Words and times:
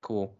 Cool. 0.00 0.32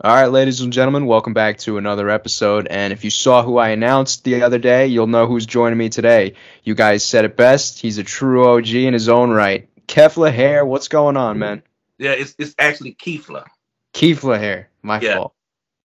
All 0.00 0.14
right, 0.14 0.26
ladies 0.26 0.60
and 0.60 0.72
gentlemen, 0.72 1.06
welcome 1.06 1.34
back 1.34 1.58
to 1.58 1.78
another 1.78 2.08
episode. 2.08 2.68
And 2.68 2.92
if 2.92 3.04
you 3.04 3.10
saw 3.10 3.42
who 3.42 3.58
I 3.58 3.70
announced 3.70 4.22
the 4.22 4.42
other 4.42 4.58
day, 4.58 4.86
you'll 4.86 5.08
know 5.08 5.26
who's 5.26 5.46
joining 5.46 5.78
me 5.78 5.88
today. 5.88 6.34
You 6.62 6.74
guys 6.74 7.04
said 7.04 7.24
it 7.24 7.36
best. 7.36 7.80
He's 7.80 7.98
a 7.98 8.04
true 8.04 8.46
OG 8.46 8.68
in 8.74 8.92
his 8.92 9.08
own 9.08 9.30
right. 9.30 9.68
Kefla 9.88 10.32
Hare, 10.32 10.64
what's 10.64 10.88
going 10.88 11.16
on, 11.16 11.38
man? 11.38 11.62
Yeah, 11.98 12.12
it's 12.12 12.34
it's 12.38 12.54
actually 12.58 12.94
Keefla. 12.94 13.46
Keefla 13.92 14.38
Hare, 14.38 14.68
my 14.82 15.00
Yeah. 15.00 15.16
fault. 15.16 15.34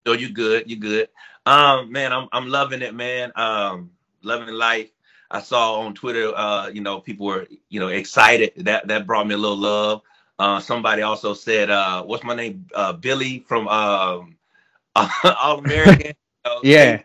No, 0.05 0.13
you 0.13 0.31
good, 0.31 0.69
you 0.69 0.77
good. 0.77 1.09
Um, 1.47 1.91
man, 1.93 2.13
I'm 2.13 2.29
I'm 2.33 2.49
loving 2.49 2.83
it, 2.83 2.95
man. 2.95 3.33
Um, 3.37 3.93
loving 4.23 4.53
life. 4.55 4.91
I 5.31 5.41
saw 5.41 5.81
on 5.81 5.95
Twitter, 5.95 6.37
uh, 6.37 6.69
you 6.69 6.83
know, 6.83 7.01
people 7.01 7.27
were, 7.27 7.47
you 7.71 7.81
know, 7.81 7.89
excited. 7.89 8.53
That 8.65 8.89
that 8.89 9.07
brought 9.07 9.27
me 9.27 9.35
a 9.35 9.39
little 9.39 9.57
love. 9.57 10.03
Uh, 10.39 10.61
somebody 10.61 11.03
also 11.03 11.35
said, 11.35 11.71
uh, 11.71 12.03
what's 12.03 12.25
my 12.25 12.35
name? 12.35 12.67
Uh, 12.75 12.93
Billy 12.93 13.41
from 13.47 13.69
um, 13.69 14.37
All 14.95 15.59
American. 15.59 16.13
Yeah, 16.65 17.03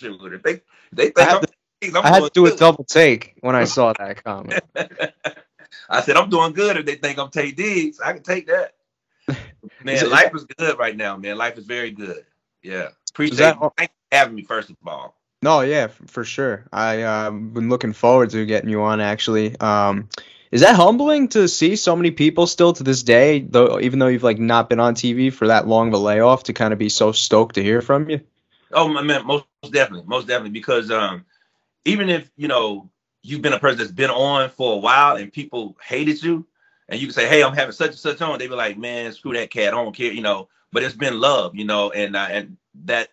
they 0.00 0.60
they 0.92 1.10
think 1.10 1.18
I 1.18 1.24
had 1.24 1.44
I'm, 1.82 1.96
I'm 1.96 2.04
I 2.04 2.08
had 2.08 2.22
to 2.24 2.30
do 2.32 2.46
a 2.46 2.56
double 2.56 2.84
take 2.84 3.34
when 3.40 3.54
I 3.54 3.64
saw 3.76 3.92
that 3.92 4.24
comment. 4.24 4.62
I 5.88 6.00
said 6.00 6.16
I'm 6.16 6.30
doing 6.30 6.54
good 6.54 6.78
if 6.78 6.86
they 6.86 6.94
think 6.94 7.18
I'm 7.18 7.28
Taye 7.28 7.54
Diggs. 7.54 8.00
I 8.00 8.14
can 8.14 8.22
take 8.22 8.46
that. 8.46 8.72
Man, 9.82 10.10
life 10.10 10.34
is 10.34 10.44
good 10.44 10.78
right 10.78 10.96
now, 10.96 11.16
man. 11.18 11.36
Life 11.36 11.58
is 11.58 11.66
very 11.66 11.90
good. 11.90 12.24
Yeah. 12.62 12.88
Appreciate 13.10 13.36
that- 13.36 13.60
you. 13.60 13.72
Thanks 13.76 13.94
for 14.10 14.16
having 14.16 14.34
me, 14.34 14.42
first 14.44 14.70
of 14.70 14.76
all. 14.86 15.14
No, 15.42 15.60
yeah, 15.60 15.88
for 16.06 16.24
sure. 16.24 16.64
I 16.72 17.02
uh, 17.02 17.30
been 17.30 17.68
looking 17.68 17.92
forward 17.92 18.30
to 18.30 18.46
getting 18.46 18.70
you 18.70 18.80
on. 18.80 19.02
Actually, 19.02 19.58
um, 19.60 20.08
is 20.54 20.60
that 20.60 20.76
humbling 20.76 21.26
to 21.26 21.48
see 21.48 21.74
so 21.74 21.96
many 21.96 22.12
people 22.12 22.46
still 22.46 22.72
to 22.72 22.84
this 22.84 23.02
day, 23.02 23.40
though, 23.40 23.80
even 23.80 23.98
though 23.98 24.06
you've 24.06 24.22
like 24.22 24.38
not 24.38 24.68
been 24.68 24.78
on 24.78 24.94
TV 24.94 25.32
for 25.32 25.48
that 25.48 25.66
long 25.66 25.88
of 25.88 25.94
a 25.94 25.98
layoff, 25.98 26.44
to 26.44 26.52
kind 26.52 26.72
of 26.72 26.78
be 26.78 26.88
so 26.88 27.10
stoked 27.10 27.56
to 27.56 27.62
hear 27.62 27.82
from 27.82 28.08
you? 28.08 28.20
Oh 28.72 28.86
man, 28.86 29.26
most 29.26 29.46
definitely, 29.72 30.06
most 30.06 30.28
definitely, 30.28 30.50
because 30.50 30.92
um, 30.92 31.24
even 31.84 32.08
if 32.08 32.30
you 32.36 32.46
know 32.46 32.88
you've 33.22 33.42
been 33.42 33.52
a 33.52 33.58
person 33.58 33.78
that's 33.78 33.90
been 33.90 34.10
on 34.10 34.48
for 34.48 34.74
a 34.74 34.76
while 34.76 35.16
and 35.16 35.32
people 35.32 35.76
hated 35.84 36.22
you, 36.22 36.46
and 36.88 37.00
you 37.00 37.08
can 37.08 37.14
say, 37.14 37.26
"Hey, 37.26 37.42
I'm 37.42 37.52
having 37.52 37.72
such 37.72 37.90
and 37.90 37.98
such 37.98 38.22
on," 38.22 38.38
they 38.38 38.46
be 38.46 38.54
like, 38.54 38.78
"Man, 38.78 39.10
screw 39.10 39.32
that 39.32 39.50
cat, 39.50 39.74
I 39.74 39.82
don't 39.82 39.92
care," 39.94 40.12
you 40.12 40.22
know. 40.22 40.48
But 40.70 40.84
it's 40.84 40.94
been 40.94 41.18
love, 41.18 41.56
you 41.56 41.64
know, 41.64 41.90
and 41.90 42.14
uh, 42.14 42.28
and 42.30 42.58
that 42.84 43.08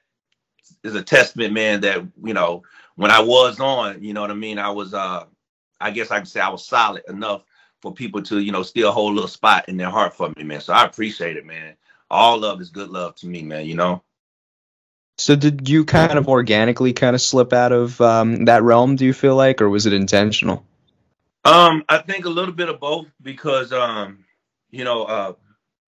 is 0.84 0.94
a 0.94 1.02
testament, 1.02 1.54
man. 1.54 1.82
That 1.82 2.06
you 2.24 2.36
know, 2.36 2.62
when 2.98 3.10
I 3.10 3.22
was 3.22 3.60
on, 3.60 4.04
you 4.04 4.14
know 4.14 4.22
what 4.22 4.30
I 4.30 4.36
mean. 4.36 4.60
I 4.60 4.70
was, 4.70 4.94
uh, 4.94 5.26
I 5.82 5.92
guess 5.92 6.12
I 6.12 6.18
can 6.18 6.26
say 6.26 6.40
I 6.40 6.50
was 6.50 6.66
solid 6.66 7.04
enough 7.08 7.44
for 7.82 7.94
people 7.94 8.22
to, 8.24 8.40
you 8.40 8.52
know, 8.52 8.64
still 8.64 8.92
hold 8.92 9.12
a 9.12 9.16
little 9.16 9.28
spot 9.28 9.68
in 9.68 9.78
their 9.78 9.90
heart 9.90 10.16
for 10.16 10.32
me, 10.36 10.44
man. 10.44 10.62
So 10.62 10.74
I 10.74 10.86
appreciate 10.86 11.38
it, 11.38 11.46
man. 11.46 11.76
All 12.10 12.40
love 12.40 12.62
is 12.62 12.70
good 12.70 12.90
love 12.90 13.16
to 13.16 13.28
me, 13.28 13.42
man. 13.42 13.66
You 13.66 13.76
know. 13.76 14.04
So 15.18 15.36
did 15.36 15.70
you 15.70 15.86
kind 15.86 16.18
of 16.18 16.28
organically 16.28 16.94
kind 16.94 17.16
of 17.16 17.22
slip 17.22 17.54
out 17.54 17.72
of 17.72 18.00
um, 18.02 18.46
that 18.46 18.64
realm? 18.64 18.96
Do 18.96 19.06
you 19.06 19.14
feel 19.14 19.36
like, 19.36 19.62
or 19.62 19.70
was 19.70 19.86
it 19.86 19.94
intentional? 19.94 20.66
Um, 21.44 21.84
I 21.90 22.00
think 22.00 22.26
a 22.26 22.30
little 22.30 22.54
bit 22.54 22.70
of 22.70 22.80
both 22.80 23.08
because 23.22 23.72
um, 23.72 24.26
you 24.72 24.84
know, 24.84 25.04
uh, 25.04 25.34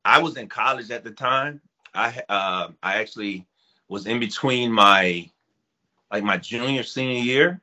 I 0.05 0.21
was 0.21 0.37
in 0.37 0.47
college 0.47 0.91
at 0.91 1.03
the 1.03 1.11
time. 1.11 1.61
I 1.93 2.21
uh, 2.29 2.69
I 2.81 2.99
actually 2.99 3.47
was 3.87 4.07
in 4.07 4.19
between 4.19 4.71
my 4.71 5.29
like 6.11 6.23
my 6.23 6.37
junior 6.37 6.83
senior 6.83 7.21
year, 7.21 7.61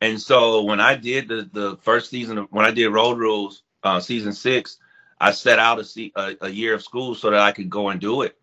and 0.00 0.20
so 0.20 0.62
when 0.62 0.80
I 0.80 0.94
did 0.94 1.28
the 1.28 1.48
the 1.52 1.76
first 1.78 2.10
season 2.10 2.38
of 2.38 2.46
when 2.50 2.66
I 2.66 2.70
did 2.70 2.88
Road 2.88 3.18
Rules 3.18 3.62
uh, 3.82 4.00
season 4.00 4.32
six, 4.32 4.78
I 5.20 5.30
set 5.32 5.58
out 5.58 5.80
a, 5.80 6.12
a 6.16 6.36
a 6.42 6.48
year 6.48 6.74
of 6.74 6.82
school 6.82 7.14
so 7.14 7.30
that 7.30 7.40
I 7.40 7.52
could 7.52 7.70
go 7.70 7.88
and 7.88 8.00
do 8.00 8.22
it. 8.22 8.36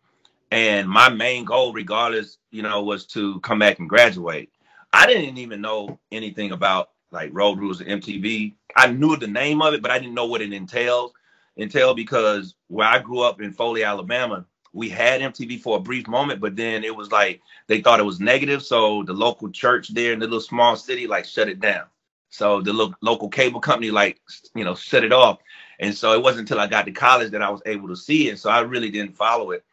And 0.52 0.88
my 0.88 1.10
main 1.10 1.46
goal, 1.46 1.74
regardless, 1.74 2.38
you 2.52 2.62
know, 2.62 2.84
was 2.84 3.06
to 3.08 3.40
come 3.40 3.60
back 3.60 3.80
and 3.80 3.90
graduate. 3.90 4.50
I 4.92 5.08
didn't 5.08 5.40
even 5.40 5.62
know 5.62 6.00
anything 6.12 6.52
about 6.52 6.92
like 7.12 7.30
Road 7.34 7.60
Rules 7.60 7.82
and 7.82 8.02
MTV. 8.02 8.54
I 8.76 8.88
knew 8.92 9.16
the 9.18 9.28
name 9.28 9.62
of 9.62 9.74
it, 9.74 9.82
but 9.82 9.92
I 9.92 10.00
didn't 10.00 10.14
know 10.16 10.26
what 10.28 10.42
it 10.42 10.54
entails. 10.54 11.14
Entail 11.58 11.94
because 11.94 12.56
where 12.68 12.88
I 12.88 13.00
grew 13.00 13.22
up 13.22 13.42
in 13.42 13.54
Foley, 13.54 13.84
Alabama, 13.84 14.46
we 14.74 14.90
had 14.90 15.22
MTV 15.22 15.62
for 15.62 15.78
a 15.78 15.82
brief 15.82 16.08
moment, 16.08 16.42
but 16.42 16.56
then 16.56 16.84
it 16.84 16.96
was 16.96 17.12
like 17.12 17.42
they 17.68 17.82
thought 17.82 18.00
it 18.00 18.04
was 18.04 18.20
negative, 18.20 18.64
so 18.64 19.04
the 19.04 19.14
local 19.14 19.50
church 19.50 19.90
there 19.94 20.14
in 20.14 20.20
the 20.20 20.26
little 20.26 20.42
small 20.42 20.76
city 20.76 21.08
like 21.08 21.26
shut 21.26 21.48
it 21.48 21.60
down. 21.60 21.86
So 22.30 22.62
the 22.62 22.74
lo- 22.74 22.96
local 23.02 23.30
cable 23.30 23.60
company 23.62 23.92
like 23.92 24.20
you 24.56 24.64
know 24.64 24.76
shut 24.76 25.04
it 25.04 25.14
off, 25.14 25.40
and 25.80 25.96
so 25.96 26.14
it 26.14 26.24
wasn't 26.24 26.50
until 26.50 26.60
I 26.60 26.68
got 26.68 26.86
to 26.86 26.92
college 26.92 27.32
that 27.32 27.44
I 27.44 27.50
was 27.52 27.62
able 27.68 27.88
to 27.90 27.96
see 27.96 28.30
it. 28.30 28.40
So 28.40 28.50
I 28.50 28.62
really 28.62 28.90
didn't 28.90 29.16
follow 29.16 29.52
it, 29.52 29.64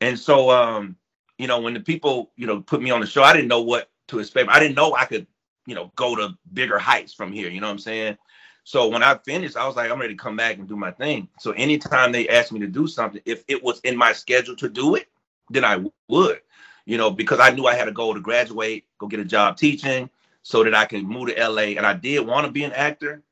and 0.00 0.18
so 0.18 0.50
um 0.50 0.96
you 1.38 1.46
know 1.46 1.60
when 1.60 1.74
the 1.74 1.80
people 1.80 2.32
you 2.36 2.46
know 2.46 2.60
put 2.60 2.82
me 2.82 2.90
on 2.90 3.00
the 3.00 3.06
show, 3.06 3.22
I 3.22 3.32
didn't 3.32 3.48
know 3.48 3.62
what 3.62 3.88
to 4.08 4.18
expect. 4.18 4.50
I 4.50 4.58
didn't 4.58 4.74
know 4.76 4.94
I 4.96 5.04
could 5.04 5.28
you 5.66 5.76
know 5.76 5.92
go 5.94 6.16
to 6.16 6.36
bigger 6.52 6.78
heights 6.78 7.14
from 7.14 7.32
here. 7.32 7.48
You 7.48 7.60
know 7.60 7.68
what 7.68 7.74
I'm 7.74 7.78
saying? 7.78 8.18
So 8.64 8.88
when 8.88 9.02
I 9.02 9.16
finished, 9.18 9.56
I 9.56 9.66
was 9.66 9.76
like, 9.76 9.90
I'm 9.90 10.00
ready 10.00 10.14
to 10.14 10.22
come 10.22 10.36
back 10.36 10.58
and 10.58 10.68
do 10.68 10.76
my 10.76 10.90
thing. 10.90 11.28
So 11.38 11.52
anytime 11.52 12.12
they 12.12 12.28
asked 12.28 12.52
me 12.52 12.60
to 12.60 12.66
do 12.66 12.86
something, 12.86 13.20
if 13.24 13.44
it 13.48 13.62
was 13.62 13.80
in 13.80 13.96
my 13.96 14.12
schedule 14.12 14.56
to 14.56 14.68
do 14.68 14.94
it, 14.94 15.08
then 15.48 15.64
I 15.64 15.84
would, 16.08 16.40
you 16.84 16.98
know, 16.98 17.10
because 17.10 17.40
I 17.40 17.50
knew 17.50 17.66
I 17.66 17.74
had 17.74 17.88
a 17.88 17.92
goal 17.92 18.14
to 18.14 18.20
graduate, 18.20 18.84
go 18.98 19.06
get 19.06 19.20
a 19.20 19.24
job 19.24 19.56
teaching 19.56 20.10
so 20.42 20.62
that 20.64 20.74
I 20.74 20.84
can 20.84 21.06
move 21.06 21.28
to 21.28 21.48
LA. 21.48 21.74
And 21.76 21.86
I 21.86 21.94
did 21.94 22.26
want 22.26 22.46
to 22.46 22.52
be 22.52 22.64
an 22.64 22.72
actor. 22.72 23.22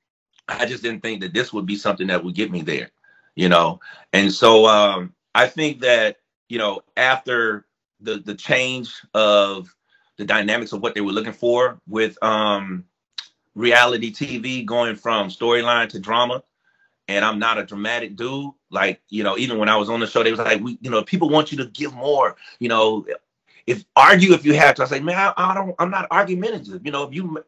I 0.48 0.66
just 0.66 0.82
didn't 0.82 1.02
think 1.02 1.20
that 1.20 1.34
this 1.34 1.52
would 1.52 1.66
be 1.66 1.76
something 1.76 2.06
that 2.08 2.24
would 2.24 2.34
get 2.34 2.50
me 2.50 2.62
there, 2.62 2.90
you 3.34 3.48
know. 3.48 3.80
And 4.12 4.32
so 4.32 4.66
um, 4.66 5.14
I 5.34 5.46
think 5.46 5.80
that, 5.80 6.16
you 6.48 6.58
know, 6.58 6.80
after 6.96 7.66
the 8.00 8.18
the 8.18 8.34
change 8.34 8.94
of 9.14 9.74
the 10.16 10.24
dynamics 10.24 10.72
of 10.72 10.82
what 10.82 10.94
they 10.94 11.00
were 11.00 11.12
looking 11.12 11.32
for 11.32 11.80
with 11.86 12.22
um 12.22 12.84
reality 13.58 14.12
TV 14.12 14.64
going 14.64 14.96
from 14.96 15.28
storyline 15.28 15.88
to 15.90 15.98
drama. 15.98 16.42
And 17.08 17.24
I'm 17.24 17.38
not 17.38 17.58
a 17.58 17.64
dramatic 17.64 18.16
dude. 18.16 18.52
Like, 18.70 19.00
you 19.08 19.24
know, 19.24 19.36
even 19.38 19.58
when 19.58 19.68
I 19.68 19.76
was 19.76 19.88
on 19.88 20.00
the 20.00 20.06
show, 20.06 20.22
they 20.22 20.30
was 20.30 20.40
like, 20.40 20.60
we, 20.60 20.78
you 20.80 20.90
know, 20.90 21.02
people 21.02 21.30
want 21.30 21.50
you 21.50 21.58
to 21.58 21.66
give 21.66 21.94
more, 21.94 22.36
you 22.58 22.68
know, 22.68 23.06
if 23.66 23.84
argue 23.96 24.32
if 24.32 24.44
you 24.44 24.54
have 24.54 24.74
to. 24.76 24.82
I 24.82 24.86
say, 24.86 25.00
man, 25.00 25.16
I, 25.16 25.32
I 25.36 25.54
don't, 25.54 25.74
I'm 25.78 25.90
not 25.90 26.06
argumentative. 26.10 26.84
You 26.84 26.92
know, 26.92 27.04
if 27.04 27.14
you 27.14 27.42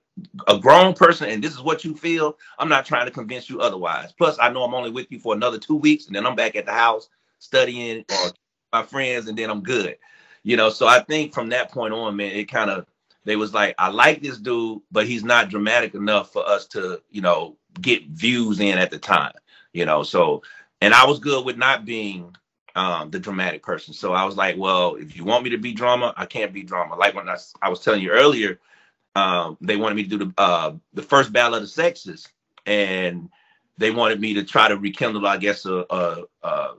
a 0.48 0.58
grown 0.58 0.94
person 0.94 1.28
and 1.30 1.42
this 1.42 1.52
is 1.52 1.60
what 1.60 1.84
you 1.84 1.94
feel, 1.94 2.36
I'm 2.58 2.68
not 2.68 2.84
trying 2.84 3.06
to 3.06 3.12
convince 3.12 3.48
you 3.48 3.60
otherwise. 3.60 4.12
Plus, 4.12 4.36
I 4.40 4.50
know 4.50 4.64
I'm 4.64 4.74
only 4.74 4.90
with 4.90 5.10
you 5.10 5.18
for 5.18 5.34
another 5.34 5.58
two 5.58 5.76
weeks 5.76 6.06
and 6.06 6.16
then 6.16 6.26
I'm 6.26 6.36
back 6.36 6.56
at 6.56 6.66
the 6.66 6.72
house 6.72 7.08
studying 7.38 8.04
or 8.10 8.30
my 8.72 8.82
friends 8.82 9.28
and 9.28 9.38
then 9.38 9.50
I'm 9.50 9.62
good. 9.62 9.96
You 10.42 10.56
know, 10.56 10.70
so 10.70 10.86
I 10.86 11.00
think 11.00 11.34
from 11.34 11.50
that 11.50 11.70
point 11.70 11.92
on, 11.92 12.16
man, 12.16 12.32
it 12.32 12.50
kind 12.50 12.70
of 12.70 12.86
they 13.24 13.36
was 13.36 13.52
like, 13.52 13.74
I 13.78 13.88
like 13.88 14.22
this 14.22 14.38
dude, 14.38 14.80
but 14.90 15.06
he's 15.06 15.24
not 15.24 15.50
dramatic 15.50 15.94
enough 15.94 16.32
for 16.32 16.46
us 16.46 16.66
to, 16.68 17.02
you 17.10 17.20
know, 17.20 17.56
get 17.80 18.06
views 18.06 18.60
in 18.60 18.78
at 18.78 18.90
the 18.90 18.98
time, 18.98 19.32
you 19.72 19.84
know. 19.84 20.02
So, 20.02 20.42
and 20.80 20.94
I 20.94 21.06
was 21.06 21.18
good 21.18 21.44
with 21.44 21.56
not 21.56 21.84
being 21.84 22.34
um, 22.74 23.10
the 23.10 23.18
dramatic 23.18 23.62
person. 23.62 23.94
So 23.94 24.12
I 24.12 24.24
was 24.24 24.36
like, 24.36 24.56
well, 24.56 24.96
if 24.96 25.16
you 25.16 25.24
want 25.24 25.44
me 25.44 25.50
to 25.50 25.58
be 25.58 25.72
drama, 25.72 26.14
I 26.16 26.26
can't 26.26 26.52
be 26.52 26.62
drama. 26.62 26.96
Like 26.96 27.14
when 27.14 27.28
I, 27.28 27.36
I 27.60 27.68
was 27.68 27.80
telling 27.80 28.02
you 28.02 28.10
earlier, 28.10 28.58
um, 29.14 29.58
they 29.60 29.76
wanted 29.76 29.96
me 29.96 30.04
to 30.04 30.08
do 30.08 30.18
the 30.18 30.32
uh, 30.38 30.72
the 30.94 31.02
first 31.02 31.32
battle 31.32 31.56
of 31.56 31.62
the 31.62 31.68
sexes, 31.68 32.28
and 32.64 33.28
they 33.76 33.90
wanted 33.90 34.20
me 34.20 34.34
to 34.34 34.44
try 34.44 34.68
to 34.68 34.76
rekindle, 34.76 35.26
I 35.26 35.36
guess, 35.36 35.66
a, 35.66 35.84
a, 35.90 36.22
a 36.42 36.74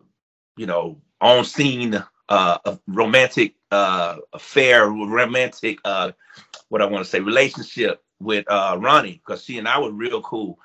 you 0.56 0.66
know, 0.66 1.02
on 1.20 1.44
scene 1.44 2.02
uh, 2.30 2.58
romantic 2.88 3.56
uh, 3.72 4.18
affair, 4.34 4.88
romantic 4.90 5.80
uh, 5.86 6.12
what 6.70 6.82
I 6.82 6.86
want 6.86 7.04
to 7.04 7.10
say, 7.10 7.20
relationship 7.20 8.04
with 8.20 8.46
uh, 8.50 8.78
Ronnie 8.80 9.22
because 9.26 9.44
she 9.44 9.58
and 9.58 9.68
I 9.68 9.80
were 9.80 9.92
real 9.92 10.22
cool. 10.22 10.60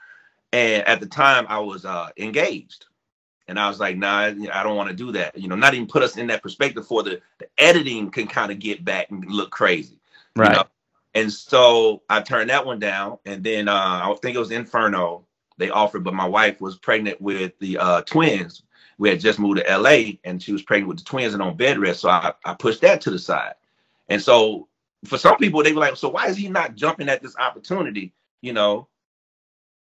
And 0.53 0.87
at 0.87 1.01
the 1.01 1.07
time, 1.07 1.47
I 1.49 1.59
was 1.59 1.85
uh, 1.85 2.11
engaged, 2.17 2.87
and 3.49 3.59
I 3.59 3.69
was 3.69 3.81
like, 3.81 3.97
"Nah, 3.97 4.33
I 4.53 4.63
don't 4.63 4.77
want 4.77 4.89
to 4.91 4.97
do 4.97 5.13
that." 5.13 5.37
You 5.37 5.49
know, 5.49 5.57
not 5.57 5.75
even 5.75 5.87
put 5.87 6.03
us 6.03 6.17
in 6.17 6.29
that 6.29 6.43
perspective 6.43 6.87
for 6.87 7.03
the 7.03 7.21
the 7.39 7.49
editing 7.59 8.11
can 8.11 8.27
kind 8.27 8.53
of 8.53 8.59
get 8.59 8.85
back 8.85 9.11
and 9.11 9.25
look 9.27 9.51
crazy, 9.51 9.99
you 10.41 10.43
Right. 10.43 10.51
know? 10.51 10.65
And 11.15 11.33
so 11.33 12.03
I 12.11 12.21
turned 12.21 12.51
that 12.51 12.67
one 12.67 12.79
down, 12.79 13.19
and 13.27 13.43
then 13.43 13.69
uh, 13.69 13.73
I 13.75 14.15
think 14.23 14.37
it 14.37 14.41
was 14.41 14.51
Inferno 14.51 15.27
they 15.59 15.71
offered, 15.71 16.05
but 16.05 16.15
my 16.15 16.27
wife 16.27 16.61
was 16.61 16.79
pregnant 16.79 17.21
with 17.21 17.59
the 17.59 17.79
uh, 17.79 18.03
twins. 18.03 18.63
We 18.99 19.11
had 19.11 19.21
just 19.21 19.39
moved 19.39 19.61
to 19.61 19.79
LA, 19.79 20.19
and 20.25 20.43
she 20.43 20.53
was 20.53 20.63
pregnant 20.63 20.89
with 20.89 20.99
the 20.99 21.05
twins 21.05 21.35
and 21.35 21.43
on 21.43 21.57
bed 21.57 21.79
rest, 21.79 22.01
so 22.01 22.09
I, 22.09 22.33
I 22.45 22.55
pushed 22.55 22.83
that 22.83 23.03
to 23.03 23.11
the 23.11 23.19
side. 23.19 23.55
And 24.09 24.23
so 24.23 24.69
for 25.05 25.19
some 25.19 25.37
people, 25.39 25.63
they 25.63 25.73
were 25.73 25.81
like, 25.81 25.97
"So 25.97 26.09
why 26.09 26.29
is 26.29 26.37
he 26.37 26.49
not 26.49 26.77
jumping 26.77 27.09
at 27.09 27.23
this 27.23 27.37
opportunity?" 27.37 28.15
You 28.43 28.53
know, 28.55 28.89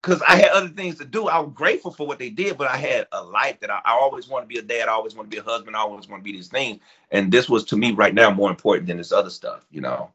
because 0.01 0.21
I 0.27 0.37
had 0.37 0.49
other 0.51 0.69
things 0.69 0.97
to 0.99 1.05
do. 1.05 1.27
I 1.27 1.39
was 1.39 1.51
grateful 1.53 1.91
for 1.91 2.07
what 2.07 2.19
they 2.19 2.29
did, 2.29 2.57
but 2.57 2.69
I 2.69 2.77
had 2.77 3.07
a 3.11 3.23
life 3.23 3.59
that 3.61 3.71
I, 3.71 3.81
I 3.85 3.93
always 3.93 4.27
want 4.27 4.43
to 4.43 4.47
be 4.47 4.59
a 4.59 4.63
dad. 4.63 4.89
I 4.89 4.93
always 4.93 5.15
want 5.15 5.29
to 5.31 5.35
be 5.35 5.41
a 5.41 5.43
husband. 5.43 5.75
I 5.75 5.79
always 5.79 6.09
want 6.09 6.23
to 6.23 6.25
be 6.25 6.33
these 6.33 6.49
things. 6.49 6.81
And 7.11 7.31
this 7.31 7.49
was 7.49 7.65
to 7.65 7.77
me 7.77 7.91
right 7.93 8.13
now 8.13 8.31
more 8.31 8.49
important 8.49 8.87
than 8.87 8.97
this 8.97 9.11
other 9.11 9.29
stuff, 9.31 9.65
you 9.71 9.81
know. 9.81 10.11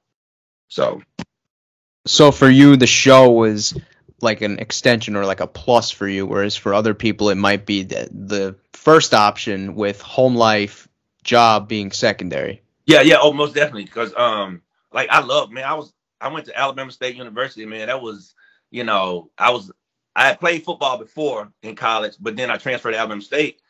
So 0.68 1.02
So 2.06 2.32
for 2.32 2.50
you, 2.50 2.76
the 2.76 2.86
show 2.86 3.30
was 3.30 3.78
like 4.24 4.40
an 4.40 4.58
extension 4.58 5.14
or 5.14 5.24
like 5.24 5.40
a 5.40 5.46
plus 5.46 5.90
for 5.90 6.08
you, 6.08 6.26
whereas 6.26 6.56
for 6.56 6.74
other 6.74 6.94
people 6.94 7.30
it 7.30 7.36
might 7.36 7.66
be 7.66 7.84
the, 7.84 8.08
the 8.10 8.56
first 8.72 9.14
option 9.14 9.76
with 9.76 10.00
home 10.00 10.34
life 10.34 10.88
job 11.22 11.68
being 11.68 11.92
secondary. 11.92 12.62
Yeah, 12.86 13.00
yeah, 13.00 13.16
oh, 13.20 13.32
most 13.32 13.54
definitely. 13.54 13.84
Because 13.84 14.12
um, 14.16 14.62
like 14.92 15.08
I 15.10 15.20
love, 15.20 15.50
man, 15.50 15.64
I 15.64 15.74
was 15.74 15.92
I 16.20 16.28
went 16.28 16.46
to 16.46 16.58
Alabama 16.58 16.90
State 16.90 17.16
University, 17.16 17.66
man. 17.66 17.86
That 17.86 18.02
was, 18.02 18.34
you 18.70 18.84
know, 18.84 19.30
I 19.38 19.50
was 19.50 19.70
I 20.16 20.26
had 20.26 20.40
played 20.40 20.64
football 20.64 20.98
before 20.98 21.52
in 21.62 21.76
college, 21.76 22.14
but 22.20 22.36
then 22.36 22.50
I 22.50 22.56
transferred 22.56 22.92
to 22.92 22.98
Alabama 22.98 23.22
State. 23.22 23.60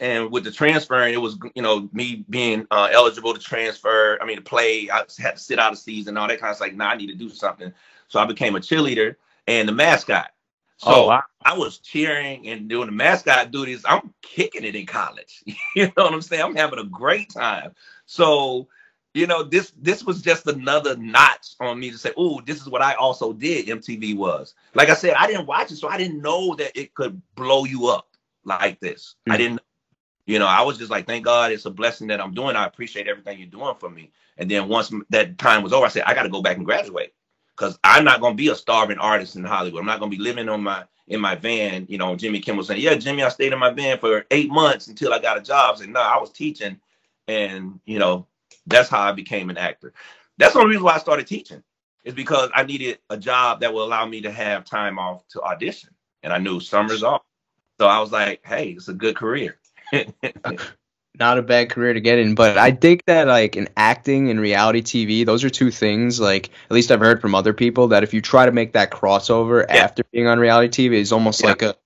And 0.00 0.30
with 0.30 0.44
the 0.44 0.52
transferring, 0.52 1.12
it 1.12 1.20
was 1.20 1.38
you 1.54 1.62
know 1.62 1.88
me 1.92 2.24
being 2.30 2.66
uh, 2.70 2.88
eligible 2.92 3.34
to 3.34 3.40
transfer. 3.40 4.18
I 4.20 4.26
mean, 4.26 4.36
to 4.36 4.42
play, 4.42 4.88
I 4.90 4.98
had 5.18 5.36
to 5.36 5.42
sit 5.42 5.58
out 5.58 5.72
a 5.72 5.76
season, 5.76 6.16
all 6.16 6.28
that 6.28 6.38
kind 6.38 6.50
of 6.50 6.56
stuff. 6.56 6.68
Like, 6.68 6.76
nah, 6.76 6.90
I 6.90 6.96
need 6.96 7.08
to 7.08 7.14
do 7.14 7.28
something. 7.28 7.72
So 8.06 8.20
I 8.20 8.24
became 8.24 8.54
a 8.54 8.60
cheerleader 8.60 9.16
and 9.48 9.68
the 9.68 9.72
mascot. 9.72 10.30
So 10.76 10.90
oh, 10.94 11.06
wow. 11.08 11.24
I 11.44 11.58
was 11.58 11.78
cheering 11.78 12.46
and 12.48 12.68
doing 12.68 12.86
the 12.86 12.92
mascot 12.92 13.50
duties. 13.50 13.84
I'm 13.84 14.14
kicking 14.22 14.62
it 14.62 14.76
in 14.76 14.86
college. 14.86 15.42
you 15.74 15.86
know 15.86 16.04
what 16.04 16.12
I'm 16.12 16.22
saying? 16.22 16.42
I'm 16.42 16.54
having 16.54 16.78
a 16.78 16.84
great 16.84 17.30
time. 17.30 17.74
So, 18.06 18.68
you 19.12 19.26
know, 19.26 19.42
this 19.42 19.72
this 19.76 20.04
was 20.04 20.22
just 20.22 20.46
another 20.46 20.96
notch 20.96 21.56
on 21.58 21.80
me 21.80 21.90
to 21.90 21.98
say, 21.98 22.12
oh, 22.16 22.40
this 22.46 22.60
is 22.60 22.68
what 22.68 22.82
I 22.82 22.94
also 22.94 23.32
did. 23.32 23.66
MTV 23.66 24.16
was. 24.16 24.54
Like 24.74 24.90
I 24.90 24.94
said, 24.94 25.14
I 25.14 25.26
didn't 25.26 25.46
watch 25.46 25.72
it, 25.72 25.76
so 25.76 25.88
I 25.88 25.98
didn't 25.98 26.22
know 26.22 26.54
that 26.56 26.78
it 26.78 26.94
could 26.94 27.20
blow 27.34 27.64
you 27.64 27.88
up 27.88 28.06
like 28.44 28.78
this. 28.78 29.16
Mm-hmm. 29.26 29.32
I 29.32 29.34
mm. 29.34 29.38
didn't, 29.38 29.60
you 30.26 30.38
know, 30.38 30.46
I 30.46 30.62
was 30.62 30.78
just 30.78 30.92
like, 30.92 31.06
thank 31.06 31.24
God 31.24 31.50
it's 31.50 31.64
a 31.64 31.70
blessing 31.70 32.06
that 32.08 32.20
I'm 32.20 32.34
doing. 32.34 32.54
I 32.54 32.66
appreciate 32.66 33.08
everything 33.08 33.38
you're 33.38 33.48
doing 33.48 33.74
for 33.80 33.90
me. 33.90 34.12
And 34.36 34.48
then 34.48 34.68
once 34.68 34.92
that 35.10 35.38
time 35.38 35.64
was 35.64 35.72
over, 35.72 35.86
I 35.86 35.88
said, 35.88 36.04
I 36.06 36.14
got 36.14 36.22
to 36.22 36.28
go 36.28 36.42
back 36.42 36.56
and 36.56 36.64
graduate 36.64 37.14
because 37.58 37.78
I'm 37.82 38.04
not 38.04 38.20
gonna 38.20 38.34
be 38.34 38.48
a 38.48 38.54
starving 38.54 38.98
artist 38.98 39.36
in 39.36 39.44
Hollywood. 39.44 39.80
I'm 39.80 39.86
not 39.86 39.98
gonna 39.98 40.10
be 40.10 40.18
living 40.18 40.48
on 40.48 40.62
my 40.62 40.84
in 41.08 41.20
my 41.20 41.34
van. 41.34 41.86
You 41.88 41.98
know, 41.98 42.14
Jimmy 42.14 42.40
Kimmel 42.40 42.62
saying, 42.64 42.80
"Yeah, 42.80 42.94
Jimmy, 42.94 43.22
I 43.22 43.28
stayed 43.28 43.52
in 43.52 43.58
my 43.58 43.70
van 43.70 43.98
for 43.98 44.26
eight 44.30 44.50
months 44.50 44.86
until 44.86 45.12
I 45.12 45.18
got 45.18 45.38
a 45.38 45.42
job." 45.42 45.80
And 45.80 45.92
"No, 45.92 46.00
I 46.00 46.18
was 46.18 46.30
teaching," 46.30 46.80
and 47.26 47.80
you 47.84 47.98
know, 47.98 48.26
that's 48.66 48.88
how 48.88 49.00
I 49.00 49.12
became 49.12 49.50
an 49.50 49.58
actor. 49.58 49.92
That's 50.38 50.52
the 50.52 50.60
only 50.60 50.70
reason 50.70 50.84
why 50.84 50.94
I 50.94 50.98
started 50.98 51.26
teaching 51.26 51.62
is 52.04 52.14
because 52.14 52.50
I 52.54 52.62
needed 52.62 52.98
a 53.10 53.16
job 53.16 53.60
that 53.60 53.72
will 53.72 53.84
allow 53.84 54.06
me 54.06 54.20
to 54.20 54.30
have 54.30 54.64
time 54.64 54.98
off 54.98 55.26
to 55.28 55.42
audition, 55.42 55.90
and 56.22 56.32
I 56.32 56.38
knew 56.38 56.60
summers 56.60 57.02
off. 57.02 57.22
So 57.80 57.88
I 57.88 57.98
was 57.98 58.12
like, 58.12 58.44
"Hey, 58.46 58.70
it's 58.70 58.88
a 58.88 58.94
good 58.94 59.16
career." 59.16 59.58
not 61.18 61.38
a 61.38 61.42
bad 61.42 61.70
career 61.70 61.92
to 61.92 62.00
get 62.00 62.18
in. 62.18 62.34
But 62.34 62.58
I 62.58 62.70
think 62.70 63.04
that 63.06 63.26
like 63.26 63.56
in 63.56 63.68
acting 63.76 64.30
and 64.30 64.40
reality 64.40 64.82
TV, 64.82 65.26
those 65.26 65.44
are 65.44 65.50
two 65.50 65.70
things. 65.70 66.20
Like 66.20 66.50
at 66.66 66.72
least 66.72 66.90
I've 66.90 67.00
heard 67.00 67.20
from 67.20 67.34
other 67.34 67.52
people 67.52 67.88
that 67.88 68.02
if 68.02 68.14
you 68.14 68.20
try 68.20 68.46
to 68.46 68.52
make 68.52 68.72
that 68.72 68.90
crossover 68.90 69.64
yeah. 69.68 69.76
after 69.76 70.04
being 70.12 70.26
on 70.26 70.38
reality 70.38 70.88
TV, 70.88 70.94
is 70.94 71.12
almost 71.12 71.42
yeah. 71.42 71.48
like 71.48 71.62
a 71.62 71.76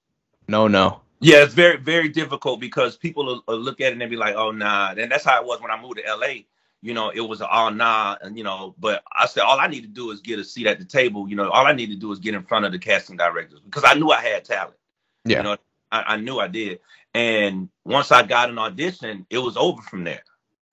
no 0.48 0.68
no. 0.68 1.00
Yeah, 1.20 1.44
it's 1.44 1.54
very 1.54 1.76
very 1.76 2.08
difficult 2.08 2.60
because 2.60 2.96
people 2.96 3.24
will, 3.24 3.44
will 3.46 3.58
look 3.58 3.80
at 3.80 3.92
it 3.92 4.00
and 4.00 4.10
be 4.10 4.16
like, 4.16 4.34
oh 4.34 4.50
nah, 4.50 4.94
and 4.96 5.10
that's 5.10 5.24
how 5.24 5.40
it 5.40 5.46
was 5.46 5.60
when 5.60 5.70
I 5.70 5.80
moved 5.80 6.00
to 6.04 6.16
LA. 6.16 6.42
You 6.84 6.94
know, 6.94 7.10
it 7.10 7.20
was 7.20 7.40
an 7.40 7.46
all 7.48 7.68
oh, 7.68 7.70
nah, 7.70 8.16
and 8.22 8.36
you 8.36 8.42
know, 8.42 8.74
but 8.76 9.04
I 9.12 9.26
said 9.26 9.42
all 9.42 9.60
I 9.60 9.68
need 9.68 9.82
to 9.82 9.88
do 9.88 10.10
is 10.10 10.20
get 10.20 10.40
a 10.40 10.44
seat 10.44 10.66
at 10.66 10.80
the 10.80 10.84
table. 10.84 11.28
You 11.28 11.36
know, 11.36 11.48
all 11.48 11.64
I 11.64 11.72
need 11.72 11.90
to 11.90 11.96
do 11.96 12.10
is 12.10 12.18
get 12.18 12.34
in 12.34 12.42
front 12.42 12.64
of 12.64 12.72
the 12.72 12.78
casting 12.80 13.16
directors 13.16 13.60
because 13.60 13.84
I 13.86 13.94
knew 13.94 14.10
I 14.10 14.20
had 14.20 14.44
talent. 14.44 14.76
Yeah. 15.24 15.36
You 15.36 15.42
know, 15.44 15.56
I, 15.92 16.02
I 16.14 16.16
knew 16.16 16.40
I 16.40 16.48
did. 16.48 16.80
And 17.14 17.68
once 17.84 18.10
I 18.10 18.22
got 18.22 18.50
an 18.50 18.58
audition, 18.58 19.26
it 19.30 19.38
was 19.38 19.56
over 19.56 19.82
from 19.82 20.04
there. 20.04 20.22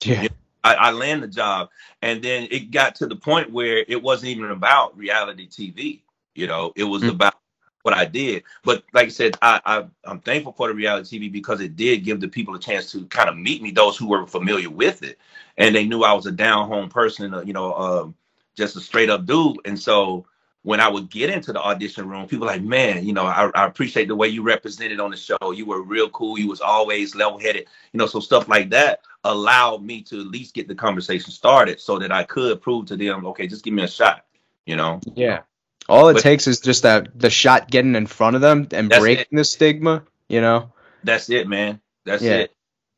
Yeah. 0.04 0.28
I, 0.64 0.74
I 0.74 0.90
landed 0.90 1.30
the 1.30 1.34
job. 1.34 1.68
And 2.02 2.22
then 2.22 2.48
it 2.50 2.70
got 2.70 2.94
to 2.96 3.06
the 3.06 3.16
point 3.16 3.50
where 3.50 3.84
it 3.88 4.02
wasn't 4.02 4.30
even 4.30 4.50
about 4.50 4.96
reality 4.96 5.48
TV. 5.48 6.00
You 6.34 6.46
know, 6.46 6.72
it 6.76 6.84
was 6.84 7.02
mm-hmm. 7.02 7.12
about 7.12 7.34
what 7.82 7.94
I 7.94 8.04
did. 8.04 8.44
But 8.62 8.84
like 8.92 9.06
I 9.06 9.10
said, 9.10 9.36
I, 9.42 9.60
I 9.64 10.10
am 10.10 10.20
thankful 10.20 10.52
for 10.52 10.68
the 10.68 10.74
reality 10.74 11.18
TV 11.18 11.32
because 11.32 11.60
it 11.60 11.76
did 11.76 12.04
give 12.04 12.20
the 12.20 12.28
people 12.28 12.54
a 12.54 12.58
chance 12.58 12.92
to 12.92 13.06
kind 13.06 13.28
of 13.28 13.36
meet 13.36 13.62
me, 13.62 13.70
those 13.70 13.96
who 13.96 14.08
were 14.08 14.26
familiar 14.26 14.70
with 14.70 15.02
it, 15.02 15.18
and 15.56 15.74
they 15.74 15.84
knew 15.84 16.02
I 16.02 16.12
was 16.12 16.26
a 16.26 16.32
down 16.32 16.68
home 16.68 16.88
person, 16.88 17.32
uh, 17.32 17.40
you 17.40 17.52
know, 17.52 17.74
um, 17.74 18.14
just 18.54 18.76
a 18.76 18.80
straight 18.80 19.08
up 19.08 19.24
dude. 19.24 19.56
And 19.64 19.78
so 19.78 20.26
when 20.62 20.80
I 20.80 20.88
would 20.88 21.10
get 21.10 21.30
into 21.30 21.52
the 21.52 21.60
audition 21.60 22.08
room, 22.08 22.26
people 22.26 22.46
like, 22.46 22.62
man, 22.62 23.04
you 23.04 23.12
know, 23.12 23.24
I, 23.24 23.50
I, 23.54 23.66
appreciate 23.66 24.08
the 24.08 24.14
way 24.14 24.28
you 24.28 24.42
represented 24.42 25.00
on 25.00 25.10
the 25.10 25.16
show. 25.16 25.38
You 25.52 25.64
were 25.64 25.82
real 25.82 26.10
cool. 26.10 26.38
You 26.38 26.48
was 26.48 26.60
always 26.60 27.14
level 27.14 27.38
headed, 27.38 27.66
you 27.92 27.98
know, 27.98 28.06
so 28.06 28.20
stuff 28.20 28.46
like 28.46 28.68
that 28.70 29.00
allowed 29.24 29.82
me 29.82 30.02
to 30.02 30.20
at 30.20 30.26
least 30.26 30.54
get 30.54 30.68
the 30.68 30.74
conversation 30.74 31.30
started 31.30 31.80
so 31.80 31.98
that 31.98 32.12
I 32.12 32.24
could 32.24 32.60
prove 32.60 32.86
to 32.86 32.96
them, 32.96 33.24
okay, 33.26 33.46
just 33.46 33.64
give 33.64 33.72
me 33.72 33.84
a 33.84 33.88
shot, 33.88 34.26
you 34.66 34.76
know? 34.76 35.00
Yeah. 35.14 35.40
All 35.88 36.08
it 36.08 36.14
but, 36.14 36.22
takes 36.22 36.46
is 36.46 36.60
just 36.60 36.82
that 36.82 37.18
the 37.18 37.30
shot 37.30 37.70
getting 37.70 37.94
in 37.94 38.06
front 38.06 38.36
of 38.36 38.42
them 38.42 38.68
and 38.72 38.90
breaking 38.90 39.26
it. 39.32 39.36
the 39.36 39.44
stigma, 39.44 40.04
you 40.28 40.42
know? 40.42 40.72
That's 41.04 41.30
it, 41.30 41.48
man. 41.48 41.80
That's 42.04 42.22
yeah. 42.22 42.36
it. 42.36 42.54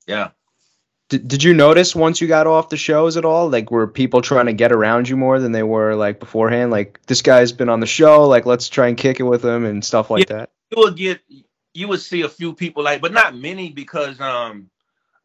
Yeah. 0.06 0.30
Did, 1.12 1.28
did 1.28 1.42
you 1.42 1.52
notice 1.52 1.94
once 1.94 2.22
you 2.22 2.26
got 2.26 2.46
off 2.46 2.70
the 2.70 2.78
shows 2.78 3.18
at 3.18 3.26
all? 3.26 3.50
Like, 3.50 3.70
were 3.70 3.86
people 3.86 4.22
trying 4.22 4.46
to 4.46 4.54
get 4.54 4.72
around 4.72 5.10
you 5.10 5.16
more 5.18 5.38
than 5.38 5.52
they 5.52 5.62
were 5.62 5.94
like 5.94 6.18
beforehand? 6.18 6.70
Like, 6.70 6.98
this 7.04 7.20
guy's 7.20 7.52
been 7.52 7.68
on 7.68 7.80
the 7.80 7.86
show. 7.86 8.26
Like, 8.26 8.46
let's 8.46 8.66
try 8.66 8.88
and 8.88 8.96
kick 8.96 9.20
it 9.20 9.24
with 9.24 9.44
him 9.44 9.66
and 9.66 9.84
stuff 9.84 10.08
like 10.08 10.30
yeah, 10.30 10.36
that. 10.36 10.50
You 10.70 10.82
would 10.82 10.96
get, 10.96 11.20
you 11.74 11.86
would 11.88 12.00
see 12.00 12.22
a 12.22 12.30
few 12.30 12.54
people 12.54 12.82
like, 12.82 13.02
but 13.02 13.12
not 13.12 13.36
many 13.36 13.68
because 13.68 14.22
um, 14.22 14.70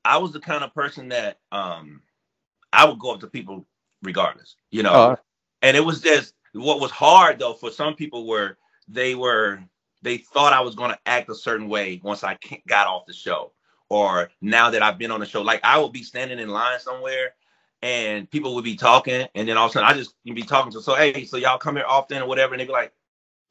I 0.04 0.18
was 0.18 0.34
the 0.34 0.42
kind 0.42 0.62
of 0.62 0.74
person 0.74 1.07
that 1.07 1.39
um, 1.54 2.01
I 2.74 2.84
would 2.84 3.00
go 3.00 3.13
up 3.13 3.22
to 3.22 3.28
people 3.28 3.66
regardless, 4.04 4.57
you 4.72 4.84
know. 4.84 4.92
Uh, 4.92 5.16
and 5.62 5.78
it 5.78 5.86
was 5.86 6.01
just 6.01 6.34
what 6.51 6.81
was 6.81 6.92
hard 6.92 7.39
though 7.39 7.54
for 7.54 7.72
some 7.72 7.95
people 7.95 8.28
were 8.28 8.57
they 8.89 9.16
were 9.16 9.63
they 10.01 10.18
thought 10.18 10.51
I 10.51 10.60
was 10.60 10.75
going 10.75 10.92
to 10.92 11.00
act 11.06 11.30
a 11.30 11.36
certain 11.36 11.69
way 11.69 12.01
once 12.04 12.25
I 12.25 12.38
got 12.68 12.88
off 12.88 13.06
the 13.06 13.13
show 13.13 13.54
or 13.89 14.30
now 14.42 14.69
that 14.69 14.84
I've 14.84 14.98
been 14.98 15.12
on 15.12 15.19
the 15.19 15.25
show, 15.25 15.42
like 15.42 15.62
I 15.63 15.78
will 15.78 15.89
be 15.89 16.04
standing 16.04 16.39
in 16.39 16.50
line 16.50 16.80
somewhere 16.80 17.34
and 17.81 18.30
people 18.30 18.56
would 18.56 18.63
be 18.63 18.75
talking, 18.75 19.28
and 19.36 19.48
then 19.48 19.57
all 19.57 19.66
of 19.66 19.72
a 19.72 19.74
sudden 19.74 19.89
I 19.89 19.94
just 19.94 20.16
be 20.24 20.42
talking 20.44 20.72
to 20.72 20.81
so 20.81 20.95
hey, 20.95 21.25
so 21.25 21.38
y'all 21.38 21.57
come 21.57 21.75
here 21.75 21.86
often 21.88 22.22
or 22.22 22.28
whatever, 22.28 22.54
and 22.54 22.62
they 22.62 22.66
be 22.66 22.72
like 22.72 22.92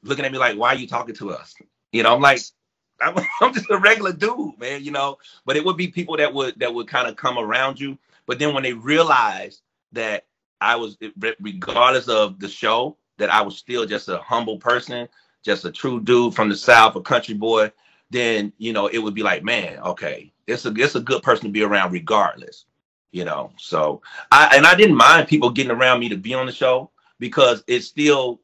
looking 0.03 0.25
at 0.25 0.33
me 0.33 0.39
like, 0.39 0.57
why 0.57 0.69
are 0.71 0.77
you 0.77 0.87
talking 0.87 1.15
to 1.17 1.31
us? 1.31 1.55
You 1.93 2.03
know, 2.03 2.15
I'm 2.15 2.21
like, 2.21 2.41
I'm, 3.01 3.15
I'm 3.41 3.53
just 3.53 3.71
a 3.71 3.79
regular 3.79 4.13
dude, 4.13 4.59
man. 4.59 4.83
You 4.83 4.91
know, 4.91 5.19
but 5.45 5.57
it 5.57 5.65
would 5.65 5.77
be 5.77 5.89
people 5.89 6.17
that 6.17 6.33
would 6.33 6.59
that 6.59 6.73
would 6.73 6.89
kind 6.89 7.09
of 7.09 7.17
come 7.17 7.39
around 7.39 7.79
you, 7.79 7.99
but 8.27 8.39
then 8.39 8.55
when 8.55 8.63
they 8.63 8.73
realized 8.73 9.63
that 9.93 10.25
I 10.61 10.77
was, 10.77 10.97
regardless 11.41 12.09
of 12.09 12.41
the 12.41 12.49
show, 12.49 12.97
that 13.19 13.31
I 13.31 13.43
was 13.43 13.57
still 13.57 13.87
just 13.87 14.09
a 14.09 14.19
humble 14.19 14.59
person, 14.59 15.09
just 15.45 15.65
a 15.65 15.71
true 15.71 16.01
dude 16.01 16.35
from 16.35 16.49
the 16.49 16.57
south, 16.57 16.97
a 16.97 17.01
country 17.01 17.35
boy 17.35 17.71
then 18.11 18.53
you 18.59 18.73
know 18.73 18.87
it 18.87 18.99
would 18.99 19.15
be 19.15 19.23
like, 19.23 19.43
man, 19.43 19.79
okay, 19.79 20.33
it's 20.47 20.65
a 20.65 20.73
it's 20.77 20.95
a 20.95 21.01
good 21.01 21.23
person 21.23 21.47
to 21.47 21.53
be 21.53 21.63
around 21.63 21.93
regardless, 21.93 22.67
you 23.13 23.25
know. 23.25 23.53
So 23.59 24.03
I 24.31 24.57
and 24.57 24.67
I 24.67 24.75
didn't 24.75 24.97
mind 24.97 25.29
people 25.29 25.51
getting 25.51 25.73
around 25.73 26.01
me 26.01 26.09
to 26.11 26.17
be 26.17 26.35
on 26.35 26.47
the 26.47 26.53
show 26.53 26.91
because 27.19 27.65
it's 27.67 27.87
still 27.87 28.41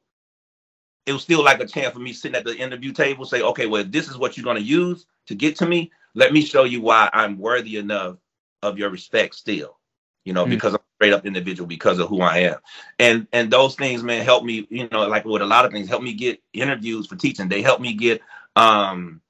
it 1.07 1.13
was 1.13 1.23
still 1.23 1.45
like 1.45 1.61
a 1.61 1.67
chance 1.67 1.93
for 1.93 2.01
me 2.01 2.13
sitting 2.13 2.37
at 2.37 2.45
the 2.45 2.57
interview 2.57 2.93
table, 2.93 3.25
say, 3.25 3.43
okay, 3.43 3.67
well, 3.67 3.85
this 3.85 4.09
is 4.09 4.19
what 4.19 4.37
you're 4.37 4.45
gonna 4.45 4.61
use 4.61 5.07
to 5.27 5.35
get 5.35 5.57
to 5.57 5.67
me. 5.67 5.91
Let 6.15 6.33
me 6.33 6.43
show 6.43 6.65
you 6.65 6.81
why 6.81 7.09
I'm 7.13 7.39
worthy 7.39 7.77
enough 7.77 8.17
of 8.63 8.79
your 8.79 8.91
respect 8.91 9.35
still, 9.35 9.79
you 10.25 10.33
know, 10.33 10.43
mm-hmm. 10.43 10.51
because 10.51 10.75
I'm 10.75 10.81
straight 10.97 11.13
up 11.13 11.27
individual 11.27 11.67
because 11.67 11.99
of 11.99 12.09
who 12.09 12.21
I 12.21 12.39
am. 12.39 12.57
And 12.99 13.27
and 13.33 13.51
those 13.51 13.75
things, 13.75 14.03
man, 14.03 14.25
help 14.25 14.45
me, 14.45 14.67
you 14.71 14.89
know, 14.91 15.07
like 15.09 15.25
with 15.25 15.43
a 15.43 15.47
lot 15.47 15.65
of 15.65 15.73
things, 15.73 15.89
help 15.89 16.03
me 16.03 16.15
get 16.15 16.41
interviews 16.53 17.07
for 17.07 17.17
teaching. 17.17 17.49
They 17.49 17.63
help 17.63 17.81
me 17.81 17.95
get 17.95 18.21
um 18.55 19.21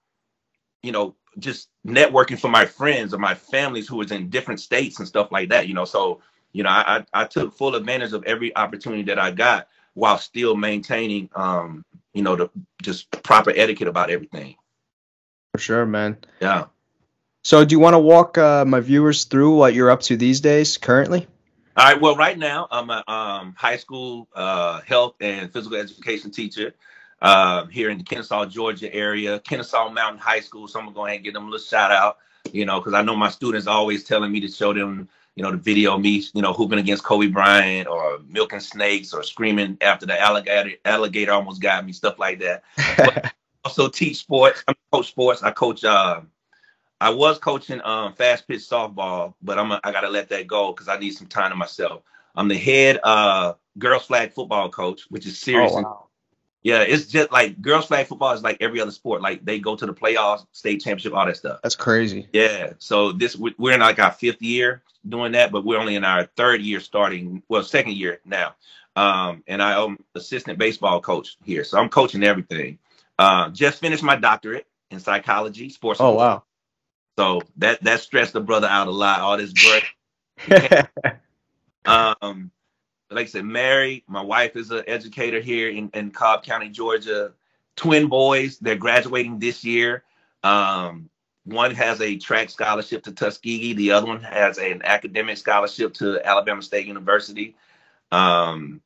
you 0.83 0.93
know, 0.93 1.15
just 1.39 1.69
networking 1.87 2.39
for 2.39 2.49
my 2.49 2.67
friends 2.67 3.15
or 3.15 3.19
my 3.19 3.35
families 3.35 3.89
who 3.89 3.97
was 3.97 4.13
in 4.13 4.29
different 4.29 4.61
states 4.61 4.99
and 4.99 5.09
stuff 5.09 5.33
like 5.33 5.49
that, 5.49 5.69
you 5.69 5.75
know. 5.75 5.85
So, 5.85 6.21
you 6.53 6.63
know, 6.63 6.71
I, 6.71 7.05
I 7.13 7.25
took 7.25 7.57
full 7.57 7.75
advantage 7.75 8.13
of 8.13 8.25
every 8.25 8.55
opportunity 8.55 9.05
that 9.05 9.19
I 9.19 9.31
got 9.31 9.69
while 9.95 10.19
still 10.19 10.55
maintaining 10.55 11.31
um, 11.35 11.85
you 12.13 12.23
know, 12.23 12.37
the 12.37 12.51
just 12.83 13.11
proper 13.23 13.51
etiquette 13.55 13.89
about 13.89 14.11
everything. 14.11 14.57
For 15.53 15.59
sure, 15.59 15.87
man. 15.87 16.19
Yeah. 16.41 16.67
So 17.45 17.65
do 17.65 17.75
you 17.75 17.81
want 17.81 17.95
to 17.95 17.99
walk 17.99 18.39
uh, 18.39 18.65
my 18.65 18.81
viewers 18.81 19.25
through 19.25 19.57
what 19.57 19.75
you're 19.75 19.91
up 19.91 20.03
to 20.03 20.17
these 20.17 20.41
days 20.41 20.77
currently? 20.77 21.27
All 21.77 21.85
right. 21.85 22.01
Well, 22.01 22.17
right 22.17 22.39
now 22.39 22.69
I'm 22.71 22.91
a 22.91 23.03
um, 23.09 23.55
high 23.57 23.79
school 23.79 24.29
uh, 24.35 24.81
health 24.83 25.17
and 25.21 25.53
physical 25.53 25.79
education 25.79 26.31
teacher 26.31 26.75
uh, 27.23 27.67
here 27.67 27.89
in 27.89 27.99
the 27.99 28.05
Kennesaw, 28.05 28.45
Georgia 28.47 28.93
area, 28.93 29.39
Kennesaw 29.39 29.89
Mountain 29.91 30.19
High 30.19 30.41
School. 30.41 30.67
So 30.67 30.81
I'm 30.81 30.87
gonna 30.87 30.95
go 30.95 31.07
ahead 31.07 31.17
and 31.17 31.25
give 31.25 31.35
them 31.35 31.45
a 31.45 31.51
little 31.51 31.65
shout 31.65 31.93
out, 31.93 32.19
you 32.53 32.67
know, 32.67 32.81
because 32.81 32.95
I 32.95 33.03
know 33.03 33.15
my 33.15 33.31
students 33.31 33.69
always 33.69 34.03
telling 34.03 34.33
me 34.33 34.41
to 34.41 34.49
show 34.49 34.73
them, 34.73 35.09
you 35.37 35.45
know, 35.45 35.53
the 35.53 35.57
video 35.57 35.95
of 35.95 36.01
me, 36.01 36.25
you 36.35 36.43
know, 36.43 36.53
hooping 36.53 36.81
against 36.81 37.05
Kobe 37.05 37.29
Bryant 37.29 37.87
or 37.87 38.19
milking 38.27 38.59
snakes 38.59 39.15
or 39.15 39.23
screaming 39.23 39.79
after 39.81 40.05
the 40.05 40.21
alligator 40.21 40.73
alligator 40.85 41.33
almost 41.33 41.63
got 41.63 41.87
me, 41.87 41.93
stuff 41.93 42.19
like 42.19 42.41
that. 42.41 42.65
also 43.65 43.89
teach 43.89 44.17
sports. 44.17 44.65
I 44.67 44.75
coach 44.91 45.09
sports. 45.09 45.45
I 45.45 45.53
coach. 45.53 45.85
Uh, 45.85 46.23
I 47.01 47.11
was 47.11 47.39
coaching 47.39 47.81
um, 47.85 48.15
fast 48.15 48.49
pitch 48.49 48.61
softball, 48.61 49.35
but 49.43 49.59
I'm 49.61 49.71
a, 49.71 49.81
I 49.85 49.93
gotta 49.93 50.09
let 50.09 50.29
that 50.31 50.49
go 50.49 50.73
because 50.73 50.89
I 50.89 50.99
need 50.99 51.13
some 51.13 51.29
time 51.29 51.51
to 51.51 51.57
myself. 51.57 52.03
I'm 52.35 52.49
the 52.49 52.59
head 52.59 52.99
uh, 53.05 53.55
girls 53.79 54.07
flag 54.07 54.33
football 54.33 54.71
coach, 54.71 55.03
which 55.09 55.27
is 55.27 55.39
serious. 55.39 55.73
Oh, 55.73 55.83
wow 55.83 56.09
Yeah, 56.63 56.83
it's 56.83 57.07
just 57.07 57.33
like 57.33 57.61
girls 57.61 57.87
flag 57.87 58.07
football 58.07 58.33
is 58.33 58.43
like 58.43 58.59
every 58.61 58.81
other 58.81 58.93
sport. 58.93 59.21
Like 59.21 59.45
they 59.45 59.59
go 59.59 59.75
to 59.75 59.85
the 59.85 59.93
playoffs, 59.93 60.47
state 60.53 60.81
championship, 60.81 61.13
all 61.13 61.27
that 61.27 61.37
stuff. 61.37 61.61
That's 61.63 61.75
crazy. 61.75 62.29
Yeah. 62.33 62.75
So 62.79 63.13
this 63.13 63.37
we're 63.37 63.75
in 63.75 63.81
like 63.81 63.99
our 63.99 64.13
fifth 64.13 64.43
year 64.43 64.83
doing 65.09 65.33
that, 65.33 65.51
but 65.51 65.65
we're 65.65 65.79
only 65.79 65.97
in 65.97 66.05
our 66.05 66.27
third 66.37 66.61
year 66.61 66.79
starting. 66.79 67.43
Well, 67.49 67.65
second 67.65 67.95
year 67.95 68.21
now. 68.25 68.55
Um, 68.95 69.43
and 69.47 69.63
I 69.63 69.83
am 69.83 69.99
assistant 70.15 70.59
baseball 70.59 71.01
coach 71.01 71.37
here, 71.45 71.65
so 71.65 71.79
I'm 71.79 71.89
coaching 71.89 72.23
everything. 72.23 72.79
Uh, 73.19 73.49
just 73.49 73.81
finished 73.81 74.03
my 74.03 74.17
doctorate 74.17 74.67
in 74.91 75.01
psychology, 75.01 75.71
sports. 75.71 76.01
Oh 76.01 76.15
wow. 76.15 76.45
So 77.19 77.43
that 77.57 77.83
that 77.83 78.01
stressed 78.01 78.35
the 78.35 78.41
brother 78.41 78.69
out 78.69 78.87
a 78.87 78.91
lot. 78.91 79.21
All 79.21 79.37
this 79.37 79.53
break. 79.53 80.89
um, 81.85 82.51
like 83.15 83.27
I 83.27 83.31
said, 83.31 83.45
married. 83.45 84.05
My 84.07 84.23
wife 84.23 84.57
is 84.57 84.71
an 84.71 84.85
educator 84.87 85.41
here 85.41 85.71
in, 85.71 85.91
in 85.95 86.11
Cobb 86.11 86.45
County, 86.45 86.69
Georgia. 86.69 87.33
Twin 87.77 88.09
boys, 88.09 88.59
they're 88.59 88.77
graduating 88.77 89.39
this 89.39 89.65
year. 89.65 90.05
Um, 90.43 91.09
one 91.45 91.75
has 91.75 92.01
a 92.01 92.19
track 92.19 92.51
scholarship 92.51 93.05
to 93.05 93.13
Tuskegee. 93.13 93.73
The 93.75 93.93
other 93.93 94.07
one 94.07 94.23
has 94.23 94.59
an 94.59 94.83
academic 94.85 95.39
scholarship 95.39 95.95
to 95.95 96.25
Alabama 96.25 96.63
State 96.63 96.87
University. 96.87 97.57
Um, 98.13 98.81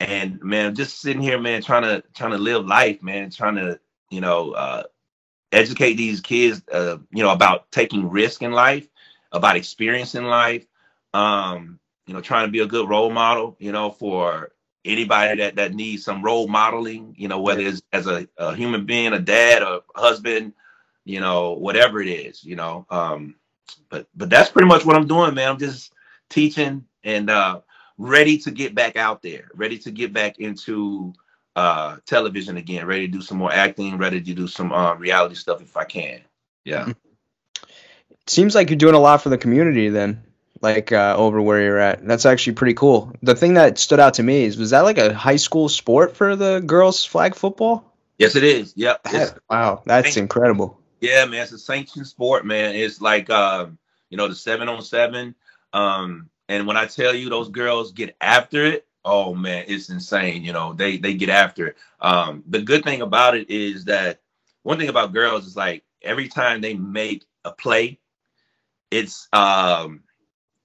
and 0.00 0.42
man, 0.42 0.74
just 0.74 1.00
sitting 1.00 1.22
here, 1.22 1.38
man, 1.38 1.62
trying 1.62 1.82
to 1.82 2.02
trying 2.14 2.30
to 2.30 2.38
live 2.38 2.64
life, 2.64 3.02
man, 3.02 3.30
trying 3.30 3.56
to 3.56 3.80
you 4.10 4.20
know 4.20 4.52
uh, 4.52 4.84
educate 5.52 5.94
these 5.94 6.20
kids, 6.20 6.62
uh, 6.72 6.98
you 7.10 7.22
know, 7.22 7.32
about 7.32 7.70
taking 7.72 8.08
risk 8.08 8.42
in 8.42 8.52
life, 8.52 8.86
about 9.32 9.56
experiencing 9.56 10.24
life. 10.24 10.64
Um, 11.12 11.80
you 12.08 12.14
know, 12.14 12.22
trying 12.22 12.46
to 12.46 12.50
be 12.50 12.60
a 12.60 12.66
good 12.66 12.88
role 12.88 13.10
model, 13.10 13.54
you 13.60 13.70
know, 13.70 13.90
for 13.90 14.50
anybody 14.84 15.36
that 15.36 15.56
that 15.56 15.74
needs 15.74 16.02
some 16.04 16.22
role 16.22 16.48
modeling, 16.48 17.14
you 17.18 17.28
know, 17.28 17.38
whether 17.40 17.60
it's 17.60 17.82
as 17.92 18.06
a, 18.06 18.26
a 18.38 18.54
human 18.54 18.86
being, 18.86 19.12
a 19.12 19.18
dad, 19.18 19.62
a 19.62 19.82
husband, 19.94 20.54
you 21.04 21.20
know, 21.20 21.52
whatever 21.52 22.00
it 22.00 22.08
is, 22.08 22.42
you 22.42 22.56
know. 22.56 22.86
Um, 22.88 23.34
but 23.90 24.08
but 24.16 24.30
that's 24.30 24.50
pretty 24.50 24.68
much 24.68 24.86
what 24.86 24.96
I'm 24.96 25.06
doing, 25.06 25.34
man. 25.34 25.50
I'm 25.50 25.58
just 25.58 25.92
teaching 26.30 26.86
and 27.04 27.28
uh, 27.28 27.60
ready 27.98 28.38
to 28.38 28.50
get 28.50 28.74
back 28.74 28.96
out 28.96 29.20
there, 29.20 29.50
ready 29.54 29.76
to 29.76 29.90
get 29.90 30.14
back 30.14 30.38
into 30.38 31.12
uh, 31.56 31.98
television 32.06 32.56
again, 32.56 32.86
ready 32.86 33.06
to 33.06 33.12
do 33.12 33.20
some 33.20 33.36
more 33.36 33.52
acting, 33.52 33.98
ready 33.98 34.18
to 34.22 34.34
do 34.34 34.48
some 34.48 34.72
uh, 34.72 34.94
reality 34.94 35.34
stuff 35.34 35.60
if 35.60 35.76
I 35.76 35.84
can. 35.84 36.22
Yeah. 36.64 36.88
It 36.88 37.66
seems 38.30 38.54
like 38.54 38.70
you're 38.70 38.78
doing 38.78 38.94
a 38.94 38.98
lot 38.98 39.22
for 39.22 39.28
the 39.28 39.36
community 39.36 39.90
then 39.90 40.24
like 40.60 40.92
uh, 40.92 41.14
over 41.16 41.40
where 41.40 41.60
you're 41.60 41.78
at. 41.78 42.06
That's 42.06 42.26
actually 42.26 42.54
pretty 42.54 42.74
cool. 42.74 43.12
The 43.22 43.34
thing 43.34 43.54
that 43.54 43.78
stood 43.78 44.00
out 44.00 44.14
to 44.14 44.22
me 44.22 44.44
is 44.44 44.56
was 44.56 44.70
that 44.70 44.80
like 44.80 44.98
a 44.98 45.14
high 45.14 45.36
school 45.36 45.68
sport 45.68 46.16
for 46.16 46.36
the 46.36 46.60
girls 46.60 47.04
flag 47.04 47.34
football? 47.34 47.84
Yes, 48.18 48.34
it 48.34 48.44
is. 48.44 48.72
Yep. 48.76 49.06
Wow, 49.48 49.82
that's 49.86 50.16
incredible. 50.16 50.78
Yeah, 51.00 51.24
man, 51.26 51.42
it's 51.42 51.52
a 51.52 51.58
sanctioned 51.58 52.06
sport, 52.06 52.44
man. 52.44 52.74
It's 52.74 53.00
like 53.00 53.30
um, 53.30 53.78
you 54.10 54.16
know 54.16 54.28
the 54.28 54.34
seven 54.34 54.68
on 54.68 54.82
seven. 54.82 55.34
Um, 55.72 56.28
and 56.48 56.66
when 56.66 56.76
I 56.76 56.86
tell 56.86 57.14
you 57.14 57.28
those 57.28 57.48
girls 57.48 57.92
get 57.92 58.16
after 58.20 58.64
it, 58.64 58.86
oh 59.04 59.34
man, 59.34 59.64
it's 59.68 59.90
insane. 59.90 60.42
You 60.42 60.52
know, 60.52 60.72
they 60.72 60.96
they 60.96 61.14
get 61.14 61.28
after 61.28 61.68
it. 61.68 61.76
Um, 62.00 62.42
the 62.48 62.60
good 62.60 62.82
thing 62.82 63.02
about 63.02 63.36
it 63.36 63.48
is 63.50 63.84
that 63.84 64.20
one 64.62 64.78
thing 64.78 64.88
about 64.88 65.12
girls 65.12 65.46
is 65.46 65.56
like 65.56 65.84
every 66.02 66.28
time 66.28 66.60
they 66.60 66.74
make 66.74 67.24
a 67.44 67.52
play, 67.52 68.00
it's 68.90 69.28
um 69.32 70.02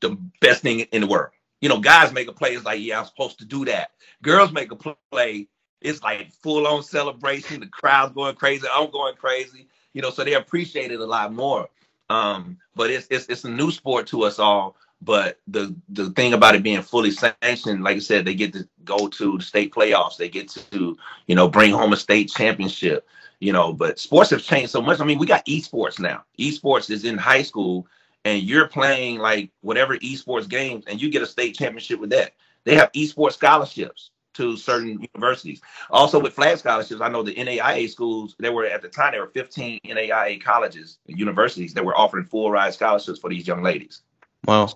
the 0.04 0.18
best 0.40 0.62
thing 0.62 0.82
in 0.82 1.02
the 1.02 1.08
world. 1.08 1.32
You 1.62 1.70
know, 1.70 1.80
guys 1.80 2.14
make 2.14 2.28
a 2.28 2.34
play, 2.34 2.54
it's 2.54 2.66
like, 2.66 2.82
yeah, 2.82 3.00
I'm 3.00 3.06
supposed 3.06 3.40
to 3.40 3.46
do 3.46 3.66
that. 3.66 3.92
Girls 4.22 4.52
make 4.52 4.72
a 4.72 4.76
play, 4.76 5.48
it's 5.82 6.02
like 6.04 6.32
full 6.32 6.68
on 6.68 6.84
celebration. 6.84 7.60
The 7.60 7.68
crowd's 7.68 8.14
going 8.14 8.36
crazy. 8.36 8.68
I'm 8.72 8.92
going 8.92 9.16
crazy. 9.16 9.68
You 9.94 10.02
know, 10.02 10.10
so 10.10 10.24
they 10.24 10.34
appreciate 10.34 10.92
it 10.92 11.00
a 11.00 11.06
lot 11.06 11.34
more. 11.34 11.68
Um, 12.10 12.58
but 12.76 12.90
it's 12.90 13.08
it's 13.10 13.28
it's 13.28 13.44
a 13.44 13.50
new 13.50 13.72
sport 13.72 14.08
to 14.08 14.24
us 14.24 14.40
all. 14.40 14.76
But 15.02 15.40
the 15.48 15.76
the 15.90 16.10
thing 16.12 16.34
about 16.34 16.56
it 16.56 16.64
being 16.64 16.82
fully 16.82 17.12
sanctioned, 17.12 17.84
like 17.84 17.98
I 17.98 18.00
said, 18.00 18.26
they 18.26 18.34
get 18.34 18.54
to 18.54 18.68
go 18.86 19.08
to 19.08 19.38
the 19.38 19.44
state 19.44 19.74
playoffs. 19.74 20.18
They 20.18 20.30
get 20.30 20.50
to 20.72 20.98
you 21.28 21.36
know 21.36 21.48
bring 21.48 21.72
home 21.72 21.94
a 21.94 21.98
state 21.98 22.30
championship. 22.30 23.08
You 23.40 23.52
know, 23.52 23.74
but 23.74 24.00
sports 24.00 24.30
have 24.30 24.42
changed 24.42 24.72
so 24.72 24.82
much. 24.82 25.02
I 25.02 25.06
mean, 25.06 25.20
we 25.20 25.26
got 25.26 25.46
esports 25.46 26.00
now. 26.00 26.24
Esports 26.40 26.90
is 26.90 27.04
in 27.04 27.18
high 27.18 27.42
school 27.42 27.86
and 28.26 28.44
you're 28.44 28.68
playing 28.68 29.20
like 29.20 29.52
whatever 29.62 29.98
esports 29.98 30.48
games 30.48 30.86
and 30.88 31.02
you 31.02 31.10
get 31.10 31.22
a 31.22 31.28
state 31.28 31.56
championship 31.56 32.00
with 32.00 32.12
that. 32.12 32.34
They 32.64 32.76
have 32.76 32.92
esports 32.94 33.34
scholarships 33.34 34.12
to 34.36 34.58
certain 34.58 35.06
universities. 35.14 35.62
Also 35.90 36.20
with 36.20 36.34
flag 36.34 36.58
scholarships, 36.58 37.02
I 37.02 37.10
know 37.10 37.24
the 37.24 37.36
NAIA 37.36 37.90
schools, 37.90 38.36
there 38.40 38.52
were 38.52 38.66
at 38.66 38.82
the 38.82 38.90
time 38.90 39.12
there 39.12 39.22
were 39.22 39.28
15 39.28 39.80
NAIA 39.86 40.42
colleges 40.42 40.98
and 41.08 41.20
universities 41.20 41.74
that 41.74 41.86
were 41.86 41.98
offering 41.98 42.26
full 42.26 42.50
ride 42.50 42.74
scholarships 42.74 43.20
for 43.20 43.30
these 43.30 43.48
young 43.48 43.62
ladies. 43.62 44.02
Wow. 44.46 44.70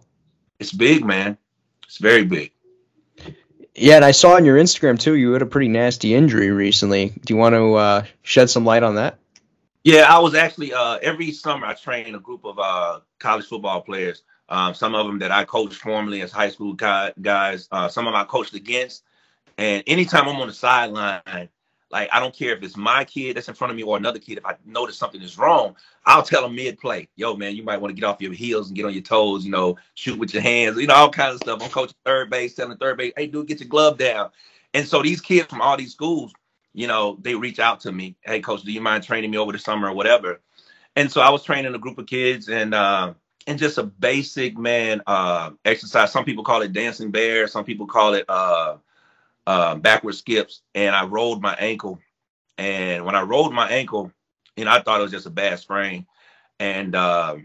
It's 0.59 0.71
big, 0.71 1.05
man. 1.05 1.37
It's 1.85 1.97
very 1.97 2.25
big. 2.25 2.51
Yeah, 3.73 3.97
and 3.97 4.05
I 4.05 4.11
saw 4.11 4.35
on 4.35 4.45
your 4.45 4.57
Instagram 4.57 4.99
too, 4.99 5.13
you 5.15 5.33
had 5.33 5.43
a 5.43 5.45
pretty 5.45 5.67
nasty 5.67 6.15
injury 6.15 6.49
recently. 6.49 7.13
Do 7.25 7.33
you 7.33 7.37
want 7.37 7.53
to 7.53 7.75
uh, 7.75 8.05
shed 8.23 8.49
some 8.49 8.65
light 8.65 8.81
on 8.83 8.95
that? 8.95 9.19
Yeah, 9.87 10.13
I 10.13 10.19
was 10.19 10.35
actually 10.35 10.73
uh, 10.73 10.97
every 11.01 11.31
summer 11.31 11.65
I 11.65 11.73
train 11.73 12.13
a 12.13 12.19
group 12.19 12.43
of 12.43 12.59
uh, 12.59 12.99
college 13.19 13.45
football 13.45 13.79
players. 13.79 14.23
Um, 14.49 14.73
some 14.73 14.93
of 14.93 15.07
them 15.07 15.17
that 15.19 15.31
I 15.31 15.45
coached 15.45 15.75
formerly 15.75 16.21
as 16.21 16.29
high 16.29 16.49
school 16.49 16.73
guys. 16.73 17.69
Uh, 17.71 17.87
some 17.87 18.05
of 18.05 18.11
them 18.11 18.19
I 18.19 18.25
coached 18.25 18.53
against. 18.53 19.03
And 19.57 19.85
anytime 19.87 20.27
I'm 20.27 20.41
on 20.41 20.49
the 20.49 20.53
sideline, 20.53 21.47
like 21.89 22.09
I 22.11 22.19
don't 22.19 22.35
care 22.35 22.53
if 22.53 22.63
it's 22.63 22.75
my 22.75 23.05
kid 23.05 23.37
that's 23.37 23.47
in 23.47 23.53
front 23.53 23.71
of 23.71 23.77
me 23.77 23.83
or 23.83 23.95
another 23.95 24.19
kid. 24.19 24.39
If 24.39 24.45
I 24.45 24.55
notice 24.65 24.97
something 24.97 25.21
is 25.21 25.37
wrong, 25.37 25.77
I'll 26.05 26.21
tell 26.21 26.41
them 26.41 26.53
mid 26.53 26.77
play, 26.79 27.07
"Yo, 27.15 27.37
man, 27.37 27.55
you 27.55 27.63
might 27.63 27.79
want 27.79 27.95
to 27.95 28.01
get 28.01 28.05
off 28.05 28.21
your 28.21 28.33
heels 28.33 28.67
and 28.67 28.75
get 28.75 28.83
on 28.83 28.91
your 28.91 29.03
toes. 29.03 29.45
You 29.45 29.51
know, 29.51 29.77
shoot 29.93 30.19
with 30.19 30.33
your 30.33 30.43
hands. 30.43 30.77
You 30.77 30.87
know, 30.87 30.95
all 30.95 31.09
kinds 31.09 31.35
of 31.35 31.39
stuff." 31.43 31.63
I'm 31.63 31.69
coaching 31.69 31.95
third 32.03 32.29
base, 32.29 32.55
telling 32.55 32.77
third 32.77 32.97
base, 32.97 33.13
"Hey, 33.15 33.27
dude, 33.27 33.47
get 33.47 33.61
your 33.61 33.69
glove 33.69 33.97
down." 33.97 34.31
And 34.73 34.85
so 34.85 35.01
these 35.01 35.21
kids 35.21 35.47
from 35.47 35.61
all 35.61 35.77
these 35.77 35.93
schools, 35.93 36.33
you 36.77 36.87
know, 36.87 37.17
they 37.21 37.33
reach 37.33 37.59
out 37.59 37.79
to 37.81 37.91
me, 37.91 38.15
hey, 38.21 38.39
coach, 38.39 38.61
do 38.61 38.71
you 38.71 38.81
mind 38.81 39.03
training 39.03 39.31
me 39.31 39.37
over 39.39 39.51
the 39.51 39.57
summer 39.57 39.89
or 39.89 39.95
whatever? 39.95 40.41
And 40.95 41.11
so 41.11 41.21
I 41.21 41.31
was 41.31 41.43
training 41.43 41.73
a 41.73 41.79
group 41.79 41.97
of 41.97 42.05
kids 42.05 42.49
and 42.49 42.75
uh, 42.75 43.15
and 43.47 43.57
just 43.57 43.79
a 43.79 43.83
basic 43.83 44.59
man 44.59 45.01
uh, 45.07 45.51
exercise. 45.65 46.11
Some 46.11 46.23
people 46.23 46.43
call 46.43 46.61
it 46.61 46.73
dancing 46.73 47.09
bear. 47.09 47.47
Some 47.47 47.65
people 47.65 47.87
call 47.87 48.13
it 48.13 48.25
uh, 48.29 48.77
uh, 49.47 49.75
backward 49.75 50.13
skips. 50.15 50.61
And 50.75 50.95
I 50.95 51.05
rolled 51.05 51.41
my 51.41 51.55
ankle. 51.55 51.99
And 52.59 53.05
when 53.05 53.15
I 53.15 53.21
rolled 53.21 53.53
my 53.55 53.69
ankle, 53.69 54.11
you 54.55 54.65
know, 54.65 54.71
I 54.71 54.81
thought 54.81 54.99
it 54.99 55.03
was 55.03 55.11
just 55.11 55.25
a 55.27 55.31
bad 55.31 55.59
sprain. 55.59 56.05
And 56.59 56.95
uh, 56.95 57.37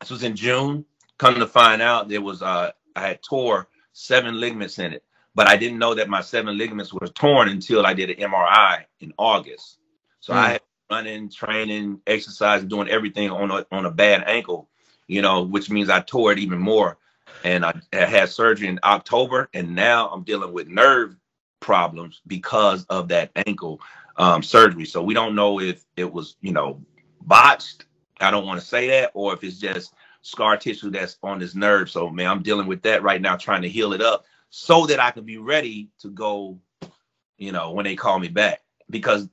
this 0.00 0.10
was 0.10 0.22
in 0.22 0.36
June. 0.36 0.84
Coming 1.18 1.40
to 1.40 1.48
find 1.48 1.82
out, 1.82 2.08
there 2.08 2.22
was 2.22 2.42
uh, 2.42 2.70
I 2.96 3.00
had 3.00 3.22
tore 3.22 3.68
seven 3.92 4.38
ligaments 4.38 4.78
in 4.78 4.92
it 4.92 5.04
but 5.38 5.46
I 5.46 5.56
didn't 5.56 5.78
know 5.78 5.94
that 5.94 6.08
my 6.08 6.20
seven 6.20 6.58
ligaments 6.58 6.92
were 6.92 7.06
torn 7.06 7.48
until 7.48 7.86
I 7.86 7.94
did 7.94 8.10
an 8.10 8.16
MRI 8.16 8.86
in 8.98 9.14
August. 9.16 9.78
So 10.18 10.32
mm. 10.32 10.36
I 10.36 10.48
had 10.48 10.62
running, 10.90 11.30
training, 11.30 12.00
exercise, 12.08 12.64
doing 12.64 12.88
everything 12.88 13.30
on 13.30 13.52
a, 13.52 13.64
on 13.70 13.86
a 13.86 13.90
bad 13.92 14.24
ankle, 14.26 14.68
you 15.06 15.22
know, 15.22 15.42
which 15.42 15.70
means 15.70 15.90
I 15.90 16.00
tore 16.00 16.32
it 16.32 16.40
even 16.40 16.58
more. 16.58 16.98
And 17.44 17.64
I, 17.64 17.72
I 17.92 18.06
had 18.06 18.30
surgery 18.30 18.66
in 18.66 18.80
October, 18.82 19.48
and 19.54 19.76
now 19.76 20.08
I'm 20.08 20.24
dealing 20.24 20.52
with 20.52 20.66
nerve 20.66 21.14
problems 21.60 22.20
because 22.26 22.84
of 22.86 23.06
that 23.10 23.30
ankle 23.46 23.80
um, 24.16 24.42
surgery. 24.42 24.86
So 24.86 25.04
we 25.04 25.14
don't 25.14 25.36
know 25.36 25.60
if 25.60 25.84
it 25.96 26.12
was, 26.12 26.34
you 26.40 26.50
know, 26.50 26.82
botched. 27.20 27.84
I 28.20 28.32
don't 28.32 28.44
want 28.44 28.60
to 28.60 28.66
say 28.66 28.88
that, 28.88 29.12
or 29.14 29.34
if 29.34 29.44
it's 29.44 29.60
just 29.60 29.94
scar 30.22 30.56
tissue 30.56 30.90
that's 30.90 31.16
on 31.22 31.38
this 31.38 31.54
nerve. 31.54 31.90
So 31.90 32.10
man, 32.10 32.26
I'm 32.26 32.42
dealing 32.42 32.66
with 32.66 32.82
that 32.82 33.04
right 33.04 33.22
now, 33.22 33.36
trying 33.36 33.62
to 33.62 33.68
heal 33.68 33.92
it 33.92 34.02
up 34.02 34.24
so 34.50 34.86
that 34.86 35.00
I 35.00 35.10
can 35.10 35.24
be 35.24 35.38
ready 35.38 35.88
to 36.00 36.10
go, 36.10 36.58
you 37.36 37.52
know, 37.52 37.72
when 37.72 37.84
they 37.84 37.96
call 37.96 38.18
me 38.18 38.28
back. 38.28 38.60
Because 38.90 39.28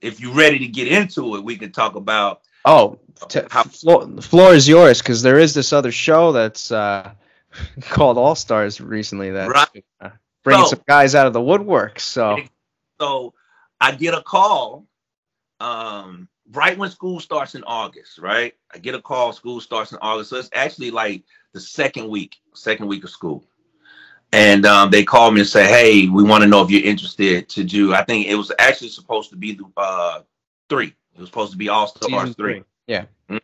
if 0.00 0.20
you're 0.20 0.34
ready 0.34 0.60
to 0.60 0.68
get 0.68 0.88
into 0.88 1.36
it, 1.36 1.44
we 1.44 1.56
can 1.56 1.72
talk 1.72 1.96
about. 1.96 2.42
Oh, 2.64 2.98
t- 3.28 3.40
how 3.50 3.64
floor, 3.64 4.06
the 4.06 4.22
floor 4.22 4.54
is 4.54 4.68
yours 4.68 5.00
because 5.00 5.22
there 5.22 5.38
is 5.38 5.54
this 5.54 5.72
other 5.72 5.92
show 5.92 6.32
that's 6.32 6.70
uh, 6.70 7.12
called 7.80 8.18
All 8.18 8.34
Stars 8.34 8.80
recently 8.80 9.30
that's 9.30 9.50
right. 9.50 9.84
uh, 10.00 10.10
bringing 10.42 10.64
so, 10.64 10.70
some 10.70 10.82
guys 10.86 11.14
out 11.14 11.26
of 11.26 11.32
the 11.32 11.40
woodwork. 11.40 12.00
So, 12.00 12.38
so 13.00 13.34
I 13.80 13.92
get 13.92 14.14
a 14.14 14.22
call 14.22 14.86
um, 15.60 16.28
right 16.52 16.76
when 16.76 16.90
school 16.90 17.20
starts 17.20 17.54
in 17.54 17.62
August. 17.64 18.18
Right, 18.18 18.54
I 18.72 18.78
get 18.78 18.94
a 18.94 19.02
call. 19.02 19.32
School 19.32 19.60
starts 19.60 19.92
in 19.92 19.98
August, 20.02 20.30
so 20.30 20.36
it's 20.36 20.50
actually 20.52 20.90
like 20.90 21.22
the 21.52 21.60
second 21.60 22.08
week, 22.08 22.36
second 22.54 22.86
week 22.88 23.04
of 23.04 23.10
school 23.10 23.46
and 24.32 24.66
um, 24.66 24.90
they 24.90 25.04
called 25.04 25.34
me 25.34 25.40
and 25.40 25.48
say, 25.48 25.66
"Hey, 25.66 26.08
we 26.08 26.24
want 26.24 26.42
to 26.42 26.48
know 26.48 26.62
if 26.62 26.70
you're 26.70 26.84
interested 26.84 27.48
to 27.50 27.64
do." 27.64 27.94
I 27.94 28.04
think 28.04 28.26
it 28.26 28.34
was 28.36 28.52
actually 28.58 28.90
supposed 28.90 29.30
to 29.30 29.36
be 29.36 29.54
the 29.54 29.64
uh, 29.76 30.22
three. 30.68 30.94
It 31.14 31.20
was 31.20 31.28
supposed 31.28 31.52
to 31.52 31.58
be 31.58 31.68
All 31.68 31.86
Stars 31.86 32.34
three. 32.34 32.54
three. 32.54 32.64
Yeah. 32.86 33.06
Mm-hmm. 33.30 33.38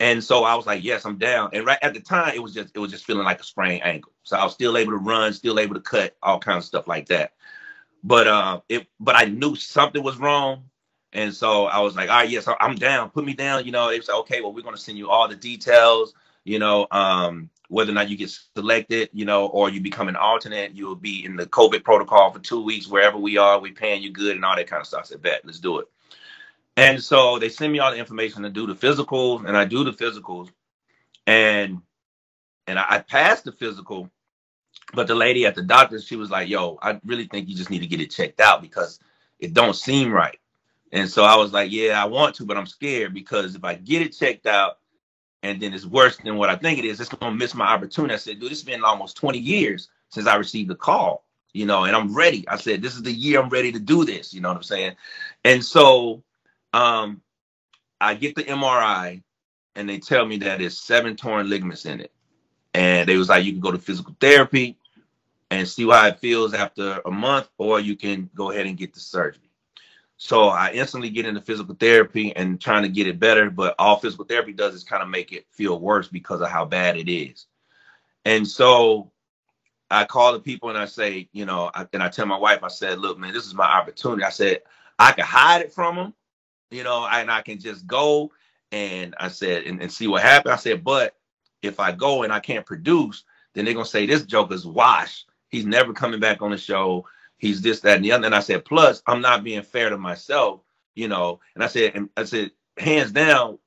And 0.00 0.22
so 0.24 0.44
I 0.44 0.54
was 0.56 0.66
like, 0.66 0.84
"Yes, 0.84 1.04
I'm 1.06 1.18
down." 1.18 1.50
And 1.52 1.66
right 1.66 1.78
at 1.82 1.94
the 1.94 2.00
time, 2.00 2.34
it 2.34 2.42
was 2.42 2.54
just 2.54 2.72
it 2.74 2.78
was 2.80 2.90
just 2.90 3.06
feeling 3.06 3.24
like 3.24 3.40
a 3.40 3.44
sprained 3.44 3.84
ankle. 3.84 4.12
So 4.24 4.36
I 4.36 4.44
was 4.44 4.54
still 4.54 4.76
able 4.76 4.92
to 4.92 4.98
run, 4.98 5.32
still 5.32 5.58
able 5.60 5.74
to 5.74 5.80
cut, 5.80 6.16
all 6.22 6.38
kinds 6.40 6.64
of 6.64 6.68
stuff 6.68 6.88
like 6.88 7.06
that. 7.08 7.32
but 8.02 8.26
uh, 8.28 8.60
it 8.68 8.86
but 9.00 9.16
I 9.16 9.24
knew 9.26 9.56
something 9.56 10.02
was 10.02 10.18
wrong, 10.18 10.64
and 11.12 11.34
so 11.34 11.66
I 11.66 11.80
was 11.80 11.96
like, 11.96 12.10
all 12.10 12.16
right, 12.16 12.28
yes, 12.28 12.46
I'm 12.60 12.76
down. 12.76 13.10
Put 13.10 13.24
me 13.24 13.34
down. 13.34 13.64
You 13.64 13.72
know, 13.72 13.88
they 13.88 14.00
said, 14.00 14.16
okay, 14.20 14.40
well, 14.42 14.52
we're 14.52 14.62
gonna 14.62 14.76
send 14.76 14.98
you 14.98 15.10
all 15.10 15.28
the 15.28 15.36
details. 15.36 16.14
You 16.44 16.58
know, 16.58 16.86
um, 16.90 17.50
whether 17.68 17.90
or 17.90 17.94
not 17.94 18.08
you 18.08 18.16
get 18.16 18.30
selected, 18.56 19.08
you 19.12 19.24
know, 19.24 19.46
or 19.46 19.70
you 19.70 19.80
become 19.80 20.08
an 20.08 20.16
alternate, 20.16 20.74
you'll 20.74 20.94
be 20.94 21.24
in 21.24 21.36
the 21.36 21.46
COVID 21.46 21.82
protocol 21.82 22.30
for 22.30 22.38
two 22.38 22.62
weeks 22.62 22.88
wherever 22.88 23.16
we 23.16 23.38
are. 23.38 23.60
we're 23.60 23.72
paying 23.72 24.02
you 24.02 24.10
good 24.10 24.36
and 24.36 24.44
all 24.44 24.56
that 24.56 24.66
kind 24.66 24.80
of 24.80 24.86
stuff. 24.86 25.02
I 25.02 25.06
said, 25.06 25.22
bet, 25.22 25.40
let's 25.44 25.60
do 25.60 25.78
it. 25.78 25.88
And 26.76 27.02
so 27.02 27.38
they 27.38 27.48
send 27.48 27.72
me 27.72 27.78
all 27.78 27.92
the 27.92 27.98
information 27.98 28.42
to 28.42 28.50
do 28.50 28.66
the 28.66 28.74
physicals, 28.74 29.46
and 29.46 29.56
I 29.56 29.64
do 29.64 29.84
the 29.84 29.92
physicals, 29.92 30.50
and 31.26 31.80
and 32.66 32.78
I, 32.78 32.84
I 32.88 32.98
passed 32.98 33.44
the 33.44 33.52
physical, 33.52 34.10
but 34.92 35.06
the 35.06 35.14
lady 35.14 35.46
at 35.46 35.54
the 35.54 35.62
doctor, 35.62 36.00
she 36.00 36.16
was 36.16 36.30
like, 36.30 36.48
"Yo, 36.48 36.78
I 36.82 37.00
really 37.04 37.26
think 37.26 37.48
you 37.48 37.54
just 37.54 37.70
need 37.70 37.80
to 37.80 37.86
get 37.86 38.00
it 38.00 38.10
checked 38.10 38.40
out 38.40 38.60
because 38.60 38.98
it 39.38 39.54
don't 39.54 39.76
seem 39.76 40.12
right." 40.12 40.38
And 40.90 41.08
so 41.08 41.22
I 41.22 41.36
was 41.36 41.52
like, 41.52 41.70
"Yeah, 41.70 42.02
I 42.02 42.06
want 42.06 42.34
to, 42.36 42.44
but 42.44 42.56
I'm 42.56 42.66
scared 42.66 43.14
because 43.14 43.54
if 43.54 43.62
I 43.62 43.74
get 43.74 44.02
it 44.02 44.16
checked 44.16 44.46
out, 44.46 44.78
and 45.44 45.60
then 45.60 45.74
it's 45.74 45.86
worse 45.86 46.16
than 46.16 46.36
what 46.36 46.50
I 46.50 46.56
think 46.56 46.78
it 46.78 46.84
is, 46.84 47.00
it's 47.00 47.10
gonna 47.10 47.34
miss 47.34 47.54
my 47.54 47.66
opportunity." 47.66 48.14
I 48.14 48.16
said, 48.16 48.40
"Dude, 48.40 48.50
it's 48.50 48.62
been 48.62 48.82
almost 48.82 49.16
20 49.16 49.38
years 49.38 49.88
since 50.08 50.26
I 50.26 50.36
received 50.36 50.70
the 50.70 50.74
call, 50.74 51.24
you 51.52 51.66
know, 51.66 51.84
and 51.84 51.94
I'm 51.94 52.14
ready." 52.14 52.48
I 52.48 52.56
said, 52.56 52.82
"This 52.82 52.94
is 52.96 53.02
the 53.02 53.12
year 53.12 53.40
I'm 53.40 53.50
ready 53.50 53.70
to 53.70 53.78
do 53.78 54.04
this." 54.04 54.34
You 54.34 54.40
know 54.40 54.48
what 54.48 54.56
I'm 54.56 54.62
saying? 54.64 54.96
And 55.44 55.64
so, 55.64 56.24
um, 56.72 57.22
I 58.00 58.14
get 58.14 58.34
the 58.34 58.44
MRI, 58.44 59.22
and 59.76 59.88
they 59.88 59.98
tell 59.98 60.26
me 60.26 60.38
that 60.38 60.60
it's 60.60 60.76
seven 60.76 61.14
torn 61.14 61.48
ligaments 61.48 61.84
in 61.84 62.00
it, 62.00 62.12
and 62.72 63.08
they 63.08 63.16
was 63.16 63.28
like, 63.28 63.44
"You 63.44 63.52
can 63.52 63.60
go 63.60 63.70
to 63.70 63.78
physical 63.78 64.16
therapy." 64.20 64.78
and 65.50 65.68
see 65.68 65.88
how 65.88 66.06
it 66.06 66.18
feels 66.18 66.52
after 66.52 67.00
a 67.04 67.10
month, 67.10 67.48
or 67.58 67.78
you 67.78 67.96
can 67.96 68.28
go 68.34 68.50
ahead 68.50 68.66
and 68.66 68.76
get 68.76 68.92
the 68.92 69.00
surgery. 69.00 69.43
So 70.16 70.48
I 70.48 70.70
instantly 70.72 71.10
get 71.10 71.26
into 71.26 71.40
physical 71.40 71.74
therapy 71.74 72.34
and 72.36 72.60
trying 72.60 72.84
to 72.84 72.88
get 72.88 73.06
it 73.06 73.18
better, 73.18 73.50
but 73.50 73.74
all 73.78 73.98
physical 73.98 74.24
therapy 74.24 74.52
does 74.52 74.74
is 74.74 74.84
kind 74.84 75.02
of 75.02 75.08
make 75.08 75.32
it 75.32 75.46
feel 75.50 75.78
worse 75.78 76.08
because 76.08 76.40
of 76.40 76.48
how 76.48 76.64
bad 76.64 76.96
it 76.96 77.12
is. 77.12 77.46
And 78.24 78.46
so 78.46 79.10
I 79.90 80.04
call 80.04 80.32
the 80.32 80.40
people 80.40 80.68
and 80.70 80.78
I 80.78 80.86
say, 80.86 81.28
you 81.32 81.44
know, 81.44 81.70
I, 81.74 81.86
and 81.92 82.02
I 82.02 82.08
tell 82.08 82.26
my 82.26 82.38
wife, 82.38 82.62
I 82.62 82.68
said, 82.68 83.00
look, 83.00 83.18
man, 83.18 83.34
this 83.34 83.46
is 83.46 83.54
my 83.54 83.66
opportunity. 83.66 84.22
I 84.24 84.30
said, 84.30 84.62
I 84.98 85.12
can 85.12 85.24
hide 85.24 85.62
it 85.62 85.72
from 85.72 85.96
them, 85.96 86.14
you 86.70 86.84
know, 86.84 87.06
and 87.06 87.30
I 87.30 87.42
can 87.42 87.58
just 87.58 87.86
go 87.86 88.30
and 88.72 89.14
I 89.18 89.28
said, 89.28 89.64
and, 89.64 89.82
and 89.82 89.92
see 89.92 90.06
what 90.06 90.22
happens. 90.22 90.52
I 90.52 90.56
said, 90.56 90.84
but 90.84 91.16
if 91.62 91.80
I 91.80 91.92
go 91.92 92.22
and 92.22 92.32
I 92.32 92.40
can't 92.40 92.64
produce, 92.64 93.24
then 93.52 93.64
they're 93.64 93.74
gonna 93.74 93.84
say 93.84 94.06
this 94.06 94.24
joker's 94.24 94.66
washed 94.66 95.26
He's 95.54 95.64
never 95.64 95.92
coming 95.92 96.18
back 96.18 96.42
on 96.42 96.50
the 96.50 96.58
show. 96.58 97.06
He's 97.44 97.60
this, 97.60 97.80
that, 97.80 97.96
and 97.96 98.04
the 98.04 98.12
other. 98.12 98.24
And 98.24 98.34
I 98.34 98.40
said, 98.40 98.64
plus, 98.64 99.02
I'm 99.06 99.20
not 99.20 99.44
being 99.44 99.62
fair 99.62 99.90
to 99.90 99.98
myself, 99.98 100.60
you 100.94 101.08
know. 101.08 101.40
And 101.54 101.62
I 101.62 101.66
said, 101.66 101.92
and 101.94 102.08
I 102.16 102.24
said, 102.24 102.52
hands 102.78 103.12
down, 103.12 103.58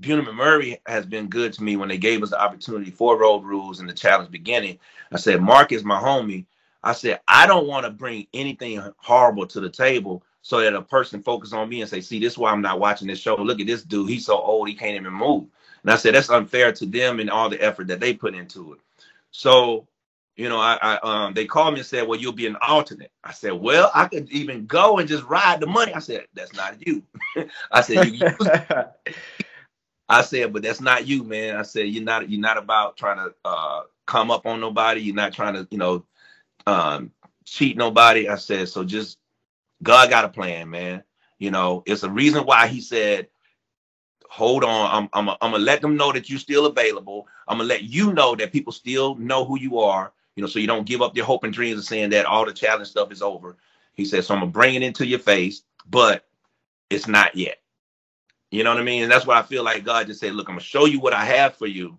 Bunim 0.00 0.32
Murray 0.34 0.80
has 0.86 1.06
been 1.06 1.28
good 1.28 1.54
to 1.54 1.62
me 1.62 1.76
when 1.76 1.88
they 1.88 1.96
gave 1.96 2.22
us 2.22 2.30
the 2.30 2.40
opportunity 2.40 2.90
for 2.90 3.18
road 3.18 3.42
rules 3.42 3.80
and 3.80 3.88
the 3.88 3.94
challenge 3.94 4.30
beginning. 4.30 4.78
I 5.10 5.16
said, 5.16 5.40
Mark 5.40 5.72
is 5.72 5.82
my 5.82 5.98
homie. 5.98 6.44
I 6.82 6.92
said, 6.92 7.20
I 7.26 7.46
don't 7.46 7.66
want 7.66 7.86
to 7.86 7.90
bring 7.90 8.26
anything 8.34 8.82
horrible 8.98 9.46
to 9.46 9.60
the 9.60 9.70
table 9.70 10.22
so 10.42 10.60
that 10.60 10.74
a 10.74 10.82
person 10.82 11.22
focus 11.22 11.54
on 11.54 11.70
me 11.70 11.80
and 11.80 11.88
say, 11.88 12.02
see, 12.02 12.20
this 12.20 12.34
is 12.34 12.38
why 12.38 12.50
I'm 12.50 12.60
not 12.60 12.80
watching 12.80 13.08
this 13.08 13.18
show. 13.20 13.36
Look 13.36 13.60
at 13.60 13.66
this 13.66 13.82
dude. 13.82 14.10
He's 14.10 14.26
so 14.26 14.38
old, 14.38 14.68
he 14.68 14.74
can't 14.74 15.00
even 15.00 15.12
move. 15.12 15.46
And 15.82 15.90
I 15.90 15.96
said, 15.96 16.14
that's 16.14 16.28
unfair 16.28 16.72
to 16.72 16.86
them 16.86 17.18
and 17.18 17.30
all 17.30 17.48
the 17.48 17.62
effort 17.62 17.86
that 17.86 18.00
they 18.00 18.12
put 18.12 18.34
into 18.34 18.74
it. 18.74 18.80
So 19.30 19.86
you 20.36 20.48
know, 20.48 20.58
I, 20.58 20.78
I 20.80 21.26
um 21.26 21.34
they 21.34 21.46
called 21.46 21.74
me 21.74 21.80
and 21.80 21.86
said, 21.86 22.06
Well, 22.08 22.18
you'll 22.18 22.32
be 22.32 22.46
an 22.46 22.56
alternate. 22.66 23.12
I 23.22 23.32
said, 23.32 23.52
Well, 23.52 23.90
I 23.94 24.06
could 24.06 24.30
even 24.30 24.66
go 24.66 24.98
and 24.98 25.08
just 25.08 25.24
ride 25.24 25.60
the 25.60 25.66
money. 25.66 25.92
I 25.92 25.98
said, 25.98 26.26
That's 26.34 26.54
not 26.54 26.86
you. 26.86 27.02
I 27.70 27.82
said, 27.82 28.00
you, 28.00 28.24
I 30.08 30.22
said, 30.22 30.52
but 30.52 30.62
that's 30.62 30.80
not 30.80 31.06
you, 31.06 31.24
man. 31.24 31.56
I 31.56 31.62
said, 31.62 31.88
you're 31.88 32.04
not 32.04 32.30
you're 32.30 32.40
not 32.40 32.58
about 32.58 32.96
trying 32.96 33.18
to 33.18 33.34
uh 33.44 33.82
come 34.06 34.30
up 34.30 34.46
on 34.46 34.60
nobody. 34.60 35.00
You're 35.00 35.14
not 35.14 35.32
trying 35.32 35.54
to, 35.54 35.68
you 35.70 35.78
know, 35.78 36.04
um 36.66 37.12
cheat 37.44 37.76
nobody. 37.76 38.28
I 38.28 38.36
said, 38.36 38.68
so 38.68 38.84
just 38.84 39.18
God 39.82 40.10
got 40.10 40.24
a 40.24 40.28
plan, 40.28 40.70
man. 40.70 41.02
You 41.38 41.50
know, 41.50 41.82
it's 41.86 42.04
a 42.04 42.10
reason 42.10 42.44
why 42.44 42.68
he 42.68 42.80
said, 42.80 43.28
hold 44.28 44.64
on, 44.64 44.90
I'm 44.90 45.28
I'm 45.28 45.36
I'm 45.42 45.52
gonna 45.52 45.58
let 45.58 45.82
them 45.82 45.96
know 45.96 46.12
that 46.12 46.30
you're 46.30 46.38
still 46.38 46.66
available. 46.66 47.26
I'm 47.48 47.58
gonna 47.58 47.68
let 47.68 47.82
you 47.82 48.14
know 48.14 48.34
that 48.36 48.52
people 48.52 48.72
still 48.72 49.14
know 49.16 49.44
who 49.44 49.58
you 49.58 49.78
are 49.78 50.12
you 50.36 50.42
know, 50.42 50.48
so 50.48 50.58
you 50.58 50.66
don't 50.66 50.86
give 50.86 51.02
up 51.02 51.16
your 51.16 51.26
hope 51.26 51.44
and 51.44 51.52
dreams 51.52 51.78
of 51.78 51.84
saying 51.84 52.10
that 52.10 52.26
all 52.26 52.46
the 52.46 52.52
challenge 52.52 52.88
stuff 52.88 53.12
is 53.12 53.22
over. 53.22 53.56
He 53.94 54.04
said, 54.04 54.24
so 54.24 54.34
I'm 54.34 54.40
gonna 54.40 54.52
bring 54.52 54.74
it 54.74 54.82
into 54.82 55.06
your 55.06 55.18
face, 55.18 55.62
but 55.88 56.26
it's 56.90 57.08
not 57.08 57.36
yet. 57.36 57.58
You 58.50 58.64
know 58.64 58.70
what 58.70 58.80
I 58.80 58.84
mean? 58.84 59.02
And 59.02 59.12
that's 59.12 59.26
why 59.26 59.38
I 59.38 59.42
feel 59.42 59.64
like 59.64 59.84
God 59.84 60.06
just 60.06 60.20
said, 60.20 60.34
look, 60.34 60.48
I'm 60.48 60.54
gonna 60.54 60.62
show 60.64 60.86
you 60.86 61.00
what 61.00 61.12
I 61.14 61.24
have 61.24 61.56
for 61.56 61.66
you, 61.66 61.98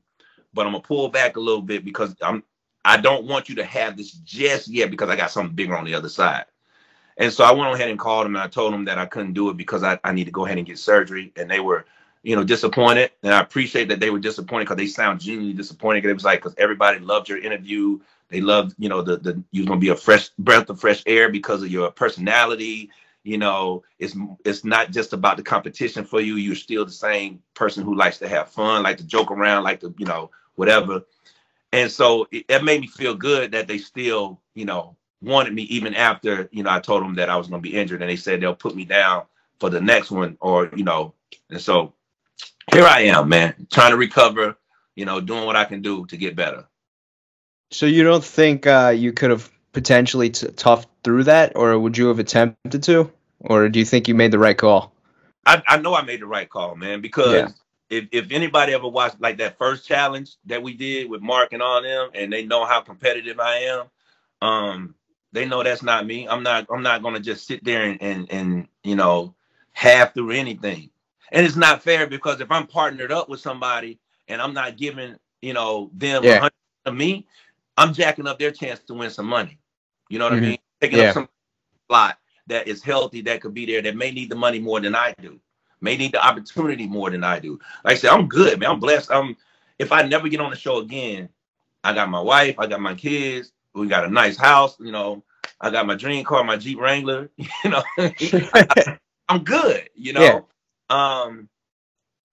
but 0.53 0.65
I'm 0.65 0.73
gonna 0.73 0.83
pull 0.83 1.09
back 1.09 1.37
a 1.37 1.41
little 1.41 1.61
bit 1.61 1.85
because 1.85 2.15
I'm 2.21 2.43
I 2.85 2.97
don't 2.97 3.25
want 3.25 3.49
you 3.49 3.55
to 3.55 3.65
have 3.65 3.97
this 3.97 4.11
just 4.11 4.67
yet 4.67 4.91
because 4.91 5.09
I 5.09 5.15
got 5.15 5.31
something 5.31 5.55
bigger 5.55 5.77
on 5.77 5.85
the 5.85 5.95
other 5.95 6.09
side. 6.09 6.45
And 7.17 7.31
so 7.31 7.43
I 7.43 7.51
went 7.51 7.73
ahead 7.73 7.89
and 7.89 7.99
called 7.99 8.25
them 8.25 8.35
and 8.35 8.43
I 8.43 8.47
told 8.47 8.73
them 8.73 8.85
that 8.85 8.97
I 8.97 9.05
couldn't 9.05 9.33
do 9.33 9.49
it 9.49 9.57
because 9.57 9.83
I, 9.83 9.99
I 10.03 10.13
need 10.13 10.25
to 10.25 10.31
go 10.31 10.45
ahead 10.45 10.57
and 10.57 10.67
get 10.67 10.79
surgery. 10.79 11.31
And 11.35 11.49
they 11.49 11.59
were, 11.59 11.85
you 12.23 12.35
know, 12.35 12.43
disappointed. 12.43 13.11
And 13.23 13.33
I 13.33 13.41
appreciate 13.41 13.89
that 13.89 13.99
they 13.99 14.09
were 14.09 14.19
disappointed 14.19 14.65
because 14.65 14.77
they 14.77 14.87
sound 14.87 15.21
genuinely 15.21 15.53
disappointed. 15.53 16.05
It 16.05 16.13
was 16.13 16.25
like, 16.25 16.39
because 16.41 16.55
everybody 16.57 16.99
loved 16.99 17.29
your 17.29 17.37
interview. 17.39 17.99
They 18.33 18.41
love, 18.41 18.73
you 18.79 18.89
know, 18.89 19.03
the 19.03 19.17
the 19.17 19.43
you're 19.51 19.67
gonna 19.67 19.79
be 19.79 19.89
a 19.89 19.95
fresh 19.95 20.29
breath 20.39 20.67
of 20.71 20.79
fresh 20.81 21.03
air 21.05 21.29
because 21.29 21.61
of 21.61 21.69
your 21.69 21.91
personality. 21.91 22.89
You 23.23 23.37
know, 23.37 23.83
it's 23.99 24.17
it's 24.43 24.65
not 24.65 24.89
just 24.91 25.13
about 25.13 25.37
the 25.37 25.43
competition 25.43 26.03
for 26.03 26.19
you. 26.19 26.37
You're 26.37 26.55
still 26.55 26.83
the 26.83 26.91
same 26.91 27.43
person 27.53 27.83
who 27.83 27.95
likes 27.95 28.17
to 28.17 28.27
have 28.27 28.49
fun, 28.49 28.81
like 28.81 28.97
to 28.97 29.05
joke 29.05 29.29
around, 29.29 29.63
like 29.63 29.81
to, 29.81 29.93
you 29.99 30.07
know, 30.07 30.31
whatever. 30.55 31.03
And 31.73 31.91
so 31.91 32.27
it, 32.31 32.45
it 32.49 32.63
made 32.63 32.81
me 32.81 32.87
feel 32.87 33.13
good 33.13 33.51
that 33.51 33.67
they 33.67 33.77
still, 33.77 34.41
you 34.55 34.65
know, 34.65 34.97
wanted 35.21 35.53
me 35.53 35.63
even 35.63 35.93
after, 35.93 36.49
you 36.51 36.63
know, 36.63 36.71
I 36.71 36.79
told 36.79 37.03
them 37.03 37.13
that 37.15 37.29
I 37.29 37.35
was 37.35 37.49
gonna 37.49 37.61
be 37.61 37.75
injured 37.75 38.01
and 38.01 38.09
they 38.09 38.15
said 38.15 38.41
they'll 38.41 38.55
put 38.55 38.75
me 38.75 38.83
down 38.83 39.25
for 39.59 39.69
the 39.69 39.79
next 39.79 40.09
one 40.09 40.39
or, 40.41 40.71
you 40.75 40.83
know, 40.83 41.13
and 41.51 41.61
so 41.61 41.93
here 42.73 42.85
I 42.85 43.01
am, 43.01 43.29
man, 43.29 43.67
trying 43.71 43.91
to 43.91 43.97
recover, 43.97 44.57
you 44.95 45.05
know, 45.05 45.21
doing 45.21 45.45
what 45.45 45.55
I 45.55 45.65
can 45.65 45.83
do 45.83 46.07
to 46.07 46.17
get 46.17 46.35
better. 46.35 46.65
So 47.73 47.87
you 47.87 48.03
don't 48.03 48.23
think 48.23 48.67
uh, 48.67 48.93
you 48.95 49.11
could 49.11 49.31
have 49.31 49.49
potentially 49.71 50.29
t- 50.29 50.47
toughed 50.47 50.85
through 51.03 51.23
that, 51.23 51.53
or 51.55 51.77
would 51.79 51.97
you 51.97 52.07
have 52.07 52.19
attempted 52.19 52.83
to, 52.83 53.11
or 53.39 53.67
do 53.67 53.79
you 53.79 53.85
think 53.85 54.07
you 54.07 54.13
made 54.13 54.31
the 54.31 54.37
right 54.37 54.57
call? 54.57 54.93
I, 55.45 55.61
I 55.67 55.77
know 55.77 55.95
I 55.95 56.03
made 56.03 56.21
the 56.21 56.27
right 56.27 56.47
call, 56.47 56.75
man, 56.75 57.01
because 57.01 57.33
yeah. 57.33 57.47
if, 57.89 58.07
if 58.11 58.31
anybody 58.31 58.73
ever 58.73 58.87
watched 58.87 59.19
like 59.19 59.37
that 59.39 59.57
first 59.57 59.87
challenge 59.87 60.35
that 60.45 60.61
we 60.61 60.75
did 60.75 61.09
with 61.09 61.21
Mark 61.21 61.51
and 61.51 61.63
all 61.63 61.81
them, 61.81 62.11
and 62.13 62.31
they 62.31 62.45
know 62.45 62.63
how 62.63 62.81
competitive 62.81 63.39
I 63.39 63.55
am, 63.57 63.85
um, 64.47 64.95
they 65.31 65.45
know 65.45 65.63
that's 65.63 65.81
not 65.81 66.05
me. 66.05 66.27
I'm 66.29 66.43
not 66.43 66.67
I'm 66.71 66.83
not 66.83 67.01
gonna 67.01 67.19
just 67.19 67.47
sit 67.47 67.63
there 67.63 67.83
and 67.83 68.01
and, 68.01 68.31
and 68.31 68.67
you 68.83 68.95
know 68.95 69.33
half 69.71 70.13
through 70.13 70.31
anything. 70.31 70.91
And 71.31 71.43
it's 71.43 71.55
not 71.55 71.81
fair 71.81 72.05
because 72.05 72.39
if 72.39 72.51
I'm 72.51 72.67
partnered 72.67 73.11
up 73.11 73.29
with 73.29 73.39
somebody 73.39 73.99
and 74.27 74.39
I'm 74.39 74.53
not 74.53 74.77
giving 74.77 75.15
you 75.41 75.53
know 75.53 75.89
them 75.95 76.23
yeah. 76.23 76.49
of 76.85 76.93
me, 76.93 77.25
I'm 77.77 77.93
jacking 77.93 78.27
up 78.27 78.39
their 78.39 78.51
chance 78.51 78.79
to 78.81 78.93
win 78.93 79.09
some 79.09 79.25
money. 79.25 79.59
You 80.09 80.19
know 80.19 80.25
what 80.25 80.33
mm-hmm. 80.33 80.45
I 80.45 80.49
mean? 80.49 80.57
Taking 80.81 80.99
yeah. 80.99 81.09
up 81.09 81.13
some 81.13 81.29
slot 81.87 82.17
that 82.47 82.67
is 82.67 82.83
healthy 82.83 83.21
that 83.21 83.41
could 83.41 83.53
be 83.53 83.65
there 83.65 83.81
that 83.81 83.95
may 83.95 84.11
need 84.11 84.29
the 84.29 84.35
money 84.35 84.59
more 84.59 84.79
than 84.79 84.95
I 84.95 85.13
do, 85.21 85.39
may 85.81 85.97
need 85.97 86.11
the 86.11 86.25
opportunity 86.25 86.87
more 86.87 87.09
than 87.09 87.23
I 87.23 87.39
do. 87.39 87.59
Like 87.83 87.97
I 87.97 87.99
said, 87.99 88.11
I'm 88.11 88.27
good, 88.27 88.59
man. 88.59 88.71
I'm 88.71 88.79
blessed. 88.79 89.11
I'm 89.11 89.35
if 89.79 89.91
I 89.91 90.03
never 90.03 90.29
get 90.29 90.39
on 90.39 90.51
the 90.51 90.57
show 90.57 90.79
again, 90.79 91.29
I 91.83 91.93
got 91.93 92.09
my 92.09 92.21
wife, 92.21 92.55
I 92.59 92.67
got 92.67 92.81
my 92.81 92.93
kids, 92.93 93.51
we 93.73 93.87
got 93.87 94.05
a 94.05 94.09
nice 94.09 94.37
house, 94.37 94.77
you 94.79 94.91
know, 94.91 95.23
I 95.59 95.69
got 95.69 95.87
my 95.87 95.95
dream 95.95 96.23
car, 96.23 96.43
my 96.43 96.57
Jeep 96.57 96.79
Wrangler, 96.79 97.29
you 97.37 97.69
know. 97.69 97.83
I'm 99.29 99.43
good, 99.43 99.89
you 99.95 100.13
know. 100.13 100.21
Yeah. 100.21 100.41
Um, 100.89 101.49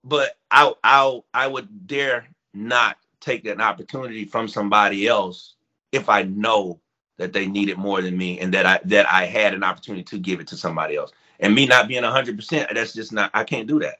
but 0.04 0.36
I 0.50 0.72
I 0.82 1.20
I 1.32 1.46
would 1.46 1.86
dare 1.86 2.26
not 2.52 2.96
take 3.20 3.46
an 3.46 3.60
opportunity 3.60 4.24
from 4.24 4.48
somebody 4.48 5.06
else 5.06 5.54
if 5.92 6.08
I 6.08 6.22
know 6.22 6.80
that 7.18 7.32
they 7.32 7.46
need 7.46 7.68
it 7.68 7.78
more 7.78 8.00
than 8.00 8.16
me 8.16 8.40
and 8.40 8.54
that 8.54 8.66
I 8.66 8.80
that 8.86 9.06
I 9.10 9.26
had 9.26 9.54
an 9.54 9.62
opportunity 9.62 10.04
to 10.04 10.18
give 10.18 10.40
it 10.40 10.48
to 10.48 10.56
somebody 10.56 10.96
else. 10.96 11.12
And 11.38 11.54
me 11.54 11.66
not 11.66 11.88
being 11.88 12.02
hundred 12.02 12.36
percent, 12.36 12.70
that's 12.74 12.92
just 12.92 13.12
not 13.12 13.30
I 13.34 13.44
can't 13.44 13.68
do 13.68 13.80
that. 13.80 13.96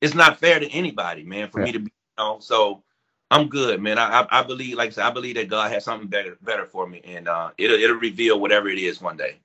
It's 0.00 0.14
not 0.14 0.38
fair 0.38 0.60
to 0.60 0.68
anybody, 0.68 1.24
man, 1.24 1.48
for 1.48 1.60
yeah. 1.60 1.64
me 1.64 1.72
to 1.72 1.78
be 1.80 1.84
you 1.84 2.24
know. 2.24 2.38
So 2.40 2.82
I'm 3.30 3.48
good, 3.48 3.80
man. 3.80 3.98
I, 3.98 4.20
I, 4.20 4.40
I 4.40 4.42
believe, 4.42 4.76
like 4.76 4.88
I 4.88 4.92
said, 4.92 5.04
I 5.04 5.10
believe 5.10 5.34
that 5.34 5.48
God 5.48 5.72
has 5.72 5.84
something 5.84 6.08
better 6.08 6.38
better 6.42 6.66
for 6.66 6.86
me, 6.86 7.00
and 7.04 7.26
uh, 7.26 7.50
it'll 7.58 7.78
it'll 7.78 7.96
reveal 7.96 8.38
whatever 8.38 8.68
it 8.68 8.78
is 8.78 9.00
one 9.00 9.16
day. 9.16 9.36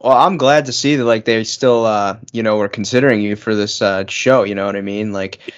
Well, 0.00 0.16
I'm 0.16 0.38
glad 0.38 0.64
to 0.66 0.72
see 0.72 0.96
that 0.96 1.04
like 1.04 1.26
they 1.26 1.44
still 1.44 1.84
uh 1.84 2.16
you 2.32 2.42
know 2.42 2.56
were 2.56 2.68
considering 2.68 3.20
you 3.20 3.36
for 3.36 3.54
this 3.54 3.82
uh 3.82 4.06
show. 4.06 4.44
You 4.44 4.54
know 4.54 4.64
what 4.64 4.76
I 4.76 4.80
mean? 4.80 5.12
Like 5.12 5.52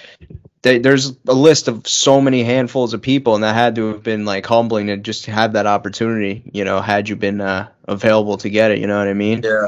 they, 0.63 0.79
there's 0.79 1.15
a 1.27 1.33
list 1.33 1.67
of 1.67 1.87
so 1.87 2.19
many 2.19 2.43
handfuls 2.43 2.93
of 2.93 3.01
people, 3.01 3.35
and 3.35 3.43
that 3.43 3.53
had 3.53 3.75
to 3.75 3.87
have 3.87 4.03
been 4.03 4.25
like 4.25 4.45
humbling 4.45 4.87
to 4.87 4.97
just 4.97 5.25
have 5.27 5.53
that 5.53 5.67
opportunity. 5.67 6.49
You 6.53 6.65
know, 6.65 6.81
had 6.81 7.07
you 7.07 7.15
been 7.15 7.41
uh, 7.41 7.69
available 7.87 8.37
to 8.37 8.49
get 8.49 8.71
it, 8.71 8.79
you 8.79 8.87
know 8.87 8.97
what 8.97 9.07
I 9.07 9.13
mean? 9.13 9.41
Yeah. 9.43 9.67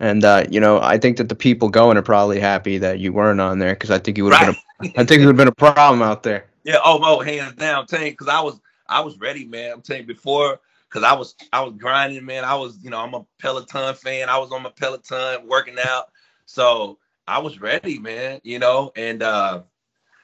And 0.00 0.24
uh, 0.24 0.44
you 0.50 0.58
know, 0.58 0.80
I 0.80 0.98
think 0.98 1.18
that 1.18 1.28
the 1.28 1.34
people 1.36 1.68
going 1.68 1.96
are 1.96 2.02
probably 2.02 2.40
happy 2.40 2.78
that 2.78 2.98
you 2.98 3.12
weren't 3.12 3.40
on 3.40 3.58
there 3.60 3.74
because 3.74 3.90
I 3.90 3.98
think 3.98 4.18
you 4.18 4.24
would 4.24 4.32
have 4.34 4.48
Right. 4.48 4.56
been. 4.80 4.90
A, 4.96 5.00
I 5.00 5.04
think 5.04 5.22
it 5.22 5.26
would 5.26 5.32
have 5.32 5.36
been 5.36 5.48
a 5.48 5.52
problem 5.52 6.02
out 6.02 6.22
there. 6.24 6.46
Yeah, 6.64 6.78
oh, 6.84 7.00
oh, 7.02 7.20
hands 7.20 7.54
down, 7.54 7.80
I'm 7.80 7.86
telling 7.86 8.06
you, 8.06 8.12
because 8.12 8.28
I 8.28 8.40
was 8.40 8.60
I 8.88 9.00
was 9.00 9.18
ready, 9.18 9.44
man. 9.44 9.72
I'm 9.72 9.82
telling 9.82 10.02
you 10.02 10.08
before, 10.08 10.60
because 10.88 11.04
I 11.04 11.12
was 11.12 11.34
I 11.52 11.60
was 11.60 11.74
grinding, 11.76 12.24
man. 12.24 12.44
I 12.44 12.54
was, 12.54 12.78
you 12.82 12.90
know, 12.90 12.98
I'm 12.98 13.14
a 13.14 13.24
Peloton 13.38 13.94
fan. 13.94 14.28
I 14.28 14.38
was 14.38 14.50
on 14.50 14.62
my 14.62 14.70
Peloton 14.70 15.46
working 15.46 15.76
out, 15.84 16.06
so 16.46 16.98
I 17.28 17.38
was 17.38 17.60
ready, 17.60 17.98
man. 17.98 18.40
You 18.44 18.58
know, 18.58 18.92
and 18.96 19.22
uh, 19.22 19.62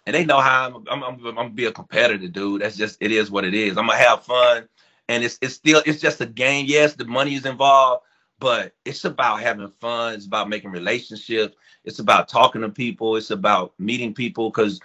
and 0.09 0.14
they 0.16 0.25
know 0.25 0.40
how 0.40 0.68
I'm. 0.68 0.77
I'm, 0.88 1.05
I'm, 1.05 1.27
I'm 1.27 1.35
gonna 1.35 1.51
be 1.51 1.66
a 1.66 1.73
competitor, 1.73 2.29
dude. 2.29 2.62
That's 2.62 2.79
just 2.79 2.97
it 3.03 3.12
is 3.12 3.31
what 3.31 3.44
it 3.44 3.53
is. 3.53 3.77
I'm 3.77 3.87
gonna 3.87 3.99
have 3.99 4.25
fun, 4.25 4.66
and 5.07 5.23
it's 5.23 5.38
it's 5.42 5.55
still 5.55 5.83
it's 5.85 6.01
just 6.01 6.23
a 6.23 6.27
game. 6.27 6.64
Yes, 6.66 6.94
the 6.94 7.05
money 7.05 7.35
is 7.35 7.44
involved, 7.44 8.05
but 8.40 8.73
it's 8.87 9.05
about 9.05 9.40
having 9.40 9.68
fun. 9.81 10.14
It's 10.14 10.25
about 10.25 10.49
making 10.49 10.71
relationships. 10.71 11.55
It's 11.85 11.99
about 11.99 12.29
talking 12.29 12.62
to 12.62 12.71
people. 12.71 13.16
It's 13.16 13.31
about 13.31 13.75
meeting 13.79 14.14
people 14.14 14.49
because, 14.51 14.81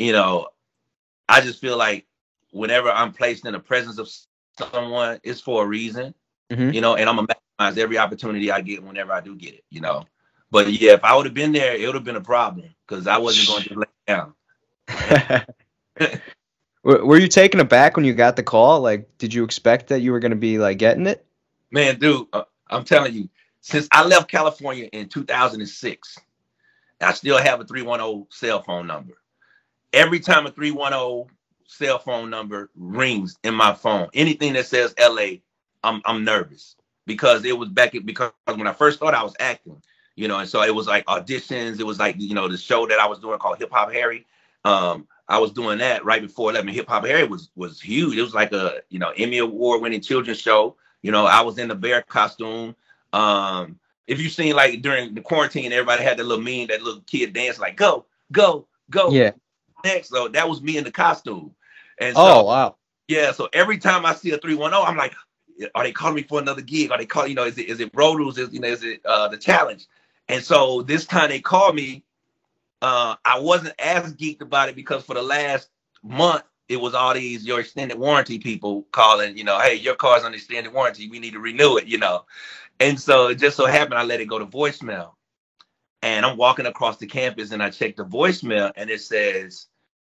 you 0.00 0.12
know, 0.12 0.48
I 1.28 1.40
just 1.42 1.60
feel 1.60 1.76
like 1.78 2.06
whenever 2.50 2.90
I'm 2.90 3.12
placed 3.12 3.46
in 3.46 3.52
the 3.52 3.60
presence 3.60 3.98
of 3.98 4.10
someone, 4.10 5.20
it's 5.22 5.40
for 5.40 5.62
a 5.64 5.66
reason, 5.66 6.14
Mhm. 6.50 6.74
you 6.74 6.80
know, 6.80 6.96
and 6.96 7.08
I'm 7.08 7.16
gonna 7.16 7.28
maximize 7.28 7.78
every 7.78 7.98
opportunity 7.98 8.50
I 8.50 8.60
get 8.62 8.82
whenever 8.82 9.12
I 9.12 9.20
do 9.20 9.36
get 9.36 9.54
it, 9.54 9.64
you 9.70 9.80
know. 9.80 10.06
But 10.50 10.72
yeah, 10.72 10.92
if 10.94 11.04
I 11.04 11.14
would 11.14 11.26
have 11.26 11.34
been 11.34 11.52
there, 11.52 11.76
it 11.76 11.86
would 11.86 11.94
have 11.94 12.04
been 12.04 12.16
a 12.16 12.20
problem 12.20 12.74
because 12.86 13.06
I 13.06 13.18
wasn't 13.18 13.46
going 13.46 13.64
to 13.64 13.74
lay 13.78 13.86
down. 14.08 14.34
Were 16.82 17.18
you 17.18 17.28
taken 17.28 17.60
aback 17.60 17.96
when 17.96 18.04
you 18.04 18.14
got 18.14 18.36
the 18.36 18.42
call? 18.42 18.80
Like, 18.80 19.08
did 19.18 19.34
you 19.34 19.44
expect 19.44 19.88
that 19.88 20.00
you 20.00 20.12
were 20.12 20.20
going 20.20 20.30
to 20.30 20.36
be 20.36 20.58
like 20.58 20.78
getting 20.78 21.06
it? 21.06 21.24
Man, 21.70 21.98
dude, 21.98 22.26
uh, 22.32 22.44
I'm 22.70 22.84
telling 22.84 23.14
you, 23.14 23.28
since 23.60 23.88
I 23.90 24.04
left 24.04 24.30
California 24.30 24.88
in 24.92 25.08
2006, 25.08 26.18
I 27.00 27.12
still 27.12 27.38
have 27.38 27.60
a 27.60 27.64
310 27.64 28.26
cell 28.30 28.62
phone 28.62 28.86
number. 28.86 29.14
Every 29.92 30.20
time 30.20 30.46
a 30.46 30.50
310 30.50 31.34
cell 31.66 31.98
phone 31.98 32.30
number 32.30 32.70
rings 32.76 33.36
in 33.42 33.54
my 33.54 33.74
phone, 33.74 34.08
anything 34.14 34.52
that 34.54 34.66
says 34.66 34.94
LA, 34.98 35.38
I'm 35.82 36.00
I'm 36.04 36.24
nervous 36.24 36.76
because 37.06 37.44
it 37.44 37.56
was 37.56 37.68
back 37.68 37.92
because 38.04 38.32
when 38.46 38.66
I 38.66 38.72
first 38.72 38.98
started, 38.98 39.18
I 39.18 39.22
was 39.22 39.34
acting, 39.40 39.82
you 40.16 40.28
know, 40.28 40.38
and 40.38 40.48
so 40.48 40.62
it 40.62 40.74
was 40.74 40.86
like 40.86 41.04
auditions. 41.06 41.80
It 41.80 41.86
was 41.86 41.98
like 41.98 42.16
you 42.18 42.34
know 42.34 42.48
the 42.48 42.56
show 42.56 42.86
that 42.86 42.98
I 42.98 43.06
was 43.06 43.18
doing 43.18 43.38
called 43.38 43.58
Hip 43.58 43.70
Hop 43.72 43.92
Harry. 43.92 44.26
Um, 44.66 45.08
I 45.28 45.38
was 45.38 45.52
doing 45.52 45.78
that 45.78 46.04
right 46.04 46.22
before 46.22 46.52
that. 46.52 46.60
I 46.60 46.62
mean, 46.62 46.74
Hip 46.74 46.88
Hop 46.88 47.06
Harry 47.06 47.24
was 47.24 47.50
was 47.56 47.80
huge. 47.80 48.16
It 48.16 48.22
was 48.22 48.34
like 48.34 48.52
a 48.52 48.80
you 48.90 48.98
know 48.98 49.10
Emmy 49.16 49.38
award 49.38 49.82
winning 49.82 50.00
children's 50.00 50.40
show. 50.40 50.76
You 51.02 51.12
know, 51.12 51.26
I 51.26 51.42
was 51.42 51.58
in 51.58 51.68
the 51.68 51.74
bear 51.76 52.02
costume. 52.02 52.76
Um, 53.12 53.78
if 54.06 54.20
you 54.20 54.28
seen 54.30 54.54
like 54.56 54.82
during 54.82 55.14
the 55.14 55.22
quarantine, 55.22 55.72
everybody 55.72 56.02
had 56.04 56.18
that 56.18 56.24
little 56.26 56.44
meme, 56.44 56.68
that 56.68 56.82
little 56.82 57.02
kid 57.02 57.32
dance 57.34 57.58
like 57.58 57.76
go, 57.76 58.06
go, 58.32 58.66
go 58.90 59.12
Yeah. 59.12 59.32
next. 59.84 60.10
So 60.10 60.28
that 60.28 60.48
was 60.48 60.62
me 60.62 60.76
in 60.78 60.84
the 60.84 60.92
costume. 60.92 61.54
And 62.00 62.16
so 62.18 62.32
Oh 62.32 62.44
wow. 62.44 62.76
yeah, 63.08 63.32
so 63.32 63.48
every 63.52 63.78
time 63.78 64.06
I 64.06 64.14
see 64.14 64.32
a 64.32 64.38
310, 64.38 64.86
I'm 64.86 64.96
like, 64.96 65.14
are 65.74 65.84
they 65.84 65.92
calling 65.92 66.16
me 66.16 66.22
for 66.22 66.40
another 66.40 66.62
gig? 66.62 66.90
Are 66.90 66.98
they 66.98 67.06
calling, 67.06 67.30
you 67.30 67.36
know, 67.36 67.44
is 67.44 67.58
it 67.58 67.68
is 67.68 67.80
it 67.80 67.90
road 67.94 68.16
rules? 68.18 68.38
Is 68.38 68.52
you 68.52 68.60
know, 68.60 68.68
is 68.68 68.84
it 68.84 69.00
uh 69.06 69.28
the 69.28 69.38
challenge? 69.38 69.86
And 70.28 70.42
so 70.44 70.82
this 70.82 71.06
time 71.06 71.30
they 71.30 71.40
called 71.40 71.74
me. 71.76 72.04
Uh 72.82 73.16
I 73.24 73.40
wasn't 73.40 73.74
as 73.78 74.14
geeked 74.14 74.42
about 74.42 74.68
it 74.68 74.76
because 74.76 75.04
for 75.04 75.14
the 75.14 75.22
last 75.22 75.68
month 76.02 76.42
it 76.68 76.76
was 76.76 76.94
all 76.94 77.14
these 77.14 77.46
your 77.46 77.60
extended 77.60 77.98
warranty 77.98 78.38
people 78.38 78.86
calling, 78.92 79.36
you 79.38 79.44
know, 79.44 79.58
hey, 79.60 79.74
your 79.74 79.94
car's 79.94 80.24
on 80.24 80.34
extended 80.34 80.72
warranty. 80.72 81.08
We 81.08 81.18
need 81.18 81.32
to 81.32 81.40
renew 81.40 81.76
it, 81.76 81.86
you 81.86 81.98
know. 81.98 82.24
And 82.80 83.00
so 83.00 83.28
it 83.28 83.36
just 83.36 83.56
so 83.56 83.66
happened 83.66 83.98
I 83.98 84.02
let 84.04 84.20
it 84.20 84.26
go 84.26 84.38
to 84.38 84.46
voicemail. 84.46 85.12
And 86.02 86.26
I'm 86.26 86.36
walking 86.36 86.66
across 86.66 86.98
the 86.98 87.06
campus 87.06 87.52
and 87.52 87.62
I 87.62 87.70
check 87.70 87.96
the 87.96 88.04
voicemail 88.04 88.72
and 88.76 88.90
it 88.90 89.00
says, 89.00 89.66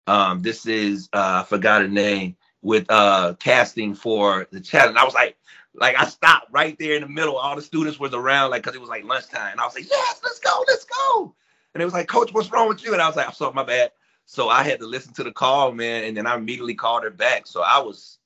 um, 0.06 0.42
this 0.42 0.66
is 0.66 1.08
uh 1.12 1.42
I 1.42 1.48
forgot 1.48 1.82
her 1.82 1.88
name 1.88 2.36
with 2.62 2.86
uh 2.90 3.34
casting 3.38 3.94
for 3.94 4.46
the 4.50 4.60
challenge. 4.60 4.96
I 4.96 5.04
was 5.04 5.14
like, 5.14 5.36
like 5.74 5.96
I 5.98 6.06
stopped 6.06 6.48
right 6.52 6.76
there 6.78 6.94
in 6.94 7.02
the 7.02 7.08
middle. 7.08 7.36
All 7.36 7.56
the 7.56 7.62
students 7.62 7.98
was 7.98 8.14
around, 8.14 8.50
like 8.50 8.62
because 8.62 8.74
it 8.74 8.80
was 8.80 8.90
like 8.90 9.04
lunchtime. 9.04 9.52
And 9.52 9.60
I 9.60 9.64
was 9.64 9.74
like, 9.74 9.90
yes, 9.90 10.20
let's 10.22 10.40
go, 10.40 10.64
let's 10.66 10.84
go. 10.84 11.34
And 11.74 11.82
it 11.82 11.84
was 11.84 11.94
like, 11.94 12.08
Coach, 12.08 12.32
what's 12.32 12.50
wrong 12.52 12.68
with 12.68 12.84
you? 12.84 12.92
And 12.92 13.02
I 13.02 13.06
was 13.06 13.16
like, 13.16 13.26
I'm 13.26 13.32
sorry, 13.32 13.52
my 13.52 13.64
bad. 13.64 13.90
So 14.26 14.48
I 14.48 14.62
had 14.62 14.78
to 14.80 14.86
listen 14.86 15.12
to 15.14 15.24
the 15.24 15.32
call, 15.32 15.72
man, 15.72 16.04
and 16.04 16.16
then 16.16 16.26
I 16.26 16.36
immediately 16.36 16.74
called 16.74 17.02
her 17.02 17.10
back. 17.10 17.46
So 17.46 17.62
I 17.62 17.78
was 17.80 18.18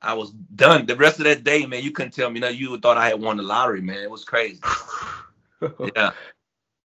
I 0.00 0.14
was 0.14 0.30
done. 0.54 0.86
The 0.86 0.96
rest 0.96 1.18
of 1.18 1.24
that 1.24 1.44
day, 1.44 1.66
man, 1.66 1.82
you 1.82 1.90
couldn't 1.90 2.12
tell 2.12 2.30
me. 2.30 2.40
No, 2.40 2.48
you 2.48 2.76
thought 2.78 2.96
I 2.96 3.08
had 3.08 3.20
won 3.20 3.36
the 3.36 3.42
lottery, 3.42 3.80
man. 3.80 3.98
It 3.98 4.10
was 4.10 4.24
crazy. 4.24 4.60
Yeah. 5.96 6.12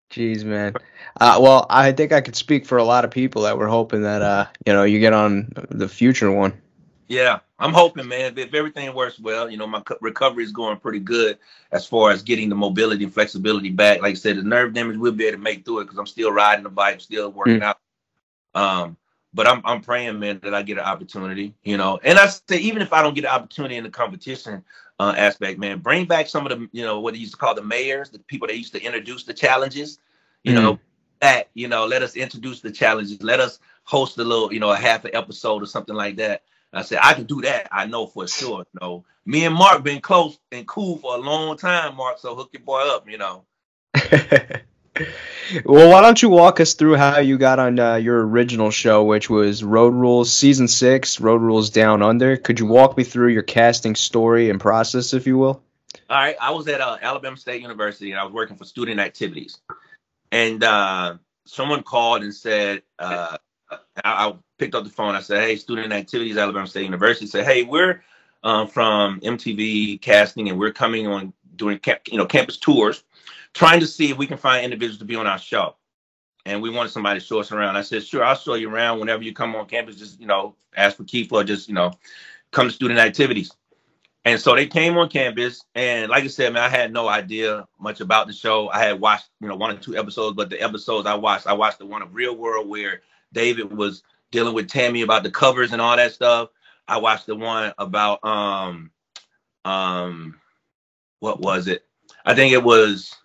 Jeez, 0.10 0.44
man. 0.44 0.74
Uh, 1.22 1.38
well, 1.40 1.68
I 1.70 1.92
think 1.92 2.12
I 2.12 2.22
could 2.22 2.36
speak 2.36 2.66
for 2.66 2.80
a 2.80 2.84
lot 2.84 3.06
of 3.06 3.12
people 3.12 3.44
that 3.44 3.56
were 3.56 3.68
hoping 3.68 4.02
that 4.02 4.24
uh, 4.24 4.48
you 4.66 4.74
know, 4.74 4.84
you 4.84 5.00
get 5.00 5.14
on 5.14 5.52
the 5.70 5.88
future 5.88 6.32
one. 6.32 6.60
Yeah, 7.08 7.40
I'm 7.60 7.74
hoping, 7.74 8.08
man. 8.08 8.38
If 8.38 8.54
everything 8.54 8.94
works 8.94 9.20
well, 9.20 9.50
you 9.50 9.58
know, 9.58 9.68
my 9.68 9.82
co- 9.82 9.98
recovery 10.02 10.44
is 10.44 10.52
going 10.52 10.78
pretty 10.78 11.00
good 11.00 11.38
as 11.72 11.86
far 11.86 12.12
as 12.12 12.24
getting 12.24 12.50
the 12.50 12.56
mobility 12.56 13.04
and 13.04 13.14
flexibility 13.14 13.70
back. 13.70 14.02
Like 14.02 14.12
I 14.12 14.16
said, 14.16 14.38
the 14.38 14.44
nerve 14.44 14.74
damage 14.74 14.98
we'll 14.98 15.12
be 15.12 15.26
able 15.26 15.38
to 15.38 15.44
make 15.44 15.66
through 15.66 15.80
it 15.80 15.84
because 15.86 15.98
I'm 15.98 16.08
still 16.08 16.32
riding 16.32 16.64
the 16.64 16.70
bike, 16.70 17.02
still 17.02 17.32
working 17.32 17.62
out. 17.62 17.78
Um, 18.56 18.98
but 19.34 19.48
I'm 19.48 19.62
I'm 19.66 19.82
praying, 19.82 20.20
man, 20.20 20.40
that 20.44 20.54
I 20.54 20.62
get 20.62 20.78
an 20.78 20.86
opportunity, 20.86 21.54
you 21.64 21.78
know. 21.78 22.00
And 22.04 22.20
I 22.20 22.28
say, 22.28 22.58
even 22.58 22.82
if 22.82 22.94
I 22.94 23.02
don't 23.02 23.16
get 23.16 23.26
an 23.26 23.32
opportunity 23.32 23.76
in 23.76 23.84
the 23.84 23.90
competition 23.90 24.64
uh, 25.00 25.14
aspect, 25.18 25.60
man, 25.60 25.80
bring 25.80 26.06
back 26.06 26.28
some 26.28 26.46
of 26.46 26.58
the, 26.58 26.70
you 26.72 26.86
know, 26.86 27.00
what 27.00 27.14
they 27.14 27.20
used 27.20 27.34
to 27.34 27.38
call 27.38 27.56
the 27.56 27.64
mayors, 27.64 28.10
the 28.10 28.20
people 28.20 28.48
that 28.48 28.58
used 28.58 28.74
to 28.74 28.82
introduce 28.82 29.24
the 29.24 29.34
challenges, 29.34 30.00
you 30.44 30.54
know, 30.54 30.80
that, 31.20 31.50
you 31.54 31.68
know, 31.68 31.86
let 31.86 32.04
us 32.04 32.16
introduce 32.16 32.62
the 32.62 32.72
challenges, 32.72 33.22
let 33.24 33.40
us 33.40 33.60
host 33.84 34.18
a 34.18 34.24
little, 34.24 34.54
you 34.54 34.60
know, 34.60 34.72
a 34.72 34.78
half 34.78 35.06
an 35.06 35.12
episode 35.14 35.64
or 35.64 35.66
something 35.66 35.96
like 35.96 36.18
that. 36.18 36.44
I 36.74 36.82
said, 36.82 37.00
I 37.02 37.14
can 37.14 37.26
do 37.26 37.42
that. 37.42 37.68
I 37.72 37.86
know 37.86 38.08
for 38.08 38.28
sure. 38.28 38.60
You 38.74 38.80
know, 38.82 39.06
me 39.26 39.46
and 39.46 39.56
Mark 39.56 39.84
been 39.84 40.02
close 40.02 40.38
and 40.52 40.68
cool 40.68 40.98
for 40.98 41.16
a 41.16 41.20
long 41.20 41.58
time, 41.58 41.96
Mark. 41.96 42.20
So 42.20 42.36
hook 42.36 42.50
your 42.54 42.64
boy 42.64 42.82
up, 42.82 43.08
you 43.08 43.18
know. 43.18 43.46
well, 45.66 45.90
why 45.90 46.02
don't 46.02 46.22
you 46.22 46.30
walk 46.30 46.60
us 46.60 46.74
through 46.74 46.96
how 46.96 47.20
you 47.20 47.38
got 47.38 47.60
on 47.60 47.80
uh, 47.80 47.96
your 47.96 48.26
original 48.26 48.72
show, 48.72 49.04
which 49.04 49.30
was 49.30 49.64
Road 49.64 49.94
Rules 49.94 50.34
Season 50.34 50.68
6, 50.68 51.20
Road 51.20 51.42
Rules 51.42 51.70
Down 51.70 52.02
Under? 52.02 52.38
Could 52.38 52.60
you 52.60 52.66
walk 52.66 52.98
me 52.98 53.04
through 53.04 53.30
your 53.30 53.44
casting 53.44 53.96
story 53.96 54.50
and 54.50 54.60
process, 54.60 55.14
if 55.14 55.28
you 55.28 55.38
will? 55.38 55.62
All 56.10 56.18
right, 56.18 56.36
I 56.42 56.52
was 56.52 56.68
at 56.68 56.82
uh, 56.82 56.98
Alabama 57.02 57.38
State 57.38 57.62
University 57.62 58.12
and 58.12 58.20
I 58.20 58.24
was 58.24 58.34
working 58.34 58.58
for 58.58 58.66
student 58.66 59.00
activities, 59.00 59.60
and 60.32 60.64
uh, 60.64 61.18
someone 61.46 61.84
called 61.84 62.24
and 62.24 62.34
said, 62.34 62.82
uh, 63.00 63.38
I, 64.04 64.34
picked 64.58 64.76
up 64.76 64.84
the 64.84 64.90
phone. 64.90 65.16
I 65.16 65.22
said, 65.22 65.42
"Hey, 65.42 65.56
student 65.56 65.92
activities, 65.92 66.38
Alabama 66.38 66.68
State 66.68 66.86
University." 66.86 67.26
Said, 67.26 67.46
"Hey, 67.46 67.64
we're 67.64 68.04
um, 68.44 68.68
from 68.68 69.20
MTV 69.22 70.02
Casting, 70.02 70.50
and 70.50 70.60
we're 70.60 70.72
coming 70.72 71.08
on 71.08 71.34
doing 71.56 71.78
camp, 71.80 72.02
you 72.08 72.18
know 72.18 72.26
campus 72.26 72.58
tours, 72.58 73.04
trying 73.54 73.80
to 73.80 73.88
see 73.88 74.10
if 74.10 74.18
we 74.18 74.28
can 74.28 74.38
find 74.38 74.64
individuals 74.64 75.00
to 75.00 75.06
be 75.06 75.16
on 75.16 75.28
our 75.28 75.40
show." 75.40 75.76
And 76.46 76.62
we 76.62 76.70
wanted 76.70 76.90
somebody 76.90 77.20
to 77.20 77.26
show 77.26 77.40
us 77.40 77.52
around. 77.52 77.76
I 77.76 77.82
said, 77.82 78.06
"Sure, 78.06 78.24
I'll 78.24 78.36
show 78.36 78.56
you 78.56 78.70
around 78.70 79.00
whenever 79.00 79.24
you 79.24 79.34
come 79.34 79.56
on 79.56 79.68
campus. 79.68 79.98
Just 79.98 80.20
you 80.20 80.28
know, 80.28 80.56
ask 80.76 80.98
for 80.98 81.04
Keith 81.04 81.32
or 81.32 81.44
just 81.44 81.68
you 81.68 81.74
know, 81.74 81.92
come 82.52 82.68
to 82.68 82.74
student 82.74 83.00
activities." 83.00 83.52
And 84.26 84.40
so 84.40 84.56
they 84.56 84.68
came 84.68 84.98
on 84.98 85.10
campus, 85.10 85.66
and 85.76 86.10
like 86.10 86.24
I 86.24 86.28
said, 86.28 86.54
man, 86.54 86.64
I 86.64 86.70
had 86.70 86.94
no 86.94 87.10
idea 87.10 87.68
much 87.78 88.00
about 88.00 88.28
the 88.28 88.34
show. 88.34 88.70
I 88.70 88.80
had 88.80 89.02
watched, 89.02 89.28
you 89.42 89.50
know, 89.50 89.58
one 89.58 89.76
or 89.76 89.78
two 89.78 89.98
episodes, 89.98 90.38
but 90.38 90.50
the 90.50 90.62
episodes 90.62 91.06
I 91.06 91.16
watched, 91.16 91.46
I 91.46 91.52
watched 91.52 91.80
the 91.80 91.86
one 91.86 92.02
of 92.02 92.16
Real 92.16 92.34
World 92.34 92.70
where 92.70 93.02
David 93.34 93.76
was 93.76 94.04
dealing 94.32 94.54
with 94.56 94.68
Tami 94.68 95.04
about 95.04 95.24
the 95.24 95.32
covers 95.32 95.74
and 95.74 95.82
all 95.82 95.98
that 95.98 96.14
stuff. 96.14 96.50
I 96.88 96.98
watched 96.98 97.28
the 97.28 97.36
one 97.36 97.74
about 97.78 98.24
um 98.26 98.92
um 99.66 100.40
what 101.20 101.40
was 101.40 101.68
it? 101.68 101.86
I 102.26 102.36
think 102.36 102.54
it 102.54 102.64
was 102.64 103.16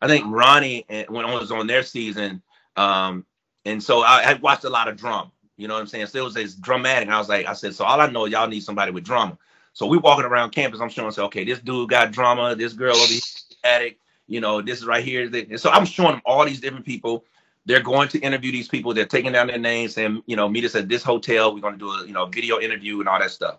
I 0.00 0.08
think 0.08 0.24
Ronnie 0.28 0.86
when 1.08 1.26
it 1.26 1.32
was 1.32 1.52
on 1.52 1.66
their 1.66 1.82
season. 1.82 2.42
Um 2.76 3.26
and 3.64 3.82
so 3.82 4.02
I, 4.02 4.32
I 4.32 4.34
watched 4.34 4.64
a 4.64 4.70
lot 4.70 4.88
of 4.88 4.96
drum. 4.96 5.32
You 5.56 5.68
know 5.68 5.74
what 5.74 5.80
I'm 5.80 5.86
saying? 5.86 6.06
So 6.06 6.18
it 6.20 6.24
was 6.24 6.34
this 6.34 6.54
dramatic. 6.54 7.08
I 7.08 7.18
was 7.18 7.28
like, 7.28 7.46
I 7.46 7.52
said, 7.52 7.74
so 7.74 7.84
all 7.84 8.00
I 8.00 8.08
know, 8.08 8.26
y'all 8.26 8.48
need 8.48 8.62
somebody 8.62 8.90
with 8.90 9.04
drama. 9.04 9.38
So 9.74 9.86
we 9.86 9.98
walking 9.98 10.24
around 10.24 10.50
campus. 10.50 10.80
I'm 10.80 10.88
showing, 10.88 11.12
say, 11.12 11.22
okay, 11.22 11.44
this 11.44 11.60
dude 11.60 11.90
got 11.90 12.12
drama. 12.12 12.56
This 12.56 12.72
girl 12.72 12.96
over 12.96 13.12
here, 13.12 13.22
addict. 13.64 14.00
You 14.26 14.40
know, 14.40 14.62
this 14.62 14.80
is 14.80 14.86
right 14.86 15.04
here. 15.04 15.30
And 15.32 15.60
so 15.60 15.70
I'm 15.70 15.84
showing 15.84 16.12
them 16.12 16.22
all 16.24 16.44
these 16.44 16.60
different 16.60 16.86
people. 16.86 17.24
They're 17.64 17.80
going 17.80 18.08
to 18.08 18.18
interview 18.18 18.50
these 18.50 18.68
people. 18.68 18.92
They're 18.92 19.06
taking 19.06 19.32
down 19.32 19.46
their 19.46 19.58
names 19.58 19.96
and 19.96 20.22
you 20.26 20.36
know, 20.36 20.48
meet 20.48 20.64
us 20.64 20.74
at 20.74 20.88
this 20.88 21.02
hotel. 21.02 21.54
We're 21.54 21.60
going 21.60 21.74
to 21.74 21.78
do 21.78 21.90
a 21.90 22.06
you 22.06 22.12
know 22.12 22.26
video 22.26 22.60
interview 22.60 23.00
and 23.00 23.08
all 23.08 23.18
that 23.18 23.30
stuff. 23.30 23.58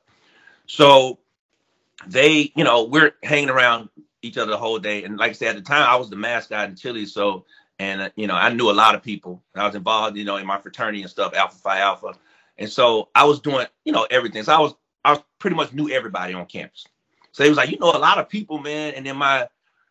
So 0.66 1.20
they, 2.08 2.52
you 2.56 2.64
know, 2.64 2.84
we're 2.84 3.14
hanging 3.24 3.50
around 3.50 3.90
each 4.22 4.38
other 4.38 4.52
the 4.52 4.58
whole 4.58 4.80
day. 4.80 5.04
And 5.04 5.18
like 5.18 5.32
I 5.32 5.34
said, 5.34 5.50
at 5.50 5.56
the 5.56 5.62
time, 5.62 5.88
I 5.88 5.96
was 5.96 6.10
the 6.10 6.16
mascot 6.16 6.70
in 6.70 6.76
Chile. 6.76 7.06
So 7.06 7.46
and 7.80 8.02
uh, 8.02 8.10
you 8.16 8.28
know 8.28 8.36
I 8.36 8.52
knew 8.54 8.70
a 8.70 8.74
lot 8.74 8.96
of 8.96 9.04
people. 9.04 9.44
I 9.56 9.66
was 9.66 9.76
involved, 9.76 10.18
you 10.18 10.26
know, 10.26 10.38
in 10.38 10.48
my 10.48 10.60
fraternity 10.60 11.02
and 11.02 11.10
stuff, 11.10 11.34
Alpha 11.34 11.58
Phi 11.58 11.80
Alpha, 11.80 12.14
and 12.58 12.70
so 12.70 13.10
I 13.16 13.26
was 13.26 13.40
doing, 13.40 13.68
you 13.86 13.92
know, 13.92 14.08
everything. 14.10 14.44
So 14.44 14.54
I 14.54 14.60
was 14.60 14.74
I 15.04 15.12
was 15.12 15.24
pretty 15.40 15.56
much 15.56 15.74
knew 15.74 15.90
everybody 15.90 16.34
on 16.34 16.46
campus. 16.46 16.86
So 17.32 17.44
he 17.44 17.50
was 17.50 17.58
like, 17.58 17.72
you 17.72 17.80
know, 17.80 17.92
a 17.92 17.98
lot 17.98 18.20
of 18.20 18.30
people, 18.30 18.60
man, 18.60 18.94
and 18.94 19.06
then 19.06 19.18
my, 19.18 19.48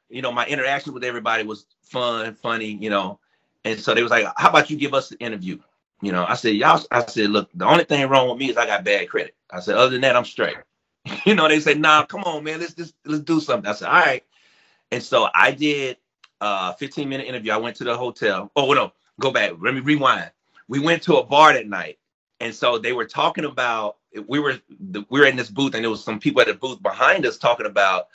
you 0.09 0.22
know, 0.22 0.31
my 0.31 0.46
interaction 0.46 0.94
with 0.94 1.03
everybody 1.03 1.42
was 1.42 1.66
fun, 1.83 2.35
funny, 2.37 2.66
you 2.81 2.88
know, 2.88 3.18
and 3.64 3.79
so 3.79 3.94
they 3.94 4.03
was 4.03 4.11
like, 4.11 4.27
how 4.37 4.51
about 4.51 4.70
you 4.70 4.77
give 4.77 4.94
us 4.94 5.09
the 5.09 5.18
interview? 5.18 5.59
You 6.01 6.12
know, 6.12 6.25
I 6.27 6.35
said, 6.35 6.57
y'all, 6.57 6.83
I 6.90 7.07
said, 7.07 7.31
look, 7.31 7.48
the 7.55 7.64
only 7.64 7.85
thing 7.85 8.09
wrong 8.09 8.29
with 8.29 8.38
me 8.38 8.51
is 8.51 8.57
I 8.57 8.66
got 8.66 8.85
bad 8.85 9.09
credit. 9.09 9.37
I 9.51 9.61
said, 9.61 9.77
other 9.77 9.90
than 9.90 10.01
that, 10.01 10.16
I'm 10.16 10.25
straight. 10.25 10.57
you 11.27 11.35
know, 11.35 11.48
they 11.48 11.61
said, 11.61 11.79
nah, 11.79 12.05
come 12.05 12.25
on, 12.25 12.42
man, 12.42 12.61
let's 12.61 12.75
just 12.75 12.94
let's 13.05 13.22
do 13.22 13.40
something. 13.40 13.70
I 13.70 13.75
said, 13.75 13.88
all 13.88 13.94
right. 13.94 14.25
And 14.90 15.03
so 15.03 15.29
I 15.35 15.53
did 15.53 15.96
a 16.40 16.75
15 16.75 17.09
minute 17.09 17.27
interview. 17.27 17.53
I 17.53 17.57
went 17.57 17.77
to 17.77 17.85
the 17.85 17.96
hotel. 17.96 18.51
Oh 18.57 18.72
no, 18.72 18.92
go 19.20 19.31
back. 19.31 19.53
Let 19.61 19.75
me 19.75 19.81
rewind. 19.81 20.31
We 20.68 20.81
went 20.81 21.03
to 21.05 21.16
a 21.16 21.25
bar 21.25 21.53
that 21.53 21.68
night, 21.68 21.98
and 22.40 22.55
so 22.55 22.79
they 22.79 22.92
were 22.92 23.07
talking 23.07 23.44
about. 23.44 23.96
We 24.29 24.40
were 24.40 24.59
we 25.09 25.20
were 25.20 25.25
in 25.25 25.37
this 25.37 25.48
booth, 25.48 25.75
and 25.75 25.83
there 25.83 25.90
was 25.90 26.05
some 26.05 26.20
people 26.20 26.42
at 26.42 26.48
the 26.48 26.55
booth 26.55 26.83
behind 26.83 27.25
us 27.25 27.38
talking 27.38 27.64
about 27.64 28.09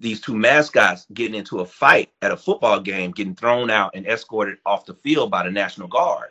these 0.00 0.20
two 0.20 0.34
mascots 0.34 1.06
getting 1.12 1.34
into 1.34 1.60
a 1.60 1.66
fight 1.66 2.10
at 2.22 2.32
a 2.32 2.36
football 2.36 2.80
game, 2.80 3.10
getting 3.10 3.34
thrown 3.34 3.70
out 3.70 3.92
and 3.94 4.06
escorted 4.06 4.58
off 4.64 4.86
the 4.86 4.94
field 4.94 5.30
by 5.30 5.44
the 5.44 5.50
National 5.50 5.86
Guard. 5.86 6.30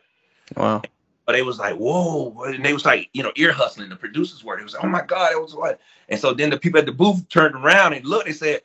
Wow. 0.57 0.81
But 1.25 1.35
it 1.35 1.45
was 1.45 1.59
like, 1.59 1.75
whoa. 1.75 2.35
And 2.45 2.65
they 2.65 2.73
was 2.73 2.85
like, 2.85 3.09
you 3.13 3.21
know, 3.21 3.31
ear 3.35 3.53
hustling. 3.53 3.89
The 3.89 3.95
producers 3.95 4.43
were. 4.43 4.59
It 4.59 4.63
was 4.63 4.73
like, 4.73 4.83
oh 4.83 4.87
my 4.87 5.03
God, 5.05 5.31
it 5.31 5.39
was 5.39 5.53
what? 5.53 5.79
And 6.09 6.19
so 6.19 6.33
then 6.33 6.49
the 6.49 6.57
people 6.57 6.79
at 6.79 6.87
the 6.87 6.91
booth 6.91 7.29
turned 7.29 7.55
around 7.55 7.93
and 7.93 8.03
looked, 8.03 8.25
they 8.25 8.33
said, 8.33 8.61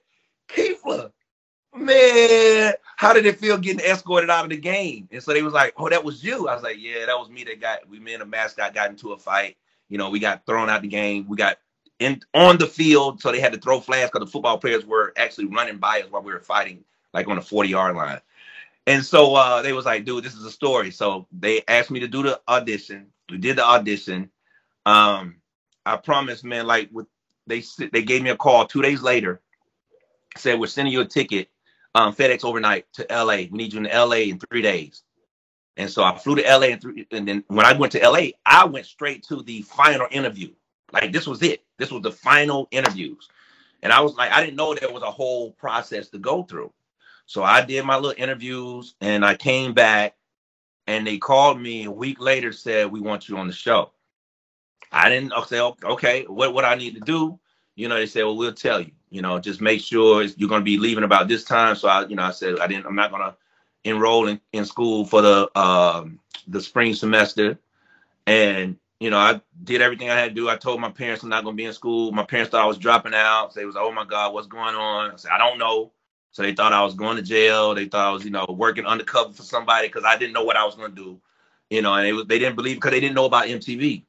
Keefler, 0.49 1.13
man, 1.77 2.73
how 2.97 3.13
did 3.13 3.27
it 3.27 3.39
feel 3.39 3.59
getting 3.59 3.85
escorted 3.85 4.31
out 4.31 4.45
of 4.45 4.51
the 4.51 4.57
game? 4.57 5.07
And 5.13 5.23
so 5.23 5.35
they 5.35 5.43
was 5.43 5.53
like, 5.53 5.75
oh, 5.77 5.91
that 5.91 6.03
was 6.03 6.25
you. 6.25 6.49
I 6.49 6.55
was 6.55 6.63
like, 6.63 6.77
yeah, 6.79 7.05
that 7.05 7.19
was 7.19 7.29
me 7.29 7.45
that 7.45 7.61
got, 7.61 7.87
we, 7.87 8.01
me 8.01 8.15
and 8.15 8.23
the 8.23 8.27
mascot 8.27 8.73
got 8.73 8.89
into 8.89 9.13
a 9.13 9.19
fight. 9.19 9.59
You 9.91 9.99
know, 9.99 10.09
we 10.09 10.19
got 10.19 10.47
thrown 10.47 10.71
out 10.71 10.81
the 10.81 10.89
game. 10.89 11.27
We 11.29 11.37
got 11.37 11.59
in 12.05 12.23
on 12.35 12.59
the 12.59 12.67
field. 12.67 13.21
So 13.21 13.33
they 13.33 13.41
had 13.41 13.53
to 13.53 13.59
throw 13.59 13.81
flags 13.81 14.11
because 14.11 14.27
the 14.27 14.31
football 14.31 14.59
players 14.59 14.85
were 14.85 15.13
actually 15.17 15.47
running 15.47 15.79
by 15.79 16.03
us 16.03 16.11
while 16.11 16.23
we 16.23 16.33
were 16.33 16.41
fighting, 16.41 16.85
like 17.13 17.29
on 17.29 17.37
the 17.37 17.43
40 17.43 17.69
yard 17.69 17.97
line. 17.97 18.21
And 18.87 19.05
so 19.05 19.35
uh, 19.35 19.63
they 19.63 19.73
was 19.73 19.87
like, 19.87 20.05
dude, 20.05 20.25
this 20.25 20.35
is 20.35 20.45
a 20.45 20.51
story. 20.51 20.91
So 20.91 21.27
they 21.33 21.63
asked 21.69 21.91
me 21.91 22.01
to 22.01 22.09
do 22.09 22.23
the 22.23 22.41
audition. 22.49 23.07
We 23.31 23.39
did 23.39 23.57
the 23.57 23.65
audition. 23.65 24.31
Um, 24.85 25.37
I 25.87 25.97
promise, 25.97 26.45
man, 26.45 26.67
like 26.67 26.91
with 26.93 27.07
they 27.47 27.63
they 27.93 28.03
gave 28.03 28.23
me 28.23 28.31
a 28.31 28.37
call 28.37 28.67
two 28.67 28.83
days 28.83 29.03
later, 29.03 29.41
said 30.37 30.61
we're 30.61 30.67
sending 30.67 30.93
you 30.93 31.01
a 31.01 31.07
ticket, 31.07 31.49
um, 31.95 32.15
FedEx 32.15 32.45
overnight 32.45 32.87
to 32.95 33.07
LA. 33.11 33.37
We 33.37 33.51
need 33.53 33.73
you 33.73 33.81
in 33.81 33.85
LA 33.85 34.29
in 34.29 34.39
three 34.39 34.63
days. 34.63 35.03
And 35.77 35.91
so 35.91 36.05
I 36.05 36.17
flew 36.17 36.37
to 36.37 36.43
LA 36.43 36.69
and, 36.69 37.07
and 37.11 37.29
then 37.29 37.45
when 37.49 37.67
I 37.67 37.73
went 37.73 37.93
to 37.93 38.09
LA, 38.09 38.29
I 38.47 38.65
went 38.65 38.87
straight 38.87 39.25
to 39.25 39.43
the 39.43 39.63
final 39.63 40.07
interview. 40.11 40.51
Like 40.95 41.13
this 41.13 41.27
was 41.27 41.43
it. 41.43 41.65
This 41.77 41.91
was 41.91 42.03
the 42.03 42.13
final 42.13 42.69
interviews. 42.71 43.29
And 43.83 43.93
I 43.93 44.01
was 44.01 44.15
like, 44.15 44.31
I 44.31 44.43
didn't 44.43 44.57
know 44.57 44.75
there 44.75 44.93
was 44.93 45.03
a 45.03 45.11
whole 45.11 45.51
process 45.53 46.09
to 46.11 46.19
go 46.19 46.45
through. 46.45 46.73
So 47.27 47.43
I 47.43 47.63
did 47.65 47.85
my 47.85 47.97
little 47.97 48.15
interviews 48.17 48.95
and 49.01 49.25
I 49.25 49.35
came 49.35 49.75
back 49.75 50.15
and 50.87 51.07
they 51.07 51.19
called 51.19 51.61
me 51.61 51.85
a 51.85 51.91
week 51.91 52.21
later, 52.21 52.53
said, 52.53 52.93
We 52.93 53.01
want 53.01 53.29
you 53.29 53.37
on 53.37 53.47
the 53.49 53.53
show. 53.53 53.91
I 54.93 55.09
didn't 55.09 55.33
say, 55.47 55.61
okay, 55.61 56.25
what 56.29 56.55
what 56.55 56.65
I 56.65 56.77
need 56.77 56.95
to 56.95 57.01
do? 57.01 57.39
You 57.75 57.89
know, 57.89 57.97
they 57.97 58.07
said, 58.07 58.25
Well, 58.25 58.37
we'll 58.37 58.53
tell 58.53 58.81
you, 58.81 58.93
you 59.11 59.21
know, 59.21 59.39
just 59.39 59.61
make 59.61 59.81
sure 59.81 60.23
you're 60.23 60.49
gonna 60.49 60.65
be 60.65 60.79
leaving 60.79 61.05
about 61.05 61.27
this 61.27 61.45
time. 61.45 61.75
So 61.75 61.89
I, 61.89 62.07
you 62.07 62.15
know, 62.15 62.23
I 62.23 62.31
said 62.31 62.61
I 62.61 62.69
didn't 62.69 62.87
I'm 62.87 62.95
not 62.95 63.11
gonna 63.11 63.37
enroll 63.83 64.29
in, 64.29 64.41
in 64.53 64.65
school 64.65 65.05
for 65.05 65.23
the 65.23 65.59
um 65.59 66.21
the 66.47 66.61
spring 66.61 66.95
semester. 66.95 67.59
And 68.27 68.77
you 69.01 69.11
know, 69.11 69.19
I 69.19 69.41
did 69.63 69.83
everything 69.83 70.11
I 70.11 70.19
had 70.19 70.29
to 70.29 70.35
do. 70.35 70.49
I 70.49 70.57
told 70.57 70.81
my 70.81 70.91
parents 70.91 71.23
I'm 71.23 71.29
not 71.29 71.45
gonna 71.45 71.57
be 71.57 71.65
in 71.65 71.73
school. 71.73 72.13
My 72.13 72.25
parents 72.25 72.51
thought 72.51 72.63
I 72.63 72.67
was 72.67 72.79
dropping 72.79 73.15
out. 73.15 73.53
So 73.53 73.61
they 73.61 73.67
was, 73.67 73.75
like, 73.75 73.85
oh 73.85 73.93
my 73.93 74.05
God, 74.05 74.33
what's 74.33 74.47
going 74.47 74.75
on? 74.75 75.13
I 75.13 75.17
said, 75.17 75.33
I 75.33 75.39
don't 75.39 75.59
know. 75.59 75.93
So 76.35 76.43
they 76.43 76.53
thought 76.53 76.73
I 76.73 76.83
was 76.83 76.95
going 76.95 77.17
to 77.17 77.23
jail. 77.23 77.77
They 77.77 77.87
thought 77.87 78.09
I 78.09 78.13
was, 78.13 78.25
you 78.25 78.33
know, 78.33 78.45
working 78.49 78.87
undercover 78.87 79.33
for 79.33 79.45
somebody 79.45 79.87
because 79.87 80.03
I 80.05 80.19
didn't 80.19 80.33
know 80.33 80.43
what 80.43 80.57
I 80.57 80.65
was 80.65 80.75
going 80.75 80.91
to 80.91 80.97
do, 80.97 81.21
you 81.71 81.81
know, 81.81 81.95
and 81.95 82.05
they, 82.05 82.25
they 82.25 82.39
didn't 82.41 82.57
believe 82.57 82.77
because 82.77 82.91
they 82.91 82.99
didn't 82.99 83.15
know 83.15 83.27
about 83.27 83.47
MTV, 83.47 84.03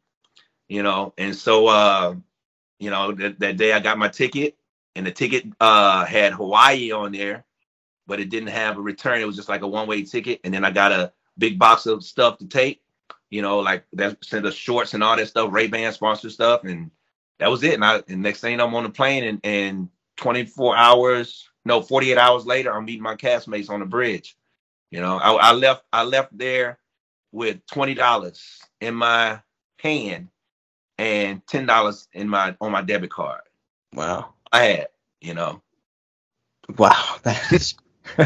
you 0.67 0.81
know. 0.81 1.13
And 1.19 1.35
so, 1.35 1.67
uh, 1.67 2.15
you 2.79 2.89
know, 2.89 3.11
that, 3.11 3.39
that 3.39 3.57
day 3.57 3.73
I 3.73 3.79
got 3.79 3.99
my 3.99 4.07
ticket 4.07 4.57
and 4.95 5.05
the 5.05 5.11
ticket 5.11 5.45
uh, 5.59 6.03
had 6.03 6.33
Hawaii 6.33 6.91
on 6.91 7.11
there, 7.11 7.45
but 8.07 8.19
it 8.19 8.31
didn't 8.31 8.49
have 8.49 8.77
a 8.77 8.81
return. 8.81 9.21
It 9.21 9.27
was 9.27 9.35
just 9.35 9.49
like 9.49 9.61
a 9.61 9.67
one 9.67 9.87
way 9.87 10.01
ticket. 10.01 10.39
And 10.43 10.51
then 10.51 10.65
I 10.65 10.71
got 10.71 10.91
a 10.91 11.13
big 11.37 11.59
box 11.59 11.85
of 11.85 12.03
stuff 12.03 12.39
to 12.39 12.47
take, 12.47 12.81
you 13.29 13.41
know, 13.41 13.59
like 13.59 13.85
that 13.93 14.23
sent 14.23 14.45
us 14.45 14.53
shorts 14.53 14.93
and 14.93 15.03
all 15.03 15.15
that 15.15 15.27
stuff, 15.27 15.51
Ray 15.51 15.67
Ban 15.67 15.91
sponsor 15.93 16.29
stuff. 16.29 16.63
And 16.63 16.91
that 17.39 17.49
was 17.49 17.63
it. 17.63 17.73
And, 17.73 17.85
I, 17.85 18.01
and 18.07 18.21
next 18.21 18.41
thing 18.41 18.59
I'm 18.59 18.73
on 18.75 18.83
the 18.83 18.89
plane 18.89 19.23
and, 19.23 19.39
and 19.43 19.89
24 20.17 20.77
hours, 20.77 21.49
no, 21.65 21.81
48 21.81 22.17
hours 22.17 22.45
later, 22.45 22.73
I'm 22.73 22.85
meeting 22.85 23.01
my 23.01 23.15
castmates 23.15 23.69
on 23.69 23.79
the 23.79 23.85
bridge. 23.85 24.37
You 24.91 25.01
know, 25.01 25.17
I, 25.17 25.33
I 25.33 25.51
left 25.51 25.83
I 25.91 26.03
left 26.03 26.37
there 26.37 26.77
with 27.31 27.65
twenty 27.65 27.95
dollars 27.95 28.61
in 28.79 28.95
my 28.95 29.41
hand 29.81 30.29
and 30.97 31.45
ten 31.47 31.65
dollars 31.65 32.07
in 32.13 32.29
my 32.29 32.55
on 32.61 32.71
my 32.71 32.81
debit 32.81 33.09
card. 33.09 33.41
Wow. 33.93 34.35
I 34.51 34.63
had, 34.63 34.87
you 35.19 35.33
know. 35.33 35.61
Wow. 36.77 37.17
That's 37.23 37.75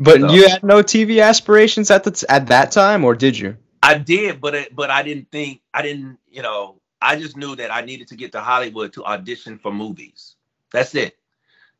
But 0.00 0.20
so, 0.20 0.30
you 0.30 0.48
had 0.48 0.62
no 0.62 0.82
TV 0.82 1.22
aspirations 1.22 1.90
at 1.90 2.04
the 2.04 2.24
at 2.28 2.46
that 2.46 2.70
time, 2.70 3.04
or 3.04 3.14
did 3.14 3.38
you? 3.38 3.56
I 3.88 3.96
did, 3.96 4.40
but 4.40 4.54
it, 4.54 4.76
but 4.76 4.90
I 4.90 5.02
didn't 5.02 5.30
think 5.30 5.62
I 5.72 5.80
didn't. 5.80 6.18
You 6.30 6.42
know, 6.42 6.80
I 7.00 7.16
just 7.16 7.36
knew 7.36 7.56
that 7.56 7.72
I 7.72 7.80
needed 7.80 8.08
to 8.08 8.16
get 8.16 8.32
to 8.32 8.40
Hollywood 8.40 8.92
to 8.94 9.04
audition 9.04 9.58
for 9.58 9.72
movies. 9.72 10.36
That's 10.70 10.94
it. 10.94 11.16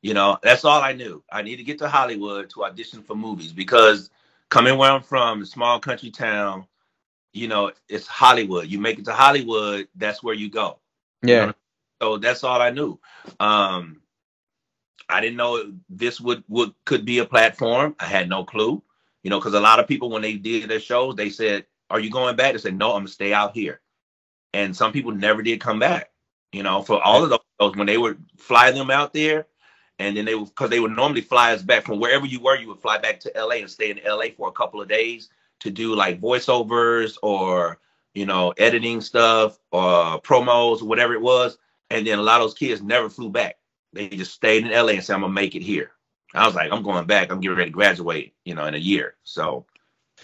You 0.00 0.14
know, 0.14 0.38
that's 0.42 0.64
all 0.64 0.80
I 0.80 0.92
knew. 0.92 1.22
I 1.30 1.42
need 1.42 1.56
to 1.56 1.64
get 1.64 1.78
to 1.78 1.88
Hollywood 1.88 2.48
to 2.50 2.64
audition 2.64 3.02
for 3.02 3.14
movies 3.14 3.52
because 3.52 4.10
coming 4.48 4.78
where 4.78 4.90
I'm 4.90 5.02
from, 5.02 5.42
a 5.42 5.46
small 5.46 5.80
country 5.80 6.10
town, 6.10 6.66
you 7.32 7.46
know, 7.48 7.72
it's 7.88 8.06
Hollywood. 8.06 8.68
You 8.68 8.78
make 8.78 8.98
it 8.98 9.04
to 9.06 9.12
Hollywood, 9.12 9.88
that's 9.96 10.22
where 10.22 10.34
you 10.34 10.48
go. 10.50 10.78
Yeah. 11.22 11.40
You 11.40 11.46
know? 11.48 11.54
So 12.00 12.16
that's 12.16 12.44
all 12.44 12.62
I 12.62 12.70
knew. 12.70 12.98
Um, 13.38 14.00
I 15.10 15.20
didn't 15.20 15.36
know 15.36 15.72
this 15.90 16.20
would 16.20 16.42
would 16.48 16.72
could 16.86 17.04
be 17.04 17.18
a 17.18 17.26
platform. 17.26 17.96
I 17.98 18.06
had 18.06 18.28
no 18.28 18.44
clue. 18.44 18.82
You 19.24 19.30
know, 19.30 19.40
because 19.40 19.54
a 19.54 19.60
lot 19.60 19.80
of 19.80 19.88
people 19.88 20.10
when 20.10 20.22
they 20.22 20.34
did 20.34 20.70
their 20.70 20.80
shows, 20.80 21.16
they 21.16 21.28
said, 21.28 21.66
"Are 21.90 22.00
you 22.00 22.10
going 22.10 22.36
back?" 22.36 22.52
They 22.52 22.58
said, 22.58 22.76
"No, 22.76 22.92
I'm 22.92 23.00
gonna 23.00 23.08
stay 23.08 23.32
out 23.32 23.54
here." 23.54 23.80
And 24.54 24.76
some 24.76 24.92
people 24.92 25.12
never 25.12 25.42
did 25.42 25.60
come 25.60 25.78
back. 25.78 26.10
You 26.52 26.62
know, 26.62 26.82
for 26.82 27.02
all 27.02 27.24
of 27.24 27.30
those 27.30 27.76
when 27.76 27.86
they 27.86 27.98
would 27.98 28.24
fly 28.38 28.70
them 28.70 28.90
out 28.90 29.12
there, 29.12 29.46
and 29.98 30.16
then 30.16 30.24
they 30.24 30.34
would 30.34 30.48
because 30.48 30.70
they 30.70 30.80
would 30.80 30.94
normally 30.94 31.20
fly 31.20 31.52
us 31.52 31.62
back 31.62 31.84
from 31.84 32.00
wherever 32.00 32.26
you 32.26 32.40
were 32.40 32.56
you 32.56 32.68
would 32.68 32.80
fly 32.80 32.98
back 32.98 33.20
to 33.20 33.32
la 33.36 33.50
and 33.50 33.70
stay 33.70 33.90
in 33.90 34.00
la 34.04 34.24
for 34.36 34.48
a 34.48 34.52
couple 34.52 34.80
of 34.80 34.88
days 34.88 35.28
to 35.60 35.70
do 35.70 35.94
like 35.94 36.20
voiceovers 36.20 37.16
or 37.22 37.78
you 38.14 38.26
know 38.26 38.52
editing 38.58 39.00
stuff 39.00 39.58
or 39.72 40.20
promos 40.22 40.82
or 40.82 40.86
whatever 40.86 41.14
it 41.14 41.20
was 41.20 41.58
and 41.90 42.06
then 42.06 42.18
a 42.18 42.22
lot 42.22 42.40
of 42.40 42.44
those 42.44 42.54
kids 42.54 42.82
never 42.82 43.08
flew 43.08 43.30
back 43.30 43.56
they 43.92 44.08
just 44.08 44.32
stayed 44.32 44.64
in 44.64 44.70
la 44.70 44.88
and 44.88 45.02
said 45.02 45.14
i'm 45.14 45.20
gonna 45.20 45.32
make 45.32 45.54
it 45.54 45.62
here 45.62 45.92
i 46.34 46.46
was 46.46 46.54
like 46.54 46.70
i'm 46.72 46.82
going 46.82 47.06
back 47.06 47.30
i'm 47.30 47.40
getting 47.40 47.56
ready 47.56 47.70
to 47.70 47.74
graduate 47.74 48.34
you 48.44 48.54
know 48.54 48.66
in 48.66 48.74
a 48.74 48.78
year 48.78 49.16
so 49.24 49.66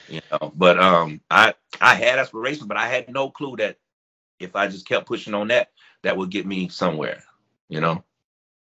you 0.08 0.20
know 0.30 0.52
but 0.54 0.78
um 0.78 1.20
i 1.30 1.54
i 1.80 1.94
had 1.94 2.18
aspirations 2.18 2.66
but 2.66 2.76
i 2.76 2.88
had 2.88 3.10
no 3.12 3.30
clue 3.30 3.56
that 3.56 3.78
if 4.38 4.54
i 4.56 4.66
just 4.66 4.86
kept 4.86 5.06
pushing 5.06 5.34
on 5.34 5.48
that 5.48 5.70
that 6.02 6.16
would 6.16 6.30
get 6.30 6.46
me 6.46 6.68
somewhere 6.68 7.22
you 7.68 7.80
know 7.80 8.02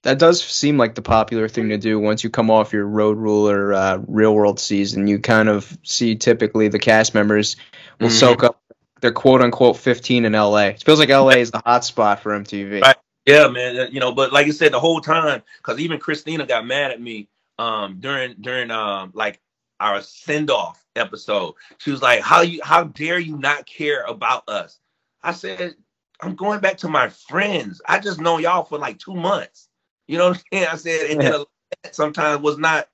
that 0.03 0.19
does 0.19 0.41
seem 0.41 0.77
like 0.77 0.95
the 0.95 1.01
popular 1.01 1.49
thing 1.49 1.69
to 1.69 1.77
do 1.77 1.99
once 1.99 2.23
you 2.23 2.29
come 2.29 2.49
off 2.49 2.71
your 2.71 2.85
road 2.85 3.17
ruler 3.17 3.73
uh, 3.73 4.01
real 4.07 4.33
world 4.33 4.57
season. 4.57 5.07
You 5.07 5.19
kind 5.19 5.49
of 5.49 5.77
see 5.83 6.15
typically 6.15 6.69
the 6.69 6.79
cast 6.79 7.13
members 7.13 7.57
will 7.99 8.07
mm-hmm. 8.07 8.15
soak 8.15 8.43
up 8.43 8.61
their 9.01 9.11
quote 9.11 9.41
unquote 9.41 9.75
15 9.75 10.25
in 10.25 10.33
LA. 10.33 10.67
It 10.67 10.83
feels 10.83 10.99
like 10.99 11.09
LA 11.09 11.31
is 11.31 11.51
the 11.51 11.61
hot 11.65 11.83
spot 11.83 12.21
for 12.21 12.31
MTV. 12.39 12.81
Right. 12.81 12.95
Yeah, 13.25 13.49
man. 13.49 13.77
Uh, 13.77 13.87
you 13.91 13.99
know, 13.99 14.13
but 14.13 14.31
like 14.31 14.47
I 14.47 14.51
said, 14.51 14.71
the 14.71 14.79
whole 14.79 15.01
time, 15.01 15.43
because 15.57 15.79
even 15.79 15.99
Christina 15.99 16.45
got 16.45 16.65
mad 16.65 16.91
at 16.91 17.01
me 17.01 17.27
um, 17.59 17.97
during 17.99 18.35
during 18.39 18.71
um, 18.71 19.11
like 19.13 19.41
our 19.79 20.01
send 20.01 20.49
off 20.49 20.83
episode. 20.95 21.55
She 21.77 21.91
was 21.91 22.01
like, 22.01 22.21
"How 22.21 22.41
you? 22.41 22.59
How 22.63 22.85
dare 22.85 23.19
you 23.19 23.37
not 23.37 23.65
care 23.65 24.03
about 24.03 24.47
us?" 24.49 24.79
I 25.23 25.31
said, 25.33 25.75
"I'm 26.21 26.35
going 26.35 26.59
back 26.59 26.77
to 26.79 26.89
my 26.89 27.09
friends. 27.09 27.81
I 27.87 27.99
just 27.99 28.19
know 28.19 28.37
y'all 28.37 28.63
for 28.63 28.77
like 28.79 28.99
two 28.99 29.15
months." 29.15 29.69
You 30.07 30.17
know 30.17 30.29
what 30.29 30.37
I'm 30.37 30.43
saying? 30.53 30.67
I 30.71 30.75
said, 30.77 31.11
and 31.11 31.21
then 31.21 31.43
sometimes 31.91 32.41
was 32.41 32.57
not 32.57 32.87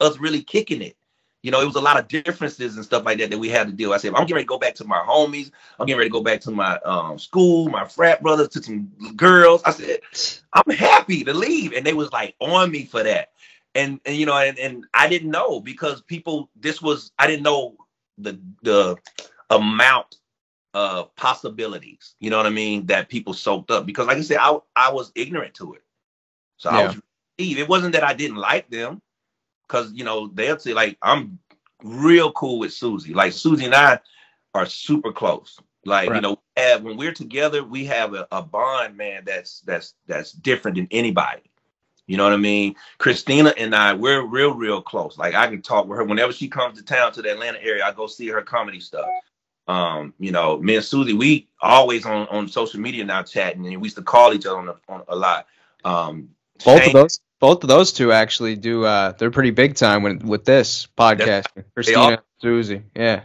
us 0.00 0.18
really 0.18 0.42
kicking 0.42 0.82
it. 0.82 0.96
You 1.42 1.50
know, 1.50 1.62
it 1.62 1.66
was 1.66 1.76
a 1.76 1.80
lot 1.80 1.98
of 1.98 2.06
differences 2.06 2.76
and 2.76 2.84
stuff 2.84 3.04
like 3.04 3.18
that 3.18 3.30
that 3.30 3.38
we 3.38 3.48
had 3.48 3.66
to 3.66 3.72
deal. 3.72 3.94
I 3.94 3.96
said, 3.96 4.12
I'm 4.12 4.22
getting 4.22 4.34
ready 4.36 4.44
to 4.44 4.48
go 4.48 4.58
back 4.58 4.74
to 4.76 4.84
my 4.84 4.98
homies. 4.98 5.50
I'm 5.78 5.86
getting 5.86 5.98
ready 5.98 6.10
to 6.10 6.12
go 6.12 6.22
back 6.22 6.42
to 6.42 6.50
my 6.50 6.78
um, 6.80 7.18
school, 7.18 7.70
my 7.70 7.86
frat 7.86 8.22
brothers, 8.22 8.48
to 8.50 8.62
some 8.62 8.92
girls. 9.16 9.62
I 9.64 9.70
said, 9.70 10.00
I'm 10.52 10.74
happy 10.74 11.24
to 11.24 11.32
leave. 11.32 11.72
And 11.72 11.84
they 11.84 11.94
was 11.94 12.12
like 12.12 12.34
on 12.40 12.70
me 12.70 12.84
for 12.84 13.02
that. 13.02 13.30
And 13.74 14.00
and 14.04 14.16
you 14.16 14.26
know, 14.26 14.36
and, 14.36 14.58
and 14.58 14.84
I 14.94 15.08
didn't 15.08 15.30
know 15.30 15.60
because 15.60 16.02
people. 16.02 16.50
This 16.56 16.82
was 16.82 17.12
I 17.18 17.26
didn't 17.26 17.42
know 17.42 17.76
the 18.18 18.40
the 18.62 18.96
amount 19.50 20.16
of 20.74 21.14
possibilities. 21.16 22.14
You 22.20 22.30
know 22.30 22.36
what 22.36 22.46
I 22.46 22.50
mean? 22.50 22.86
That 22.86 23.08
people 23.08 23.34
soaked 23.34 23.70
up 23.70 23.86
because, 23.86 24.06
like 24.06 24.18
I 24.18 24.22
said, 24.22 24.38
I 24.40 24.58
I 24.76 24.92
was 24.92 25.12
ignorant 25.14 25.54
to 25.54 25.74
it. 25.74 25.82
So 26.56 26.70
yeah. 26.70 26.78
I 26.78 26.86
was. 26.86 26.96
It 27.38 27.68
wasn't 27.68 27.94
that 27.94 28.04
I 28.04 28.12
didn't 28.12 28.36
like 28.36 28.68
them, 28.68 29.00
because 29.70 29.92
you 29.92 30.04
know 30.04 30.28
they'll 30.34 30.58
say 30.58 30.74
like 30.74 30.98
I'm 31.00 31.38
real 31.82 32.32
cool 32.32 32.58
with 32.58 32.72
Susie. 32.72 33.14
Like 33.14 33.32
Susie 33.32 33.64
and 33.66 33.74
I 33.74 34.00
are 34.54 34.66
super 34.66 35.12
close. 35.12 35.58
Like 35.84 36.10
right. 36.10 36.16
you 36.16 36.20
know, 36.20 36.38
have, 36.56 36.82
when 36.82 36.96
we're 36.96 37.14
together, 37.14 37.64
we 37.64 37.86
have 37.86 38.14
a, 38.14 38.26
a, 38.32 38.42
bond, 38.42 38.96
man. 38.96 39.22
That's 39.24 39.60
that's 39.60 39.94
that's 40.06 40.32
different 40.32 40.76
than 40.76 40.88
anybody. 40.90 41.49
You 42.10 42.16
know 42.16 42.24
what 42.24 42.32
I 42.32 42.38
mean? 42.38 42.74
Christina 42.98 43.54
and 43.56 43.72
I, 43.72 43.94
we're 43.94 44.26
real, 44.26 44.52
real 44.52 44.82
close. 44.82 45.16
Like 45.16 45.36
I 45.36 45.46
can 45.46 45.62
talk 45.62 45.86
with 45.86 45.96
her 45.96 46.02
whenever 46.02 46.32
she 46.32 46.48
comes 46.48 46.76
to 46.76 46.84
town 46.84 47.12
to 47.12 47.22
the 47.22 47.30
Atlanta 47.30 47.62
area. 47.62 47.84
I 47.84 47.92
go 47.92 48.08
see 48.08 48.26
her 48.26 48.42
comedy 48.42 48.80
stuff. 48.80 49.06
Um, 49.68 50.12
you 50.18 50.32
know, 50.32 50.58
me 50.58 50.74
and 50.74 50.84
Susie, 50.84 51.12
we 51.12 51.46
always 51.60 52.04
on 52.04 52.26
on 52.26 52.48
social 52.48 52.80
media 52.80 53.04
now 53.04 53.22
chatting, 53.22 53.64
and 53.64 53.80
we 53.80 53.86
used 53.86 53.94
to 53.94 54.02
call 54.02 54.34
each 54.34 54.44
other 54.44 54.58
on, 54.58 54.66
the, 54.66 54.76
on 54.88 55.04
a 55.06 55.14
lot. 55.14 55.46
Um, 55.84 56.30
both 56.64 56.80
Shane, 56.80 56.88
of 56.88 56.92
those, 56.94 57.20
both 57.38 57.62
of 57.62 57.68
those 57.68 57.92
two 57.92 58.10
actually 58.10 58.56
do. 58.56 58.84
Uh, 58.84 59.12
they're 59.12 59.30
pretty 59.30 59.52
big 59.52 59.76
time 59.76 60.02
with 60.02 60.24
with 60.24 60.44
this 60.44 60.88
podcast. 60.98 61.46
Christina, 61.74 62.24
Susie, 62.42 62.82
yeah. 62.96 63.20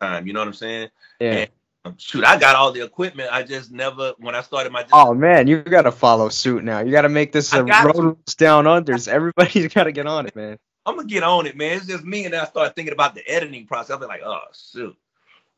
Time, 0.00 0.28
you 0.28 0.34
know 0.34 0.38
what 0.38 0.46
I'm 0.46 0.54
saying? 0.54 0.90
Yeah. 1.18 1.32
And, 1.32 1.50
shoot, 1.96 2.24
I 2.24 2.38
got 2.38 2.56
all 2.56 2.72
the 2.72 2.84
equipment. 2.84 3.30
I 3.32 3.42
just 3.42 3.70
never, 3.70 4.14
when 4.18 4.34
I 4.34 4.42
started 4.42 4.72
my. 4.72 4.84
Oh 4.92 5.14
man, 5.14 5.46
you 5.46 5.62
got 5.62 5.82
to 5.82 5.92
follow 5.92 6.28
suit 6.28 6.64
now. 6.64 6.80
You 6.80 6.90
got 6.90 7.02
to 7.02 7.08
make 7.08 7.32
this 7.32 7.52
a 7.52 7.64
road 7.64 8.18
down 8.36 8.64
unders. 8.64 9.08
Everybody's 9.08 9.68
got 9.74 9.84
to 9.84 9.92
get 9.92 10.06
on 10.06 10.26
it, 10.26 10.36
man. 10.36 10.58
I'm 10.86 10.96
gonna 10.96 11.08
get 11.08 11.22
on 11.22 11.46
it, 11.46 11.56
man. 11.56 11.76
It's 11.76 11.86
just 11.86 12.04
me, 12.04 12.24
and 12.24 12.34
then 12.34 12.40
I 12.40 12.46
started 12.46 12.74
thinking 12.74 12.92
about 12.92 13.14
the 13.14 13.26
editing 13.28 13.66
process. 13.66 13.98
I'm 14.00 14.08
like, 14.08 14.22
oh 14.24 14.40
shoot. 14.52 14.96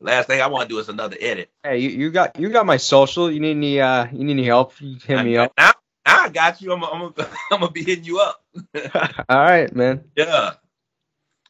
Last 0.01 0.27
thing 0.27 0.41
I 0.41 0.49
want 0.49 0.69
to 0.69 0.75
do 0.75 0.81
is 0.81 0.89
another 0.89 1.17
edit. 1.21 1.49
Hey, 1.63 1.79
you, 1.79 1.91
you 1.91 2.11
got 2.11 2.39
you 2.39 2.49
got 2.51 2.67
my 2.67 2.77
social. 2.77 3.31
You 3.31 3.39
need 3.39 3.53
any 3.53 3.81
uh 3.81 4.07
you 4.13 4.25
need 4.25 4.33
any 4.33 4.45
help? 4.45 4.75
hit 4.77 5.19
I, 5.19 5.23
me 5.23 5.37
up. 5.37 5.53
Now, 5.57 5.73
now 6.05 6.25
I 6.25 6.29
got 6.29 6.61
you. 6.61 6.73
I'm 6.73 6.83
I'm 6.83 7.15
I'm 7.53 7.61
gonna 7.61 7.71
be 7.71 7.85
hitting 7.85 8.05
you 8.05 8.19
up. 8.19 8.45
All 9.29 9.39
right, 9.39 9.73
man. 9.75 10.05
Yeah. 10.17 10.55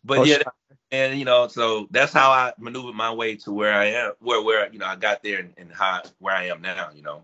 But 0.05 0.19
oh, 0.19 0.25
yeah, 0.25 0.39
and 0.93 1.19
you 1.19 1.25
know, 1.25 1.49
so 1.49 1.89
that's 1.91 2.13
how 2.13 2.31
I 2.31 2.53
maneuvered 2.59 2.95
my 2.95 3.13
way 3.13 3.37
to 3.37 3.53
where 3.53 3.73
I 3.73 3.87
am, 3.87 4.13
where 4.21 4.43
where 4.43 4.71
you 4.73 4.79
know 4.79 4.87
I 4.87 4.97
got 4.97 5.23
there 5.23 5.41
and, 5.41 5.55
and 5.57 5.73
how 5.73 6.03
where 6.19 6.35
I 6.35 6.45
am 6.49 6.61
now. 6.61 6.91
You 6.95 7.03
know. 7.03 7.23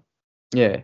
Yeah. 0.53 0.81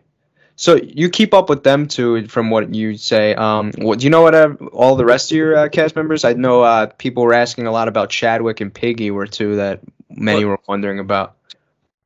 So 0.57 0.77
you 0.77 1.09
keep 1.09 1.35
up 1.35 1.49
with 1.49 1.65
them 1.65 1.89
too, 1.89 2.29
from 2.29 2.51
what 2.51 2.73
you 2.73 2.97
say. 2.97 3.35
Um, 3.35 3.73
what, 3.79 3.99
do 3.99 4.05
you 4.05 4.11
know 4.11 4.23
what 4.23 4.35
uh, 4.37 4.55
all 4.73 4.95
the 4.95 5.05
rest 5.05 5.33
of 5.33 5.37
your 5.37 5.57
uh, 5.57 5.69
cast 5.69 5.97
members? 5.97 6.25
I 6.25 6.35
know 6.35 6.63
uh, 6.63 6.87
people 6.87 7.25
were 7.25 7.35
asking 7.35 7.67
a 7.67 7.73
lot 7.73 7.89
about 7.89 8.11
Chadwick 8.11 8.61
and 8.61 8.73
Piggy 8.73 9.11
were 9.11 9.27
two 9.27 9.57
that 9.57 9.81
many 10.11 10.45
were 10.45 10.61
wondering 10.69 11.01
about. 11.01 11.37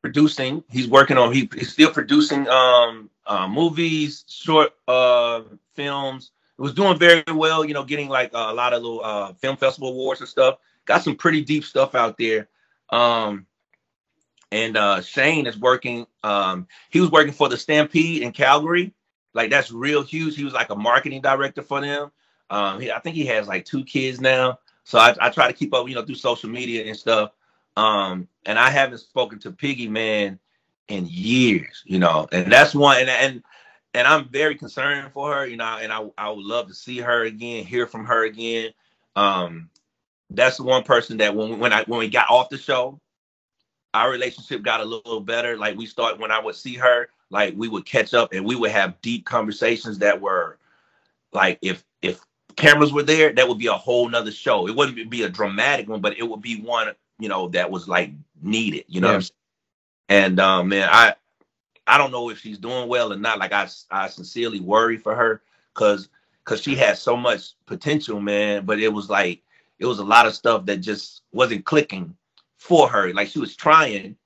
Producing, 0.00 0.64
he's 0.70 0.88
working 0.88 1.18
on. 1.18 1.32
He, 1.34 1.50
he's 1.52 1.72
still 1.72 1.92
producing 1.92 2.48
um, 2.48 3.10
uh, 3.26 3.48
movies, 3.48 4.24
short 4.28 4.72
uh, 4.86 5.42
films. 5.74 6.30
It 6.58 6.62
was 6.62 6.72
doing 6.72 6.98
very 6.98 7.24
well, 7.30 7.64
you 7.64 7.74
know, 7.74 7.84
getting 7.84 8.08
like 8.08 8.30
a 8.32 8.54
lot 8.54 8.72
of 8.72 8.82
little 8.82 9.04
uh, 9.04 9.32
film 9.34 9.58
festival 9.58 9.90
awards 9.90 10.20
and 10.20 10.28
stuff. 10.28 10.58
Got 10.88 11.04
some 11.04 11.16
pretty 11.16 11.42
deep 11.42 11.64
stuff 11.64 11.94
out 11.94 12.16
there. 12.16 12.48
Um, 12.88 13.46
and 14.50 14.74
uh, 14.74 15.02
Shane 15.02 15.46
is 15.46 15.58
working. 15.58 16.06
Um, 16.24 16.66
he 16.88 16.98
was 16.98 17.10
working 17.10 17.34
for 17.34 17.50
the 17.50 17.58
Stampede 17.58 18.22
in 18.22 18.32
Calgary. 18.32 18.94
Like 19.34 19.50
that's 19.50 19.70
real 19.70 20.02
huge. 20.02 20.34
He 20.34 20.44
was 20.44 20.54
like 20.54 20.70
a 20.70 20.74
marketing 20.74 21.20
director 21.20 21.60
for 21.60 21.82
them. 21.82 22.10
Um, 22.48 22.80
he, 22.80 22.90
I 22.90 23.00
think 23.00 23.16
he 23.16 23.26
has 23.26 23.46
like 23.46 23.66
two 23.66 23.84
kids 23.84 24.18
now. 24.18 24.60
So 24.84 24.98
I, 24.98 25.14
I, 25.20 25.28
try 25.28 25.46
to 25.48 25.52
keep 25.52 25.74
up, 25.74 25.86
you 25.86 25.94
know, 25.94 26.02
through 26.02 26.14
social 26.14 26.48
media 26.48 26.86
and 26.86 26.96
stuff. 26.96 27.32
Um, 27.76 28.26
and 28.46 28.58
I 28.58 28.70
haven't 28.70 28.98
spoken 28.98 29.38
to 29.40 29.52
Piggy 29.52 29.88
Man 29.88 30.38
in 30.88 31.06
years, 31.06 31.82
you 31.84 31.98
know, 31.98 32.26
and 32.32 32.50
that's 32.50 32.74
one. 32.74 32.96
And 32.98 33.10
and 33.10 33.42
and 33.92 34.08
I'm 34.08 34.30
very 34.30 34.54
concerned 34.54 35.12
for 35.12 35.34
her, 35.34 35.46
you 35.46 35.58
know, 35.58 35.78
and 35.82 35.92
I 35.92 36.08
I 36.16 36.30
would 36.30 36.46
love 36.46 36.68
to 36.68 36.74
see 36.74 36.96
her 37.00 37.24
again, 37.24 37.66
hear 37.66 37.86
from 37.86 38.06
her 38.06 38.24
again. 38.24 38.70
Um, 39.14 39.68
that's 40.30 40.58
the 40.58 40.62
one 40.62 40.82
person 40.82 41.18
that 41.18 41.34
when 41.34 41.58
when 41.58 41.72
I 41.72 41.84
when 41.84 41.98
we 41.98 42.08
got 42.08 42.30
off 42.30 42.50
the 42.50 42.58
show, 42.58 43.00
our 43.94 44.10
relationship 44.10 44.62
got 44.62 44.80
a 44.80 44.84
little 44.84 45.20
better. 45.20 45.56
Like 45.56 45.76
we 45.76 45.86
start 45.86 46.18
when 46.18 46.30
I 46.30 46.38
would 46.38 46.54
see 46.54 46.74
her, 46.74 47.08
like 47.30 47.54
we 47.56 47.68
would 47.68 47.84
catch 47.86 48.14
up 48.14 48.32
and 48.32 48.44
we 48.44 48.56
would 48.56 48.70
have 48.70 49.00
deep 49.00 49.24
conversations 49.24 49.98
that 49.98 50.20
were 50.20 50.58
like 51.32 51.58
if 51.62 51.84
if 52.02 52.20
cameras 52.56 52.92
were 52.92 53.02
there, 53.02 53.32
that 53.32 53.48
would 53.48 53.58
be 53.58 53.68
a 53.68 53.72
whole 53.72 54.08
nother 54.08 54.32
show. 54.32 54.68
It 54.68 54.76
wouldn't 54.76 55.10
be 55.10 55.22
a 55.22 55.28
dramatic 55.28 55.88
one, 55.88 56.00
but 56.00 56.18
it 56.18 56.28
would 56.28 56.42
be 56.42 56.60
one, 56.60 56.94
you 57.18 57.28
know, 57.28 57.48
that 57.48 57.70
was 57.70 57.88
like 57.88 58.12
needed, 58.42 58.84
you 58.88 59.00
know. 59.00 59.12
Yeah. 59.12 59.20
And 60.10 60.40
um, 60.40 60.68
man, 60.68 60.88
I 60.90 61.14
I 61.86 61.96
don't 61.96 62.12
know 62.12 62.30
if 62.30 62.38
she's 62.38 62.58
doing 62.58 62.88
well 62.88 63.12
or 63.12 63.16
not. 63.16 63.38
Like 63.38 63.52
I 63.52 63.68
I 63.90 64.08
sincerely 64.08 64.60
worry 64.60 64.98
for 64.98 65.14
her 65.14 65.42
because 65.74 66.08
because 66.44 66.62
she 66.62 66.74
had 66.74 66.98
so 66.98 67.16
much 67.16 67.54
potential, 67.66 68.20
man. 68.20 68.66
But 68.66 68.80
it 68.80 68.92
was 68.92 69.08
like 69.08 69.42
it 69.78 69.86
was 69.86 69.98
a 69.98 70.04
lot 70.04 70.26
of 70.26 70.34
stuff 70.34 70.66
that 70.66 70.78
just 70.78 71.22
wasn't 71.32 71.64
clicking 71.64 72.16
for 72.56 72.88
her. 72.88 73.12
Like 73.12 73.28
she 73.28 73.38
was 73.38 73.56
trying, 73.56 74.16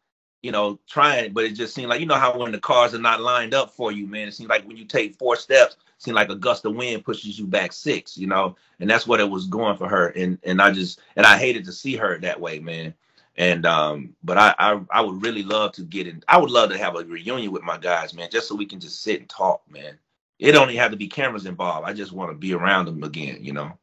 you 0.43 0.51
know, 0.51 0.79
trying, 0.89 1.33
but 1.33 1.45
it 1.45 1.53
just 1.53 1.75
seemed 1.75 1.89
like 1.89 2.01
you 2.01 2.07
know 2.07 2.15
how 2.15 2.37
when 2.37 2.53
the 2.53 2.59
cars 2.59 2.95
are 2.95 2.99
not 2.99 3.21
lined 3.21 3.55
up 3.55 3.71
for 3.71 3.93
you, 3.93 4.07
man. 4.07 4.29
It 4.29 4.35
seems 4.35 4.49
like 4.49 4.67
when 4.67 4.77
you 4.77 4.85
take 4.85 5.17
four 5.17 5.37
steps, 5.37 5.75
it 5.75 6.03
seems 6.03 6.15
like 6.15 6.31
a 6.31 6.37
gust 6.37 6.65
of 6.65 6.75
wind 6.75 7.05
pushes 7.05 7.39
you 7.39 7.47
back 7.47 7.73
six, 7.73 8.17
you 8.17 8.27
know, 8.27 8.57
and 8.81 8.89
that's 8.89 9.07
what 9.07 9.21
it 9.21 9.31
was 9.31 9.47
going 9.47 9.77
for 9.77 9.89
her. 9.89 10.09
And 10.09 10.39
and 10.43 10.61
I 10.61 10.73
just 10.73 11.01
and 11.17 11.27
I 11.27 11.39
hated 11.39 11.65
to 11.67 11.73
see 11.73 11.97
her 11.97 12.19
that 12.19 12.41
way, 12.41 12.59
man. 12.59 12.95
And 13.37 13.65
um, 13.65 14.15
but 14.23 14.37
I, 14.37 14.55
I 14.59 14.81
I 14.91 15.01
would 15.01 15.23
really 15.23 15.43
love 15.43 15.73
to 15.73 15.83
get 15.83 16.07
in. 16.07 16.23
I 16.29 16.39
would 16.39 16.51
love 16.51 16.71
to 16.71 16.79
have 16.79 16.97
a 16.97 17.05
reunion 17.05 17.53
with 17.53 17.63
my 17.63 17.79
guys, 17.79 18.15
man, 18.15 18.29
just 18.31 18.49
so 18.49 18.55
we 18.55 18.67
can 18.67 18.81
just 18.81 19.03
sit 19.03 19.21
and 19.21 19.29
talk, 19.29 19.63
man. 19.71 19.99
It 20.39 20.57
only 20.57 20.77
have 20.77 20.91
to 20.91 20.97
be 20.97 21.07
cameras 21.07 21.47
involved. 21.47 21.89
I 21.89 21.93
just 21.93 22.11
want 22.13 22.31
to 22.31 22.37
be 22.37 22.53
around 22.53 22.87
them 22.87 23.05
again, 23.05 23.39
you 23.41 23.53
know. 23.53 23.79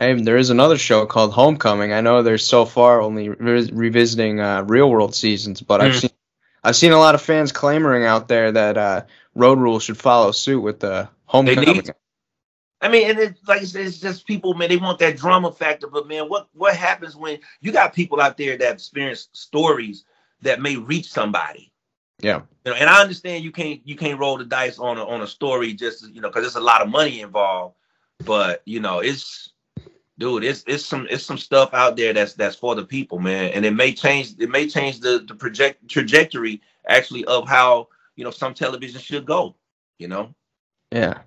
Hey, 0.00 0.14
there 0.14 0.38
is 0.38 0.48
another 0.48 0.78
show 0.78 1.04
called 1.04 1.34
Homecoming. 1.34 1.92
I 1.92 2.00
know 2.00 2.22
they're 2.22 2.38
so 2.38 2.64
far 2.64 3.02
only 3.02 3.28
re- 3.28 3.68
revisiting 3.70 4.40
uh, 4.40 4.62
real 4.62 4.88
world 4.88 5.14
seasons, 5.14 5.60
but 5.60 5.82
mm. 5.82 5.84
I've 5.84 5.96
seen 5.96 6.10
I've 6.64 6.76
seen 6.76 6.92
a 6.92 6.98
lot 6.98 7.14
of 7.14 7.20
fans 7.20 7.52
clamoring 7.52 8.04
out 8.04 8.26
there 8.26 8.50
that 8.50 8.78
uh, 8.78 9.02
Road 9.34 9.58
Rules 9.58 9.82
should 9.82 9.98
follow 9.98 10.32
suit 10.32 10.62
with 10.62 10.80
the 10.80 11.06
Homecoming. 11.26 11.82
I 12.80 12.88
mean, 12.88 13.10
and 13.10 13.18
it's 13.18 13.46
like 13.46 13.60
it's 13.60 14.00
just 14.00 14.26
people, 14.26 14.54
man. 14.54 14.70
They 14.70 14.78
want 14.78 14.98
that 15.00 15.18
drama 15.18 15.52
factor, 15.52 15.86
but 15.86 16.08
man, 16.08 16.30
what 16.30 16.48
what 16.54 16.74
happens 16.74 17.14
when 17.14 17.38
you 17.60 17.70
got 17.70 17.92
people 17.92 18.22
out 18.22 18.38
there 18.38 18.56
that 18.56 18.72
experience 18.72 19.28
stories 19.32 20.06
that 20.40 20.62
may 20.62 20.76
reach 20.76 21.12
somebody? 21.12 21.74
Yeah, 22.20 22.40
you 22.64 22.72
know, 22.72 22.78
and 22.78 22.88
I 22.88 23.02
understand 23.02 23.44
you 23.44 23.52
can't 23.52 23.86
you 23.86 23.96
can't 23.96 24.18
roll 24.18 24.38
the 24.38 24.46
dice 24.46 24.78
on 24.78 24.96
a 24.96 25.04
on 25.04 25.20
a 25.20 25.26
story 25.26 25.74
just 25.74 26.08
you 26.08 26.22
know 26.22 26.28
because 26.28 26.42
there's 26.42 26.56
a 26.56 26.60
lot 26.60 26.80
of 26.80 26.88
money 26.88 27.20
involved, 27.20 27.74
but 28.24 28.62
you 28.64 28.80
know 28.80 29.00
it's 29.00 29.50
dude, 30.20 30.44
it's 30.44 30.62
it's 30.68 30.86
some 30.86 31.08
it's 31.10 31.24
some 31.24 31.38
stuff 31.38 31.70
out 31.72 31.96
there 31.96 32.12
that's 32.12 32.34
that's 32.34 32.54
for 32.54 32.76
the 32.76 32.84
people, 32.84 33.18
man, 33.18 33.50
and 33.52 33.64
it 33.64 33.72
may 33.72 33.92
change 33.92 34.34
it 34.38 34.50
may 34.50 34.68
change 34.68 35.00
the 35.00 35.24
the 35.26 35.34
project 35.34 35.88
trajectory 35.88 36.60
actually 36.86 37.24
of 37.24 37.48
how 37.48 37.88
you 38.14 38.22
know 38.22 38.30
some 38.30 38.54
television 38.54 39.00
should 39.00 39.24
go, 39.24 39.56
you 39.98 40.06
know. 40.06 40.32
Yeah. 40.92 41.18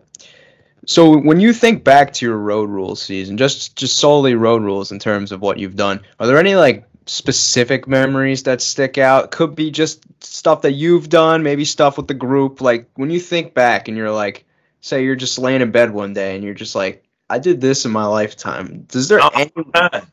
So 0.85 1.17
when 1.17 1.39
you 1.39 1.53
think 1.53 1.83
back 1.83 2.13
to 2.13 2.25
your 2.25 2.37
road 2.37 2.69
rules 2.69 3.01
season, 3.01 3.37
just 3.37 3.75
just 3.75 3.97
solely 3.97 4.35
road 4.35 4.61
rules 4.61 4.91
in 4.91 4.99
terms 4.99 5.31
of 5.31 5.41
what 5.41 5.57
you've 5.57 5.75
done, 5.75 6.01
are 6.19 6.27
there 6.27 6.37
any 6.37 6.55
like 6.55 6.87
specific 7.05 7.87
memories 7.87 8.43
that 8.43 8.61
stick 8.61 8.97
out? 8.97 9.31
Could 9.31 9.55
be 9.55 9.71
just 9.71 10.05
stuff 10.23 10.61
that 10.61 10.73
you've 10.73 11.09
done, 11.09 11.41
maybe 11.43 11.65
stuff 11.65 11.97
with 11.97 12.07
the 12.07 12.13
group. 12.13 12.61
Like 12.61 12.89
when 12.95 13.09
you 13.09 13.19
think 13.19 13.53
back 13.53 13.87
and 13.87 13.97
you're 13.97 14.11
like, 14.11 14.45
say 14.81 15.03
you're 15.03 15.15
just 15.15 15.39
laying 15.39 15.61
in 15.61 15.71
bed 15.71 15.91
one 15.91 16.13
day 16.13 16.35
and 16.35 16.43
you're 16.43 16.53
just 16.53 16.75
like, 16.75 17.02
I 17.33 17.39
did 17.39 17.59
this 17.59 17.83
in 17.83 17.91
my 17.91 18.05
lifetime. 18.05 18.85
Is 18.93 19.07
there 19.07 19.19
any, 19.33 19.51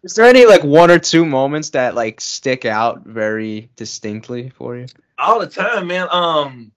is 0.03 0.15
there 0.15 0.25
any 0.25 0.47
like 0.47 0.65
one 0.65 0.91
or 0.91 0.99
two 0.99 1.27
moments 1.27 1.69
that 1.71 1.95
like 1.95 2.19
stick 2.19 2.65
out 2.65 3.05
very 3.05 3.69
distinctly 3.77 4.49
for 4.49 4.75
you? 4.75 4.87
All 5.19 5.39
the 5.39 5.47
time, 5.47 5.89
man. 5.89 6.09
Um, 6.11 6.73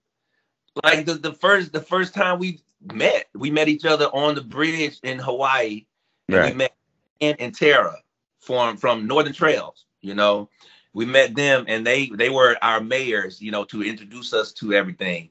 like 0.82 1.06
the, 1.06 1.14
the 1.14 1.32
first 1.32 1.72
the 1.72 1.80
first 1.80 2.12
time 2.12 2.38
we 2.38 2.60
met, 2.92 3.26
we 3.34 3.50
met 3.50 3.68
each 3.68 3.86
other 3.86 4.04
on 4.04 4.34
the 4.34 4.42
bridge 4.42 4.98
in 5.02 5.18
Hawaii. 5.18 5.86
Right. 6.28 6.52
We 6.52 6.58
met 6.58 6.74
Ant 7.22 7.40
and 7.40 7.54
Tara 7.54 7.96
from 8.40 8.76
from 8.76 9.06
Northern 9.06 9.32
Trails. 9.32 9.86
You 10.02 10.12
know, 10.12 10.50
we 10.92 11.06
met 11.06 11.34
them 11.34 11.64
and 11.68 11.86
they 11.86 12.10
they 12.10 12.28
were 12.28 12.54
our 12.60 12.80
mayors. 12.82 13.40
You 13.40 13.50
know, 13.50 13.64
to 13.64 13.82
introduce 13.82 14.34
us 14.34 14.52
to 14.54 14.74
everything 14.74 15.30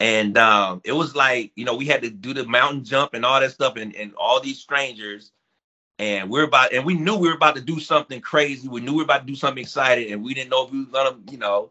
and 0.00 0.38
um, 0.38 0.80
it 0.84 0.92
was 0.92 1.16
like 1.16 1.52
you 1.56 1.64
know 1.64 1.76
we 1.76 1.86
had 1.86 2.02
to 2.02 2.10
do 2.10 2.32
the 2.32 2.44
mountain 2.44 2.84
jump 2.84 3.14
and 3.14 3.24
all 3.24 3.40
that 3.40 3.50
stuff 3.50 3.76
and, 3.76 3.94
and 3.96 4.14
all 4.16 4.40
these 4.40 4.58
strangers. 4.58 5.32
And 6.00 6.30
we 6.30 6.40
are 6.40 6.44
about 6.44 6.72
and 6.72 6.84
we 6.86 6.94
knew 6.94 7.16
we 7.16 7.28
were 7.28 7.34
about 7.34 7.56
to 7.56 7.60
do 7.60 7.80
something 7.80 8.20
crazy. 8.20 8.68
We 8.68 8.80
knew 8.80 8.92
we 8.92 8.98
were 8.98 9.04
about 9.04 9.26
to 9.26 9.26
do 9.26 9.34
something 9.34 9.62
exciting 9.62 10.12
and 10.12 10.22
we 10.22 10.32
didn't 10.32 10.50
know 10.50 10.64
if 10.64 10.70
we 10.70 10.84
were 10.84 10.92
gonna 10.92 11.16
you 11.30 11.38
know 11.38 11.70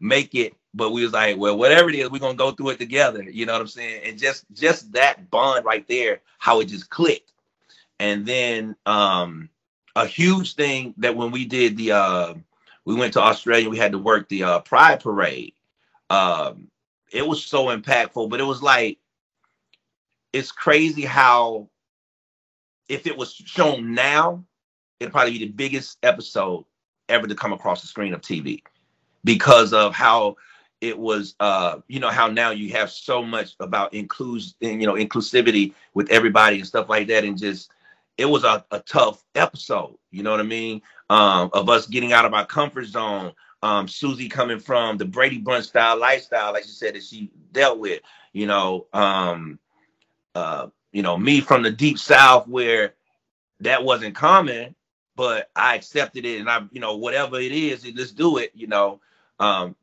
make 0.00 0.34
it. 0.34 0.54
But 0.72 0.92
we 0.92 1.02
was 1.02 1.12
like 1.12 1.36
well 1.36 1.58
whatever 1.58 1.90
it 1.90 1.96
is 1.96 2.10
we're 2.10 2.20
gonna 2.20 2.34
go 2.34 2.52
through 2.52 2.70
it 2.70 2.78
together. 2.78 3.22
You 3.22 3.44
know 3.44 3.52
what 3.52 3.60
i'm 3.60 3.68
saying? 3.68 4.02
And 4.04 4.18
just 4.18 4.46
just 4.54 4.92
that 4.92 5.30
bond 5.30 5.66
right 5.66 5.86
there 5.86 6.20
how 6.38 6.60
it 6.60 6.66
just 6.66 6.88
clicked. 6.88 7.32
And 7.98 8.24
then 8.24 8.76
um, 8.86 9.50
a 9.94 10.06
huge 10.06 10.54
thing 10.54 10.94
that 10.96 11.14
when 11.16 11.30
we 11.30 11.44
did 11.44 11.76
the 11.76 11.92
uh, 11.92 12.34
we 12.86 12.94
went 12.94 13.12
to 13.12 13.20
Australia, 13.20 13.68
we 13.68 13.76
had 13.76 13.92
to 13.92 13.98
work 13.98 14.28
the 14.30 14.44
uh, 14.44 14.60
Pride 14.60 15.00
Parade. 15.00 15.52
Um, 16.08 16.68
it 17.10 17.26
was 17.26 17.44
so 17.44 17.66
impactful, 17.66 18.28
but 18.30 18.40
it 18.40 18.44
was 18.44 18.62
like 18.62 18.98
it's 20.32 20.52
crazy 20.52 21.02
how 21.02 21.68
if 22.88 23.06
it 23.06 23.16
was 23.16 23.32
shown 23.32 23.94
now, 23.94 24.44
it'd 24.98 25.12
probably 25.12 25.32
be 25.32 25.46
the 25.46 25.52
biggest 25.52 25.98
episode 26.02 26.64
ever 27.08 27.26
to 27.26 27.34
come 27.34 27.52
across 27.52 27.80
the 27.80 27.86
screen 27.88 28.14
of 28.14 28.20
TV 28.20 28.62
because 29.24 29.72
of 29.72 29.94
how 29.94 30.36
it 30.80 30.98
was 30.98 31.34
uh 31.40 31.78
you 31.88 32.00
know 32.00 32.08
how 32.08 32.26
now 32.28 32.50
you 32.50 32.72
have 32.72 32.90
so 32.90 33.22
much 33.22 33.54
about 33.60 33.92
inclusion 33.92 34.54
you 34.60 34.86
know 34.86 34.94
inclusivity 34.94 35.74
with 35.92 36.10
everybody 36.10 36.56
and 36.56 36.66
stuff 36.66 36.88
like 36.88 37.06
that 37.06 37.24
and 37.24 37.38
just 37.38 37.70
it 38.16 38.24
was 38.24 38.44
a, 38.44 38.64
a 38.70 38.80
tough 38.80 39.22
episode 39.34 39.96
you 40.10 40.22
know 40.22 40.30
what 40.30 40.40
i 40.40 40.44
mean? 40.44 40.80
Um 41.10 41.50
of 41.52 41.68
us 41.68 41.86
getting 41.86 42.12
out 42.12 42.24
of 42.24 42.32
our 42.32 42.46
comfort 42.46 42.86
zone 42.86 43.32
um 43.62 43.86
susie 43.88 44.28
coming 44.28 44.58
from 44.58 44.96
the 44.96 45.04
brady 45.04 45.38
bunch 45.38 45.66
style 45.66 45.98
lifestyle 45.98 46.52
like 46.52 46.64
she 46.64 46.70
said 46.70 46.94
that 46.94 47.02
she 47.02 47.30
dealt 47.52 47.78
with 47.78 48.00
you 48.32 48.46
know 48.46 48.86
um 48.92 49.58
uh 50.34 50.66
you 50.92 51.02
know 51.02 51.16
me 51.16 51.40
from 51.40 51.62
the 51.62 51.70
deep 51.70 51.98
south 51.98 52.46
where 52.48 52.94
that 53.60 53.84
wasn't 53.84 54.14
common 54.14 54.74
but 55.16 55.50
i 55.56 55.74
accepted 55.74 56.24
it 56.24 56.40
and 56.40 56.48
i 56.48 56.62
you 56.70 56.80
know 56.80 56.96
whatever 56.96 57.38
it 57.38 57.52
is 57.52 57.86
let's 57.96 58.12
do 58.12 58.38
it 58.38 58.50
you 58.54 58.66
know 58.66 59.00
um 59.38 59.74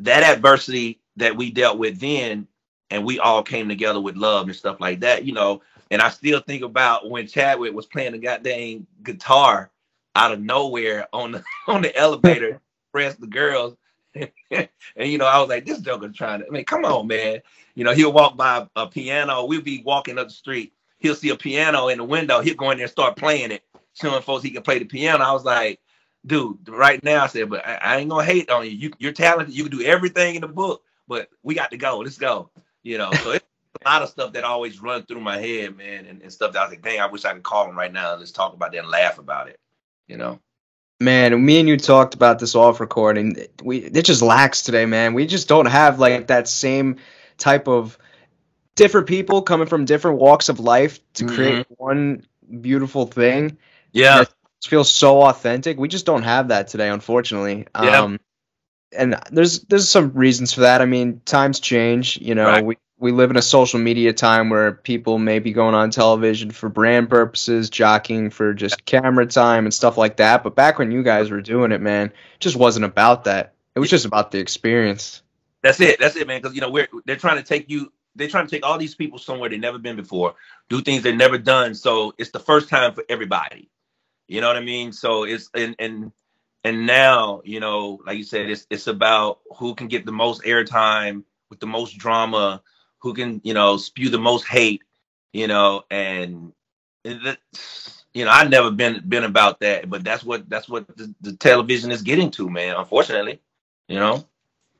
that 0.00 0.22
adversity 0.22 1.00
that 1.16 1.36
we 1.36 1.50
dealt 1.50 1.78
with 1.78 1.98
then 2.00 2.46
and 2.90 3.04
we 3.04 3.18
all 3.18 3.42
came 3.42 3.68
together 3.68 4.00
with 4.00 4.16
love 4.16 4.46
and 4.46 4.54
stuff 4.56 4.80
like 4.80 5.00
that, 5.00 5.24
you 5.24 5.32
know. 5.32 5.62
And 5.90 6.00
I 6.00 6.10
still 6.10 6.40
think 6.40 6.62
about 6.62 7.10
when 7.10 7.26
Chadwick 7.26 7.74
was 7.74 7.86
playing 7.86 8.12
the 8.12 8.18
goddamn 8.18 8.86
guitar 9.02 9.70
out 10.14 10.32
of 10.32 10.40
nowhere 10.40 11.08
on 11.12 11.32
the 11.32 11.44
on 11.68 11.82
the 11.82 11.94
elevator, 11.96 12.60
press 12.94 13.16
the 13.16 13.26
girls. 13.26 13.76
and 14.14 14.68
you 14.96 15.18
know, 15.18 15.26
I 15.26 15.40
was 15.40 15.48
like, 15.48 15.66
this 15.66 15.80
joker 15.80 16.08
trying 16.08 16.40
to 16.40 16.46
I 16.46 16.50
mean, 16.50 16.64
come 16.64 16.84
on, 16.84 17.08
man. 17.08 17.40
You 17.74 17.82
know, 17.82 17.92
he'll 17.92 18.12
walk 18.12 18.36
by 18.36 18.68
a 18.76 18.86
piano, 18.86 19.44
we'll 19.44 19.60
be 19.60 19.82
walking 19.84 20.16
up 20.16 20.28
the 20.28 20.32
street, 20.32 20.72
he'll 20.98 21.16
see 21.16 21.30
a 21.30 21.36
piano 21.36 21.88
in 21.88 21.98
the 21.98 22.04
window, 22.04 22.40
he'll 22.40 22.54
go 22.54 22.70
in 22.70 22.78
there 22.78 22.84
and 22.84 22.92
start 22.92 23.16
playing 23.16 23.50
it, 23.50 23.64
showing 23.94 24.22
folks 24.22 24.44
he 24.44 24.52
can 24.52 24.62
play 24.62 24.78
the 24.78 24.84
piano. 24.84 25.24
I 25.24 25.32
was 25.32 25.44
like, 25.44 25.80
dude, 26.24 26.68
right 26.68 27.02
now 27.02 27.24
I 27.24 27.26
said, 27.26 27.50
but 27.50 27.66
I, 27.66 27.74
I 27.74 27.96
ain't 27.96 28.10
gonna 28.10 28.24
hate 28.24 28.48
on 28.48 28.64
you. 28.64 28.70
you. 28.70 28.92
You're 29.00 29.12
talented. 29.12 29.56
You 29.56 29.64
can 29.64 29.76
do 29.76 29.84
everything 29.84 30.36
in 30.36 30.42
the 30.42 30.48
book, 30.48 30.84
but 31.08 31.28
we 31.42 31.56
got 31.56 31.72
to 31.72 31.76
go. 31.76 31.98
Let's 31.98 32.16
go. 32.16 32.50
You 32.84 32.98
know, 32.98 33.10
so 33.24 33.32
it's 33.32 33.44
a 33.84 33.88
lot 33.88 34.02
of 34.02 34.08
stuff 34.10 34.32
that 34.34 34.44
always 34.44 34.80
run 34.80 35.02
through 35.02 35.20
my 35.20 35.38
head, 35.38 35.76
man, 35.76 36.06
and, 36.06 36.22
and 36.22 36.32
stuff 36.32 36.52
that 36.52 36.60
I 36.60 36.64
was 36.66 36.70
like, 36.70 36.82
dang, 36.82 37.00
I 37.00 37.06
wish 37.06 37.24
I 37.24 37.32
could 37.32 37.42
call 37.42 37.68
him 37.68 37.76
right 37.76 37.92
now 37.92 38.12
and 38.12 38.20
let's 38.20 38.30
talk 38.30 38.54
about 38.54 38.70
that 38.70 38.78
and 38.78 38.88
laugh 38.88 39.18
about 39.18 39.48
it. 39.48 39.58
You 40.06 40.16
know. 40.16 40.38
Man, 41.00 41.44
me 41.44 41.58
and 41.58 41.68
you 41.68 41.76
talked 41.76 42.14
about 42.14 42.38
this 42.38 42.54
off 42.54 42.80
recording. 42.80 43.36
We 43.62 43.78
it 43.78 44.04
just 44.04 44.22
lacks 44.22 44.62
today, 44.62 44.86
man. 44.86 45.14
We 45.14 45.26
just 45.26 45.48
don't 45.48 45.66
have 45.66 45.98
like 45.98 46.28
that 46.28 46.48
same 46.48 46.96
type 47.36 47.66
of 47.68 47.98
different 48.76 49.06
people 49.06 49.42
coming 49.42 49.66
from 49.66 49.84
different 49.84 50.18
walks 50.18 50.48
of 50.48 50.60
life 50.60 51.00
to 51.14 51.26
create 51.26 51.66
mm-hmm. 51.66 51.74
one 51.76 52.26
beautiful 52.60 53.06
thing. 53.06 53.56
Yeah 53.92 54.22
It 54.22 54.28
feels 54.64 54.90
so 54.90 55.22
authentic. 55.22 55.78
We 55.78 55.88
just 55.88 56.06
don't 56.06 56.22
have 56.22 56.48
that 56.48 56.68
today, 56.68 56.88
unfortunately. 56.88 57.66
Yeah. 57.80 58.00
Um, 58.00 58.20
and 58.96 59.16
there's 59.30 59.60
there's 59.62 59.88
some 59.88 60.12
reasons 60.12 60.52
for 60.52 60.60
that. 60.60 60.80
I 60.80 60.86
mean, 60.86 61.20
times 61.24 61.60
change. 61.60 62.18
You 62.18 62.34
know, 62.34 62.46
right. 62.46 62.64
we 62.64 62.76
we 62.98 63.12
live 63.12 63.30
in 63.30 63.36
a 63.36 63.42
social 63.42 63.80
media 63.80 64.12
time 64.12 64.50
where 64.50 64.72
people 64.72 65.18
may 65.18 65.38
be 65.38 65.52
going 65.52 65.74
on 65.74 65.90
television 65.90 66.50
for 66.50 66.68
brand 66.68 67.10
purposes, 67.10 67.68
jockeying 67.68 68.30
for 68.30 68.54
just 68.54 68.84
camera 68.84 69.26
time 69.26 69.66
and 69.66 69.74
stuff 69.74 69.98
like 69.98 70.16
that. 70.16 70.44
But 70.44 70.54
back 70.54 70.78
when 70.78 70.90
you 70.90 71.02
guys 71.02 71.30
were 71.30 71.40
doing 71.40 71.72
it, 71.72 71.80
man, 71.80 72.06
it 72.06 72.40
just 72.40 72.56
wasn't 72.56 72.84
about 72.84 73.24
that. 73.24 73.54
It 73.74 73.80
was 73.80 73.90
just 73.90 74.04
about 74.04 74.30
the 74.30 74.38
experience. 74.38 75.22
That's 75.62 75.80
it. 75.80 75.98
That's 75.98 76.16
it, 76.16 76.26
man. 76.26 76.40
Because 76.40 76.54
you 76.54 76.60
know, 76.60 76.70
we're 76.70 76.88
they're 77.04 77.16
trying 77.16 77.36
to 77.36 77.42
take 77.42 77.68
you. 77.68 77.92
They're 78.14 78.28
trying 78.28 78.46
to 78.46 78.50
take 78.50 78.64
all 78.64 78.78
these 78.78 78.94
people 78.94 79.18
somewhere 79.18 79.50
they've 79.50 79.58
never 79.58 79.78
been 79.78 79.96
before, 79.96 80.36
do 80.68 80.80
things 80.80 81.02
they've 81.02 81.16
never 81.16 81.36
done. 81.36 81.74
So 81.74 82.14
it's 82.16 82.30
the 82.30 82.38
first 82.38 82.68
time 82.68 82.94
for 82.94 83.02
everybody. 83.08 83.70
You 84.28 84.40
know 84.40 84.46
what 84.46 84.56
I 84.56 84.60
mean? 84.60 84.92
So 84.92 85.24
it's 85.24 85.50
and 85.52 85.74
and 85.80 86.12
and 86.62 86.86
now, 86.86 87.42
you 87.44 87.60
know, 87.60 88.00
like 88.06 88.16
you 88.16 88.24
said, 88.24 88.48
it's 88.48 88.66
it's 88.70 88.86
about 88.86 89.40
who 89.56 89.74
can 89.74 89.88
get 89.88 90.06
the 90.06 90.12
most 90.12 90.42
airtime 90.42 91.24
with 91.50 91.60
the 91.60 91.66
most 91.66 91.98
drama, 91.98 92.62
who 93.04 93.12
can, 93.12 93.38
you 93.44 93.52
know, 93.52 93.76
spew 93.76 94.08
the 94.08 94.18
most 94.18 94.48
hate, 94.48 94.82
you 95.34 95.46
know, 95.46 95.84
and 95.90 96.52
that, 97.04 97.36
you 98.14 98.24
know, 98.24 98.30
I've 98.30 98.48
never 98.48 98.70
been 98.70 99.04
been 99.06 99.24
about 99.24 99.60
that, 99.60 99.90
but 99.90 100.02
that's 100.02 100.24
what 100.24 100.48
that's 100.48 100.70
what 100.70 100.88
the, 100.96 101.14
the 101.20 101.36
television 101.36 101.92
is 101.92 102.00
getting 102.00 102.30
to, 102.32 102.48
man. 102.48 102.76
Unfortunately, 102.76 103.40
you 103.88 103.96
know. 103.96 104.24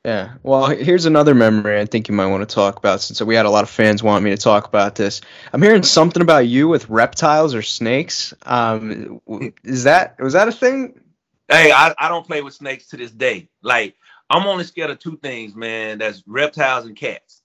Yeah. 0.03 0.33
Well, 0.41 0.65
here's 0.67 1.05
another 1.05 1.35
memory 1.35 1.79
I 1.79 1.85
think 1.85 2.07
you 2.07 2.15
might 2.15 2.27
want 2.27 2.47
to 2.47 2.53
talk 2.53 2.77
about 2.77 3.01
since 3.01 3.21
we 3.21 3.35
had 3.35 3.45
a 3.45 3.49
lot 3.49 3.63
of 3.63 3.69
fans 3.69 4.01
want 4.01 4.23
me 4.23 4.31
to 4.31 4.37
talk 4.37 4.67
about 4.67 4.95
this. 4.95 5.21
I'm 5.53 5.61
hearing 5.61 5.83
something 5.83 6.21
about 6.21 6.47
you 6.47 6.67
with 6.67 6.89
reptiles 6.89 7.53
or 7.53 7.61
snakes. 7.61 8.33
Um, 8.43 9.21
is 9.63 9.83
that 9.83 10.19
was 10.19 10.33
that 10.33 10.47
a 10.47 10.51
thing? 10.51 10.99
Hey, 11.47 11.71
I, 11.71 11.93
I 11.99 12.07
don't 12.07 12.25
play 12.25 12.41
with 12.41 12.55
snakes 12.55 12.87
to 12.87 12.97
this 12.97 13.11
day. 13.11 13.49
Like 13.61 13.95
I'm 14.31 14.47
only 14.47 14.63
scared 14.63 14.89
of 14.89 14.97
two 14.97 15.17
things, 15.17 15.55
man. 15.55 15.99
That's 15.99 16.23
reptiles 16.25 16.85
and 16.85 16.95
cats. 16.95 17.43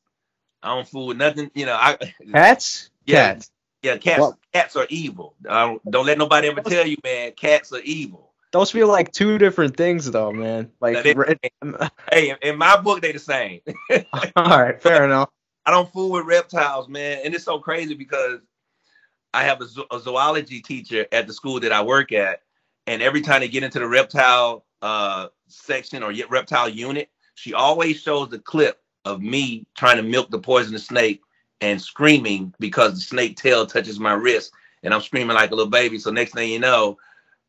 I 0.63 0.75
don't 0.75 0.87
fool 0.87 1.07
with 1.07 1.17
nothing. 1.17 1.51
You 1.55 1.67
know, 1.67 1.75
I 1.75 1.97
cats. 2.33 2.91
Yeah, 3.07 3.33
cats. 3.33 3.51
Yeah, 3.83 3.97
cats. 3.97 4.21
What? 4.21 4.37
Cats 4.53 4.77
are 4.77 4.87
evil. 4.91 5.35
Don't, 5.43 5.91
don't 5.91 6.07
let 6.07 6.19
nobody 6.19 6.49
ever 6.49 6.61
tell 6.61 6.87
you, 6.87 6.97
man. 7.03 7.33
Cats 7.33 7.73
are 7.73 7.81
evil. 7.81 8.33
Those 8.53 8.71
feel 8.71 8.89
like 8.89 9.13
two 9.13 9.39
different 9.39 9.77
things, 9.77 10.11
though, 10.11 10.33
man. 10.33 10.71
Like, 10.81 11.03
they, 11.05 11.15
hey, 12.13 12.35
in 12.43 12.59
my 12.59 12.77
book, 12.81 13.01
they 13.01 13.13
the 13.13 13.19
same. 13.19 13.61
All 14.37 14.61
right, 14.61 14.81
fair 14.83 15.05
enough. 15.05 15.31
I 15.65 15.71
don't 15.71 15.91
fool 15.93 16.11
with 16.11 16.27
reptiles, 16.27 16.89
man, 16.89 17.21
and 17.25 17.35
it's 17.35 17.45
so 17.45 17.59
crazy 17.59 17.95
because 17.95 18.41
I 19.33 19.45
have 19.45 19.61
a, 19.61 19.67
zo- 19.67 19.87
a, 19.93 20.01
zoology 20.01 20.61
teacher 20.61 21.07
at 21.13 21.27
the 21.27 21.33
school 21.33 21.61
that 21.61 21.71
I 21.71 21.83
work 21.83 22.13
at, 22.13 22.41
and 22.87 23.01
every 23.03 23.21
time 23.21 23.41
they 23.41 23.49
get 23.49 23.63
into 23.63 23.79
the 23.79 23.87
reptile 23.87 24.65
uh, 24.83 25.29
section 25.47 26.03
or 26.03 26.13
reptile 26.29 26.69
unit, 26.69 27.09
she 27.37 27.55
always 27.55 28.01
shows 28.01 28.31
the 28.31 28.41
clip 28.41 28.80
of 29.05 29.23
me 29.23 29.67
trying 29.77 29.97
to 29.97 30.03
milk 30.03 30.31
the 30.31 30.39
poisonous 30.39 30.87
snake 30.87 31.21
and 31.61 31.81
screaming 31.81 32.55
because 32.59 32.95
the 32.95 33.01
snake 33.01 33.37
tail 33.37 33.67
touches 33.67 34.01
my 34.01 34.13
wrist, 34.13 34.53
and 34.83 34.95
I'm 34.95 35.01
screaming 35.01 35.35
like 35.35 35.51
a 35.51 35.55
little 35.55 35.71
baby. 35.71 35.99
So 35.99 36.11
next 36.11 36.33
thing 36.33 36.51
you 36.51 36.59
know, 36.59 36.99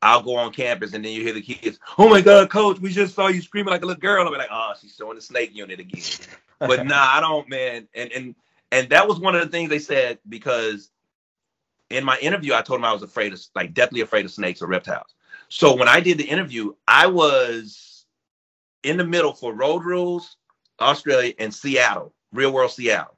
I'll 0.01 0.21
go 0.21 0.35
on 0.35 0.51
campus 0.51 0.93
and 0.93 1.05
then 1.05 1.11
you 1.11 1.23
hear 1.23 1.33
the 1.33 1.41
kids, 1.41 1.79
oh 1.97 2.09
my 2.09 2.21
God, 2.21 2.49
coach, 2.49 2.79
we 2.79 2.91
just 2.91 3.13
saw 3.13 3.27
you 3.27 3.41
screaming 3.41 3.71
like 3.71 3.83
a 3.83 3.85
little 3.85 4.01
girl. 4.01 4.25
I'll 4.25 4.31
be 4.31 4.37
like, 4.37 4.49
oh, 4.51 4.73
she's 4.81 4.95
showing 4.95 5.15
the 5.15 5.21
snake 5.21 5.55
unit 5.55 5.79
again. 5.79 6.03
but 6.59 6.85
nah, 6.85 7.05
I 7.05 7.19
don't, 7.19 7.47
man. 7.49 7.87
And 7.93 8.11
and 8.11 8.35
and 8.71 8.89
that 8.89 9.07
was 9.07 9.19
one 9.19 9.35
of 9.35 9.41
the 9.41 9.49
things 9.49 9.69
they 9.69 9.79
said 9.79 10.17
because 10.27 10.89
in 11.89 12.03
my 12.03 12.17
interview, 12.19 12.53
I 12.53 12.61
told 12.61 12.79
them 12.79 12.85
I 12.85 12.93
was 12.93 13.03
afraid 13.03 13.33
of 13.33 13.41
like 13.53 13.73
deathly 13.73 14.01
afraid 14.01 14.25
of 14.25 14.31
snakes 14.31 14.61
or 14.61 14.67
reptiles. 14.67 15.13
So 15.49 15.75
when 15.75 15.87
I 15.87 15.99
did 15.99 16.17
the 16.17 16.23
interview, 16.23 16.73
I 16.87 17.07
was 17.07 18.05
in 18.83 18.97
the 18.97 19.05
middle 19.05 19.33
for 19.33 19.53
Road 19.53 19.83
Rules, 19.83 20.37
Australia, 20.81 21.33
and 21.39 21.53
Seattle, 21.53 22.13
real 22.33 22.51
world 22.51 22.71
Seattle. 22.71 23.17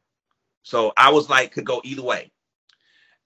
So 0.64 0.94
I 0.98 1.12
was 1.12 1.30
like, 1.30 1.52
could 1.52 1.66
go 1.66 1.82
either 1.84 2.04
way. 2.04 2.32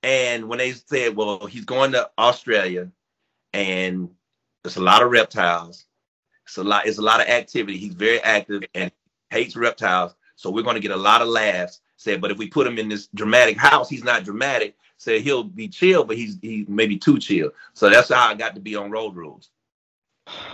And 0.03 0.47
when 0.47 0.59
they 0.59 0.71
said, 0.71 1.15
well, 1.15 1.45
he's 1.45 1.65
going 1.65 1.91
to 1.93 2.09
Australia, 2.17 2.89
and 3.53 4.09
there's 4.63 4.77
a 4.77 4.83
lot 4.83 5.01
of 5.01 5.11
reptiles. 5.11 5.85
It's 6.45 6.57
a 6.57 6.63
lot. 6.63 6.87
It's 6.87 6.97
a 6.97 7.01
lot 7.01 7.19
of 7.19 7.27
activity. 7.27 7.77
He's 7.77 7.93
very 7.93 8.21
active 8.21 8.63
and 8.73 8.91
hates 9.29 9.55
reptiles. 9.55 10.15
So 10.35 10.49
we're 10.49 10.63
going 10.63 10.75
to 10.75 10.81
get 10.81 10.91
a 10.91 10.95
lot 10.95 11.21
of 11.21 11.27
laughs. 11.27 11.81
Said, 11.97 12.21
but 12.21 12.29
if 12.29 12.37
we 12.37 12.47
put 12.47 12.67
him 12.67 12.77
in 12.77 12.89
this 12.89 13.07
dramatic 13.15 13.57
house, 13.57 13.89
he's 13.89 14.03
not 14.03 14.23
dramatic. 14.23 14.75
Said 14.97 15.21
he'll 15.21 15.43
be 15.43 15.67
chill, 15.67 16.03
but 16.03 16.15
he's 16.15 16.37
he 16.41 16.65
maybe 16.69 16.97
too 16.97 17.17
chill. 17.17 17.51
So 17.73 17.89
that's 17.89 18.09
how 18.09 18.29
I 18.29 18.35
got 18.35 18.55
to 18.55 18.61
be 18.61 18.75
on 18.75 18.91
road 18.91 19.15
rules. 19.15 19.49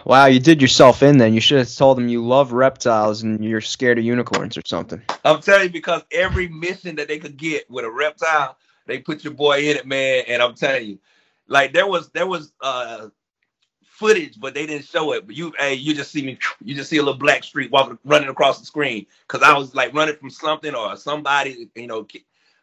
Wow, 0.06 0.26
you 0.26 0.40
did 0.40 0.62
yourself 0.62 1.04
in 1.04 1.18
then. 1.18 1.34
You 1.34 1.42
should 1.42 1.60
have 1.60 1.74
told 1.74 1.98
them 1.98 2.08
you 2.08 2.26
love 2.26 2.52
reptiles 2.52 3.24
and 3.24 3.44
you're 3.44 3.62
scared 3.62 3.98
of 3.98 4.04
unicorns 4.04 4.58
or 4.58 4.62
something. 4.66 5.02
I'm 5.24 5.42
telling 5.42 5.66
you, 5.66 5.70
because 5.72 6.04
every 6.12 6.48
mission 6.48 6.96
that 6.98 7.08
they 7.08 7.20
could 7.20 7.38
get 7.38 7.70
with 7.70 7.86
a 7.86 7.92
reptile, 7.92 8.58
they 8.86 9.00
put 9.00 9.24
your 9.24 9.34
boy 9.34 9.60
in 9.60 9.78
it, 9.78 9.88
man. 9.88 10.26
And 10.28 10.42
I'm 10.42 10.56
telling 10.56 10.88
you, 10.88 11.00
like 11.48 11.74
there 11.74 11.88
was 11.88 12.10
there 12.10 12.28
was 12.28 12.52
uh 12.62 13.10
footage, 13.84 14.40
but 14.40 14.54
they 14.54 14.66
didn't 14.66 14.86
show 14.86 15.14
it. 15.14 15.26
But 15.26 15.36
you, 15.36 15.54
hey, 15.58 15.76
you 15.76 15.94
just 15.94 16.12
see 16.12 16.24
me, 16.24 16.38
you 16.64 16.76
just 16.76 16.90
see 16.90 16.98
a 16.98 17.04
little 17.04 17.20
black 17.20 17.44
streak 17.44 17.72
walking, 17.72 17.98
running 18.04 18.30
across 18.30 18.60
the 18.60 18.66
screen 18.66 19.06
because 19.28 19.42
I 19.42 19.58
was 19.58 19.74
like 19.74 19.94
running 19.94 20.16
from 20.16 20.30
something 20.30 20.76
or 20.76 20.98
somebody, 20.98 21.70
you 21.76 21.88
know, 21.88 22.06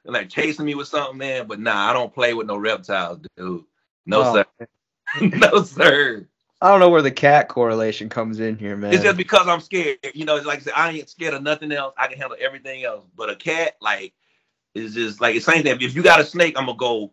like 0.05 0.29
chasing 0.29 0.67
me 0.67 0.75
with 0.75 0.89
something, 0.89 1.19
man. 1.19 1.47
But 1.47 1.61
nah, 1.61 1.89
I 1.89 1.93
don't 1.93 2.13
play 2.13 2.35
with 2.35 2.47
no 2.47 2.57
reptiles, 2.57 3.21
dude. 3.37 3.65
No 4.07 4.25
sir, 4.25 4.45
no 5.21 5.63
sir. 5.63 6.27
I 6.63 6.71
don't 6.71 6.81
know 6.81 6.91
where 6.91 7.03
the 7.03 7.11
cat 7.11 7.49
correlation 7.49 8.09
comes 8.09 8.39
in 8.39 8.59
here, 8.59 8.77
man. 8.77 8.93
It's 8.93 9.03
just 9.03 9.17
because 9.17 9.49
I'm 9.49 9.61
scared. 9.61 9.99
You 10.15 10.27
know, 10.27 10.37
it's 10.37 10.47
like 10.47 10.59
I 10.59 10.63
said, 10.63 10.73
I 10.77 10.91
ain't 10.91 11.09
scared 11.09 11.35
of 11.35 11.43
nothing 11.43 11.73
else. 11.73 11.95
I 11.97 12.07
can 12.07 12.19
handle 12.19 12.37
everything 12.39 12.85
else. 12.85 13.07
But 13.17 13.31
a 13.31 13.37
cat, 13.37 13.77
like, 13.81 14.13
is 14.75 14.95
just 14.95 15.21
like 15.21 15.35
the 15.35 15.41
same 15.41 15.63
thing. 15.63 15.81
If 15.81 15.95
you 15.95 16.03
got 16.03 16.21
a 16.21 16.25
snake, 16.25 16.55
I'm 16.59 16.67
gonna 16.67 16.77
go 16.77 17.13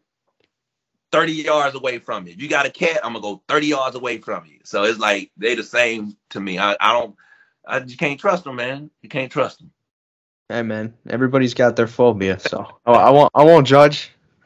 30 1.12 1.32
yards 1.32 1.76
away 1.76 2.00
from 2.00 2.28
it. 2.28 2.32
If 2.32 2.42
you 2.42 2.50
got 2.50 2.66
a 2.66 2.70
cat, 2.70 3.00
I'm 3.04 3.14
gonna 3.14 3.22
go 3.22 3.42
30 3.48 3.68
yards 3.68 3.96
away 3.96 4.18
from 4.18 4.46
you. 4.46 4.60
So 4.64 4.84
it's 4.84 5.00
like 5.00 5.32
they 5.38 5.56
the 5.56 5.64
same 5.64 6.18
to 6.32 6.40
me. 6.40 6.60
I, 6.60 6.76
I 6.80 6.94
don't 6.94 7.16
I 7.66 7.80
just 7.80 8.00
can't 8.00 8.20
trust 8.20 8.44
them, 8.46 8.56
man. 8.56 8.90
You 9.02 9.10
can't 9.10 9.32
trust 9.32 9.60
them. 9.60 9.72
Hey 10.50 10.62
man, 10.62 10.94
everybody's 11.10 11.54
got 11.54 11.76
their 11.76 11.88
phobia, 11.88 12.40
so 12.40 12.66
oh, 12.86 12.94
I 12.94 13.10
won't 13.10 13.32
I 13.36 13.44
won't 13.44 13.68
judge. 13.68 14.12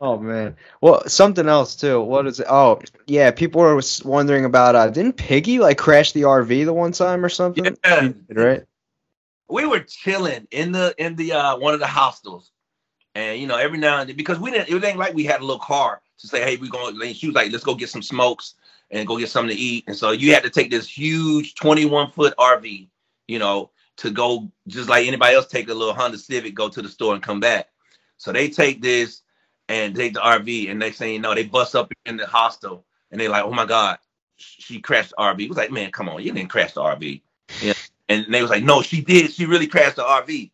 oh 0.00 0.18
man. 0.18 0.56
Well, 0.80 1.06
something 1.08 1.48
else 1.48 1.76
too. 1.76 2.00
What 2.00 2.26
is 2.26 2.40
it? 2.40 2.46
Oh, 2.48 2.80
yeah. 3.06 3.30
People 3.30 3.60
were 3.60 3.80
wondering 4.04 4.44
about. 4.44 4.74
Uh, 4.74 4.88
didn't 4.88 5.14
Piggy 5.14 5.58
like 5.58 5.78
crash 5.78 6.12
the 6.12 6.22
RV 6.22 6.64
the 6.64 6.72
one 6.72 6.92
time 6.92 7.24
or 7.24 7.28
something? 7.28 7.76
Yeah. 7.84 8.12
Right. 8.30 8.64
we 9.48 9.66
were 9.66 9.80
chilling 9.80 10.46
in 10.50 10.72
the 10.72 10.94
in 10.98 11.16
the 11.16 11.32
uh 11.32 11.58
one 11.58 11.74
of 11.74 11.80
the 11.80 11.86
hostels, 11.86 12.52
and 13.14 13.40
you 13.40 13.46
know 13.46 13.56
every 13.56 13.78
now 13.78 13.98
and 14.00 14.08
then 14.08 14.16
because 14.16 14.38
we 14.38 14.50
didn't 14.50 14.68
it 14.68 14.84
ain't 14.84 14.98
like 14.98 15.14
we 15.14 15.24
had 15.24 15.40
a 15.40 15.44
little 15.44 15.58
car 15.58 16.00
to 16.18 16.26
say 16.26 16.42
hey 16.42 16.56
we 16.56 16.68
going. 16.68 16.96
She 17.14 17.26
was 17.26 17.34
like 17.34 17.52
let's 17.52 17.64
go 17.64 17.74
get 17.74 17.90
some 17.90 18.02
smokes 18.02 18.54
and 18.90 19.06
go 19.06 19.18
get 19.18 19.28
something 19.30 19.54
to 19.54 19.62
eat, 19.62 19.84
and 19.86 19.96
so 19.96 20.10
you 20.12 20.32
had 20.34 20.42
to 20.42 20.50
take 20.50 20.70
this 20.70 20.88
huge 20.88 21.54
21 21.54 22.10
foot 22.12 22.34
RV, 22.38 22.88
you 23.28 23.38
know, 23.38 23.70
to 23.98 24.10
go 24.10 24.50
just 24.66 24.88
like 24.88 25.06
anybody 25.06 25.34
else 25.36 25.46
take 25.46 25.68
a 25.68 25.74
little 25.74 25.94
Honda 25.94 26.18
Civic, 26.18 26.54
go 26.54 26.68
to 26.68 26.82
the 26.82 26.88
store 26.88 27.14
and 27.14 27.22
come 27.22 27.38
back. 27.40 27.68
So 28.16 28.32
they 28.32 28.48
take 28.48 28.82
this 28.82 29.22
and 29.70 29.94
take 29.94 30.12
the 30.12 30.20
RV, 30.20 30.70
and 30.70 30.82
they 30.82 30.92
say 30.92 31.14
you 31.14 31.18
know 31.18 31.34
they 31.34 31.44
bust 31.44 31.74
up 31.74 31.90
in 32.04 32.18
the 32.18 32.26
hostel, 32.26 32.84
and 33.10 33.20
they 33.20 33.28
like 33.28 33.44
oh 33.44 33.52
my 33.52 33.64
god 33.64 33.98
she 34.36 34.80
crashed 34.80 35.10
the 35.10 35.16
RV. 35.22 35.40
It 35.40 35.48
was 35.48 35.58
like 35.58 35.70
man 35.70 35.90
come 35.90 36.08
on 36.08 36.22
you 36.22 36.32
didn't 36.32 36.50
crash 36.50 36.72
the 36.72 36.80
RV. 36.80 37.20
Yeah. 37.62 37.74
And 38.10 38.26
they 38.28 38.42
was 38.42 38.50
like, 38.50 38.64
no, 38.64 38.82
she 38.82 39.00
did. 39.00 39.32
She 39.32 39.46
really 39.46 39.68
crashed 39.68 39.96
the 39.96 40.02
RV. 40.02 40.50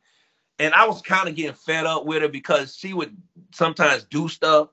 And 0.59 0.75
I 0.75 0.87
was 0.87 1.01
kind 1.01 1.27
of 1.27 1.35
getting 1.35 1.55
fed 1.55 1.87
up 1.87 2.05
with 2.05 2.21
her 2.21 2.29
because 2.29 2.77
she 2.77 2.93
would 2.93 3.17
sometimes 3.53 4.05
do 4.05 4.29
stuff 4.29 4.69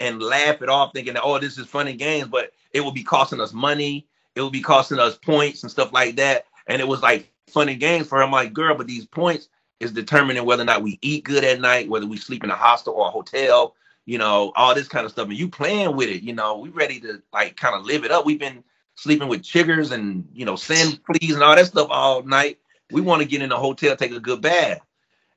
and 0.00 0.22
laugh 0.22 0.62
it 0.62 0.70
off, 0.70 0.92
thinking 0.94 1.14
that, 1.14 1.22
oh, 1.22 1.38
this 1.38 1.58
is 1.58 1.66
funny 1.66 1.92
games, 1.92 2.28
but 2.28 2.52
it 2.72 2.82
would 2.82 2.94
be 2.94 3.02
costing 3.02 3.40
us 3.40 3.52
money. 3.52 4.06
It 4.34 4.40
would 4.40 4.52
be 4.52 4.62
costing 4.62 4.98
us 4.98 5.18
points 5.18 5.62
and 5.62 5.70
stuff 5.70 5.92
like 5.92 6.16
that. 6.16 6.46
And 6.66 6.80
it 6.80 6.88
was 6.88 7.02
like 7.02 7.30
funny 7.48 7.74
games 7.74 8.08
for 8.08 8.16
her. 8.16 8.24
I'm 8.24 8.32
like, 8.32 8.54
girl, 8.54 8.74
but 8.76 8.86
these 8.86 9.04
points 9.04 9.48
is 9.78 9.92
determining 9.92 10.46
whether 10.46 10.62
or 10.62 10.66
not 10.66 10.82
we 10.82 10.98
eat 11.02 11.24
good 11.24 11.44
at 11.44 11.60
night, 11.60 11.90
whether 11.90 12.06
we 12.06 12.16
sleep 12.16 12.44
in 12.44 12.50
a 12.50 12.56
hostel 12.56 12.94
or 12.94 13.08
a 13.08 13.10
hotel, 13.10 13.74
you 14.04 14.18
know, 14.18 14.52
all 14.56 14.74
this 14.74 14.88
kind 14.88 15.04
of 15.04 15.12
stuff. 15.12 15.28
And 15.28 15.36
you 15.36 15.48
playing 15.48 15.96
with 15.96 16.08
it, 16.08 16.22
you 16.22 16.34
know, 16.34 16.58
we 16.58 16.70
ready 16.70 17.00
to 17.00 17.22
like 17.32 17.56
kind 17.56 17.74
of 17.74 17.84
live 17.84 18.04
it 18.04 18.10
up. 18.10 18.26
We've 18.26 18.38
been 18.38 18.64
sleeping 18.94 19.28
with 19.28 19.42
chiggers 19.42 19.90
and 19.92 20.28
you 20.34 20.44
know 20.44 20.56
sand 20.56 21.00
fleas 21.06 21.34
and 21.34 21.42
all 21.42 21.56
that 21.56 21.66
stuff 21.66 21.88
all 21.90 22.22
night. 22.22 22.58
We 22.90 23.00
want 23.00 23.22
to 23.22 23.28
get 23.28 23.42
in 23.42 23.48
the 23.48 23.56
hotel, 23.56 23.96
take 23.96 24.12
a 24.12 24.20
good 24.20 24.42
bath. 24.42 24.80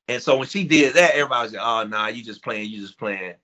And 0.07 0.22
so 0.22 0.38
when 0.38 0.47
she 0.47 0.66
did 0.66 0.95
that, 0.95 1.16
everybody 1.16 1.45
was 1.45 1.53
like, 1.53 1.63
"Oh, 1.63 1.88
nah, 1.88 2.07
you 2.07 2.24
just 2.24 2.43
playing, 2.43 2.70
you 2.70 2.82
just 2.82 2.99
playing." 2.99 3.36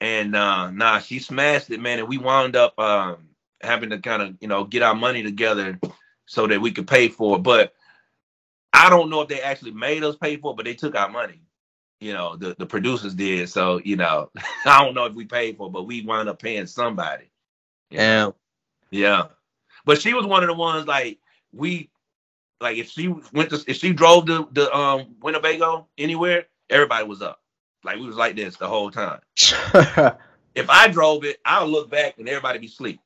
And 0.00 0.34
uh, 0.34 0.70
nah, 0.70 0.98
she 0.98 1.18
smashed 1.18 1.70
it, 1.70 1.80
man. 1.80 1.98
And 2.00 2.08
we 2.08 2.18
wound 2.18 2.56
up 2.56 2.78
um, 2.78 3.28
having 3.60 3.90
to 3.90 3.98
kind 3.98 4.22
of 4.22 4.36
you 4.40 4.48
know 4.48 4.64
get 4.64 4.82
our 4.82 4.94
money 4.94 5.22
together 5.22 5.78
so 6.26 6.46
that 6.46 6.60
we 6.60 6.72
could 6.72 6.88
pay 6.88 7.08
for 7.08 7.36
it. 7.36 7.42
But 7.42 7.74
I 8.72 8.90
don't 8.90 9.10
know 9.10 9.20
if 9.20 9.28
they 9.28 9.40
actually 9.40 9.72
made 9.72 10.02
us 10.02 10.16
pay 10.16 10.36
for 10.36 10.52
it, 10.52 10.56
but 10.56 10.64
they 10.64 10.74
took 10.74 10.96
our 10.96 11.08
money. 11.08 11.40
You 12.02 12.14
know, 12.14 12.34
the, 12.34 12.56
the 12.58 12.66
producers 12.66 13.14
did. 13.14 13.48
So, 13.48 13.80
you 13.84 13.94
know, 13.94 14.28
I 14.66 14.84
don't 14.84 14.94
know 14.94 15.04
if 15.04 15.14
we 15.14 15.24
paid 15.24 15.56
for 15.56 15.68
it, 15.68 15.72
but 15.72 15.86
we 15.86 16.04
wound 16.04 16.28
up 16.28 16.42
paying 16.42 16.66
somebody. 16.66 17.30
Yeah. 17.90 18.30
Yeah. 18.90 19.26
But 19.84 20.00
she 20.00 20.12
was 20.12 20.26
one 20.26 20.42
of 20.42 20.48
the 20.48 20.54
ones 20.54 20.88
like 20.88 21.18
we 21.52 21.90
like 22.60 22.76
if 22.76 22.90
she 22.90 23.14
went 23.32 23.50
to 23.50 23.62
if 23.68 23.76
she 23.76 23.92
drove 23.92 24.26
the 24.26 24.48
the 24.50 24.74
um 24.74 25.14
Winnebago 25.22 25.86
anywhere, 25.96 26.46
everybody 26.68 27.06
was 27.06 27.22
up. 27.22 27.40
Like 27.84 27.98
we 27.98 28.06
was 28.06 28.16
like 28.16 28.34
this 28.34 28.56
the 28.56 28.68
whole 28.68 28.90
time. 28.90 29.20
if 29.36 30.68
I 30.68 30.88
drove 30.88 31.24
it, 31.24 31.38
I'll 31.44 31.68
look 31.68 31.88
back 31.88 32.18
and 32.18 32.28
everybody 32.28 32.58
be 32.58 32.66
asleep. 32.66 33.00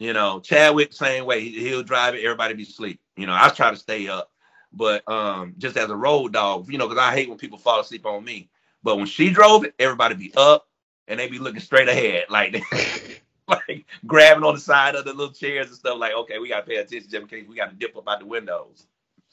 You 0.00 0.12
know, 0.12 0.40
Chadwick 0.40 0.92
same 0.92 1.24
way. 1.24 1.48
He'll 1.48 1.84
drive 1.84 2.16
it, 2.16 2.24
everybody 2.24 2.54
be 2.54 2.64
asleep. 2.64 3.00
You 3.16 3.26
know, 3.26 3.36
I 3.38 3.48
try 3.50 3.70
to 3.70 3.76
stay 3.76 4.08
up, 4.08 4.31
but 4.72 5.08
um, 5.08 5.54
just 5.58 5.76
as 5.76 5.90
a 5.90 5.96
road 5.96 6.32
dog, 6.32 6.70
you 6.70 6.78
know, 6.78 6.88
because 6.88 7.02
I 7.02 7.12
hate 7.14 7.28
when 7.28 7.38
people 7.38 7.58
fall 7.58 7.80
asleep 7.80 8.06
on 8.06 8.24
me. 8.24 8.48
But 8.82 8.96
when 8.96 9.06
she 9.06 9.30
drove 9.30 9.64
it, 9.64 9.74
everybody 9.78 10.14
be 10.14 10.32
up 10.36 10.66
and 11.06 11.20
they 11.20 11.28
be 11.28 11.38
looking 11.38 11.60
straight 11.60 11.88
ahead, 11.88 12.24
like 12.30 12.62
like 13.48 13.86
grabbing 14.06 14.44
on 14.44 14.54
the 14.54 14.60
side 14.60 14.94
of 14.94 15.04
the 15.04 15.12
little 15.12 15.32
chairs 15.32 15.68
and 15.68 15.76
stuff. 15.76 15.98
Like, 15.98 16.14
okay, 16.14 16.38
we 16.38 16.48
gotta 16.48 16.66
pay 16.66 16.76
attention 16.76 17.10
just 17.10 17.22
in 17.22 17.28
case 17.28 17.46
we 17.48 17.56
gotta 17.56 17.74
dip 17.74 17.96
up 17.96 18.08
out 18.08 18.20
the 18.20 18.26
windows. 18.26 18.86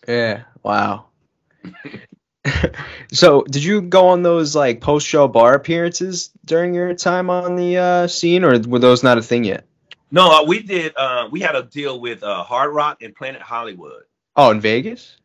Yeah. 0.07 0.43
Wow. 0.63 1.05
so, 3.11 3.43
did 3.43 3.63
you 3.63 3.81
go 3.81 4.07
on 4.07 4.23
those 4.23 4.55
like 4.55 4.81
post-show 4.81 5.27
bar 5.27 5.55
appearances 5.55 6.31
during 6.45 6.73
your 6.73 6.93
time 6.93 7.29
on 7.29 7.55
the 7.55 7.77
uh, 7.77 8.07
scene, 8.07 8.43
or 8.43 8.59
were 8.59 8.79
those 8.79 9.03
not 9.03 9.17
a 9.17 9.21
thing 9.21 9.43
yet? 9.43 9.65
No, 10.11 10.41
uh, 10.41 10.45
we 10.45 10.63
did. 10.63 10.93
Uh, 10.95 11.27
we 11.31 11.39
had 11.39 11.55
a 11.55 11.63
deal 11.63 11.99
with 11.99 12.23
uh, 12.23 12.43
Hard 12.43 12.73
Rock 12.73 13.01
and 13.01 13.15
Planet 13.15 13.41
Hollywood. 13.41 14.03
Oh, 14.35 14.51
in 14.51 14.61
Vegas. 14.61 15.17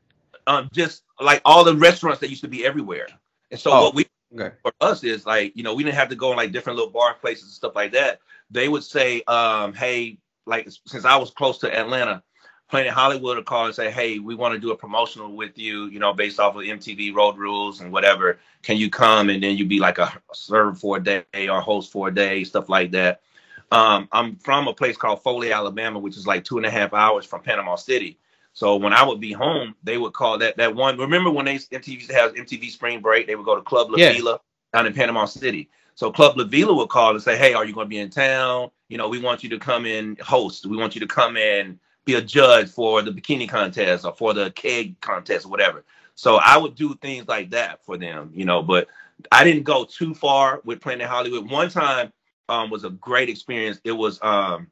Um, 0.46 0.68
just 0.72 1.02
like 1.20 1.40
all 1.44 1.64
the 1.64 1.74
restaurants 1.76 2.20
that 2.20 2.28
used 2.30 2.42
to 2.42 2.48
be 2.48 2.66
everywhere. 2.66 3.06
And 3.50 3.58
so 3.58 3.72
Oh. 3.72 3.82
what 3.82 3.94
we 3.94 4.06
Okay. 4.36 4.54
for 4.62 4.72
us 4.80 5.04
is 5.04 5.26
like, 5.26 5.52
you 5.56 5.62
know, 5.62 5.74
we 5.74 5.84
didn't 5.84 5.96
have 5.96 6.08
to 6.08 6.16
go 6.16 6.30
in 6.32 6.36
like 6.36 6.52
different 6.52 6.76
little 6.76 6.92
bar 6.92 7.14
places 7.14 7.44
and 7.44 7.52
stuff 7.52 7.76
like 7.76 7.92
that. 7.92 8.20
They 8.50 8.68
would 8.68 8.82
say, 8.82 9.22
um, 9.24 9.72
hey, 9.74 10.18
like 10.46 10.68
since 10.86 11.04
I 11.04 11.16
was 11.16 11.30
close 11.30 11.58
to 11.58 11.72
Atlanta, 11.74 12.22
Planet 12.68 12.92
Hollywood 12.92 13.36
would 13.36 13.46
call 13.46 13.66
and 13.66 13.74
say, 13.74 13.90
hey, 13.90 14.18
we 14.18 14.34
want 14.34 14.54
to 14.54 14.58
do 14.60 14.72
a 14.72 14.76
promotional 14.76 15.36
with 15.36 15.56
you, 15.56 15.86
you 15.86 16.00
know, 16.00 16.12
based 16.12 16.40
off 16.40 16.56
of 16.56 16.62
MTV 16.62 17.14
Road 17.14 17.36
Rules 17.36 17.80
and 17.80 17.92
whatever. 17.92 18.38
Can 18.62 18.76
you 18.76 18.90
come? 18.90 19.28
And 19.28 19.42
then 19.42 19.56
you'd 19.56 19.68
be 19.68 19.78
like 19.78 19.98
a 19.98 20.12
serve 20.32 20.80
for 20.80 20.96
a 20.96 21.00
day 21.02 21.48
or 21.48 21.60
host 21.60 21.92
for 21.92 22.08
a 22.08 22.14
day, 22.14 22.42
stuff 22.42 22.68
like 22.68 22.90
that. 22.92 23.20
Um, 23.70 24.08
I'm 24.12 24.36
from 24.36 24.66
a 24.66 24.74
place 24.74 24.96
called 24.96 25.22
Foley, 25.22 25.52
Alabama, 25.52 25.98
which 25.98 26.16
is 26.16 26.26
like 26.26 26.44
two 26.44 26.56
and 26.56 26.66
a 26.66 26.70
half 26.70 26.92
hours 26.92 27.24
from 27.24 27.42
Panama 27.42 27.76
City. 27.76 28.18
So 28.54 28.76
when 28.76 28.92
I 28.92 29.04
would 29.04 29.20
be 29.20 29.32
home, 29.32 29.74
they 29.82 29.98
would 29.98 30.12
call 30.12 30.38
that 30.38 30.56
that 30.56 30.74
one. 30.74 30.96
Remember 30.96 31.30
when 31.30 31.44
they 31.44 31.56
MTV 31.56 31.88
used 31.88 32.08
to 32.08 32.14
have 32.14 32.34
MTV 32.34 32.70
Spring 32.70 33.00
Break? 33.00 33.26
They 33.26 33.34
would 33.34 33.44
go 33.44 33.56
to 33.56 33.62
Club 33.62 33.90
La 33.90 33.98
Yeah. 33.98 34.12
Vela 34.12 34.40
down 34.72 34.86
in 34.86 34.94
Panama 34.94 35.26
City. 35.26 35.68
So 35.96 36.10
Club 36.10 36.36
La 36.38 36.44
Vela 36.44 36.72
would 36.72 36.88
call 36.88 37.10
and 37.10 37.22
say, 37.22 37.36
"Hey, 37.36 37.52
are 37.52 37.64
you 37.64 37.74
going 37.74 37.86
to 37.86 37.90
be 37.90 37.98
in 37.98 38.10
town? 38.10 38.70
You 38.88 38.96
know, 38.96 39.08
we 39.08 39.18
want 39.20 39.42
you 39.42 39.50
to 39.50 39.58
come 39.58 39.86
and 39.86 40.18
host. 40.20 40.66
We 40.66 40.76
want 40.76 40.94
you 40.94 41.00
to 41.00 41.06
come 41.06 41.36
and 41.36 41.78
be 42.04 42.14
a 42.14 42.22
judge 42.22 42.70
for 42.70 43.02
the 43.02 43.10
bikini 43.10 43.48
contest 43.48 44.04
or 44.04 44.14
for 44.14 44.32
the 44.32 44.50
keg 44.52 45.00
contest 45.00 45.46
or 45.46 45.50
whatever." 45.50 45.84
So 46.14 46.36
I 46.36 46.56
would 46.56 46.76
do 46.76 46.94
things 46.94 47.26
like 47.26 47.50
that 47.50 47.84
for 47.84 47.96
them, 47.96 48.30
you 48.32 48.44
know. 48.44 48.62
But 48.62 48.88
I 49.32 49.42
didn't 49.42 49.64
go 49.64 49.84
too 49.84 50.14
far 50.14 50.60
with 50.64 50.80
Planet 50.80 51.08
Hollywood. 51.08 51.50
One 51.50 51.70
time 51.70 52.12
um, 52.48 52.70
was 52.70 52.84
a 52.84 52.90
great 52.90 53.28
experience. 53.28 53.80
It 53.82 53.92
was 53.92 54.20
um, 54.22 54.68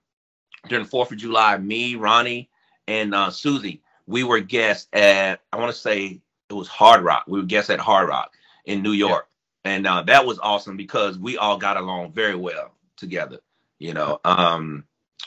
during 0.69 0.85
the 0.85 0.91
Fourth 0.91 1.11
of 1.11 1.19
July. 1.19 1.59
Me, 1.59 1.97
Ronnie, 1.97 2.49
and 2.87 3.15
uh, 3.15 3.31
Susie, 3.31 3.83
we 4.07 4.25
were 4.25 4.41
guests 4.41 4.89
at 4.93 5.41
I 5.53 5.59
want 5.59 5.73
to 5.73 5.79
say 5.79 6.21
it 6.49 6.55
was 6.55 6.69
Hard 6.69 7.03
Rock. 7.03 7.25
We 7.27 7.41
were 7.41 7.47
guests 7.47 7.71
at 7.71 7.81
Hard 7.81 8.09
Rock 8.09 8.35
in 8.65 8.83
New 8.83 8.93
York, 8.93 9.29
and 9.65 9.87
uh, 9.87 10.03
that 10.03 10.27
was 10.27 10.39
awesome 10.39 10.77
because 10.77 11.19
we 11.19 11.37
all 11.37 11.57
got 11.57 11.77
along 11.77 12.13
very 12.13 12.37
well 12.37 12.73
together. 12.97 13.39
You 13.79 13.95
know, 13.95 14.21
um, 14.25 14.85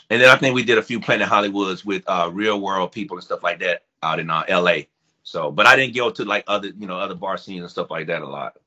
and 0.09 0.21
then 0.21 0.29
I 0.29 0.37
think 0.37 0.55
we 0.55 0.63
did 0.63 0.77
a 0.77 0.83
few 0.83 0.99
Planet 0.99 1.27
Hollywoods 1.27 1.83
with 1.83 2.03
uh, 2.07 2.29
real 2.31 2.59
world 2.61 2.91
people 2.91 3.17
and 3.17 3.23
stuff 3.23 3.43
like 3.43 3.59
that 3.59 3.83
out 4.03 4.19
in 4.19 4.29
uh, 4.29 4.43
L.A. 4.47 4.87
So, 5.23 5.51
but 5.51 5.65
I 5.65 5.75
didn't 5.75 5.95
go 5.95 6.11
to 6.11 6.23
like 6.23 6.43
other 6.47 6.69
you 6.77 6.87
know 6.87 6.99
other 6.99 7.15
bar 7.15 7.37
scenes 7.37 7.61
and 7.61 7.71
stuff 7.71 7.89
like 7.89 8.07
that 8.07 8.21
a 8.21 8.27
lot. 8.27 8.57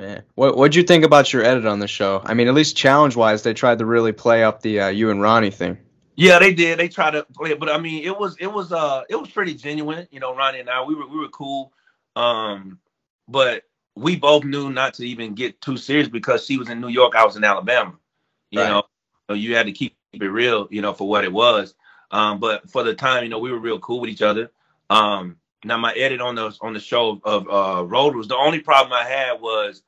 Yeah. 0.00 0.20
What 0.34 0.56
What'd 0.56 0.74
you 0.74 0.82
think 0.82 1.04
about 1.04 1.32
your 1.32 1.44
edit 1.44 1.66
on 1.66 1.78
the 1.78 1.88
show? 1.88 2.22
I 2.24 2.34
mean, 2.34 2.48
at 2.48 2.54
least 2.54 2.76
challenge 2.76 3.16
wise, 3.16 3.42
they 3.42 3.54
tried 3.54 3.78
to 3.78 3.86
really 3.86 4.12
play 4.12 4.44
up 4.44 4.62
the 4.62 4.80
uh, 4.80 4.88
you 4.88 5.10
and 5.10 5.20
Ronnie 5.20 5.50
thing. 5.50 5.78
Yeah, 6.16 6.38
they 6.38 6.52
did. 6.52 6.78
They 6.78 6.88
tried 6.88 7.12
to 7.12 7.24
play 7.34 7.54
but 7.54 7.70
I 7.70 7.78
mean, 7.78 8.04
it 8.04 8.18
was 8.18 8.36
it 8.38 8.46
was 8.46 8.72
uh 8.72 9.02
it 9.08 9.16
was 9.16 9.30
pretty 9.30 9.54
genuine. 9.54 10.06
You 10.10 10.20
know, 10.20 10.34
Ronnie 10.34 10.60
and 10.60 10.68
I, 10.70 10.82
we 10.82 10.94
were 10.94 11.06
we 11.08 11.18
were 11.18 11.28
cool. 11.28 11.72
Um, 12.16 12.78
but 13.28 13.64
we 13.96 14.16
both 14.16 14.44
knew 14.44 14.70
not 14.70 14.94
to 14.94 15.06
even 15.06 15.34
get 15.34 15.60
too 15.62 15.76
serious 15.76 16.08
because 16.08 16.44
she 16.44 16.58
was 16.58 16.68
in 16.68 16.80
New 16.80 16.88
York, 16.88 17.14
I 17.16 17.24
was 17.24 17.36
in 17.36 17.44
Alabama. 17.44 17.94
You 18.50 18.66
Right. 18.66 18.66
know, 18.66 18.82
so 19.28 19.34
you 19.34 19.56
had 19.56 19.66
to 19.66 19.72
keep 19.72 19.96
it 20.12 20.22
real, 20.24 20.68
you 20.70 20.82
know, 20.82 20.92
for 20.92 21.08
what 21.08 21.24
it 21.24 21.32
was. 21.32 21.74
Um, 22.10 22.40
but 22.40 22.68
for 22.70 22.82
the 22.82 22.94
time, 22.94 23.24
you 23.24 23.30
know, 23.30 23.38
we 23.38 23.50
were 23.50 23.58
real 23.58 23.78
cool 23.78 24.00
with 24.00 24.10
each 24.10 24.22
other. 24.22 24.50
Um, 24.90 25.36
now 25.64 25.78
my 25.78 25.94
edit 25.94 26.20
on 26.20 26.34
the 26.34 26.54
on 26.60 26.74
the 26.74 26.80
show 26.80 27.20
of 27.24 27.48
uh 27.48 27.84
Road 27.86 28.14
was 28.14 28.28
the 28.28 28.36
only 28.36 28.60
problem 28.60 28.92
I 28.92 29.04
had 29.08 29.40
was 29.40 29.82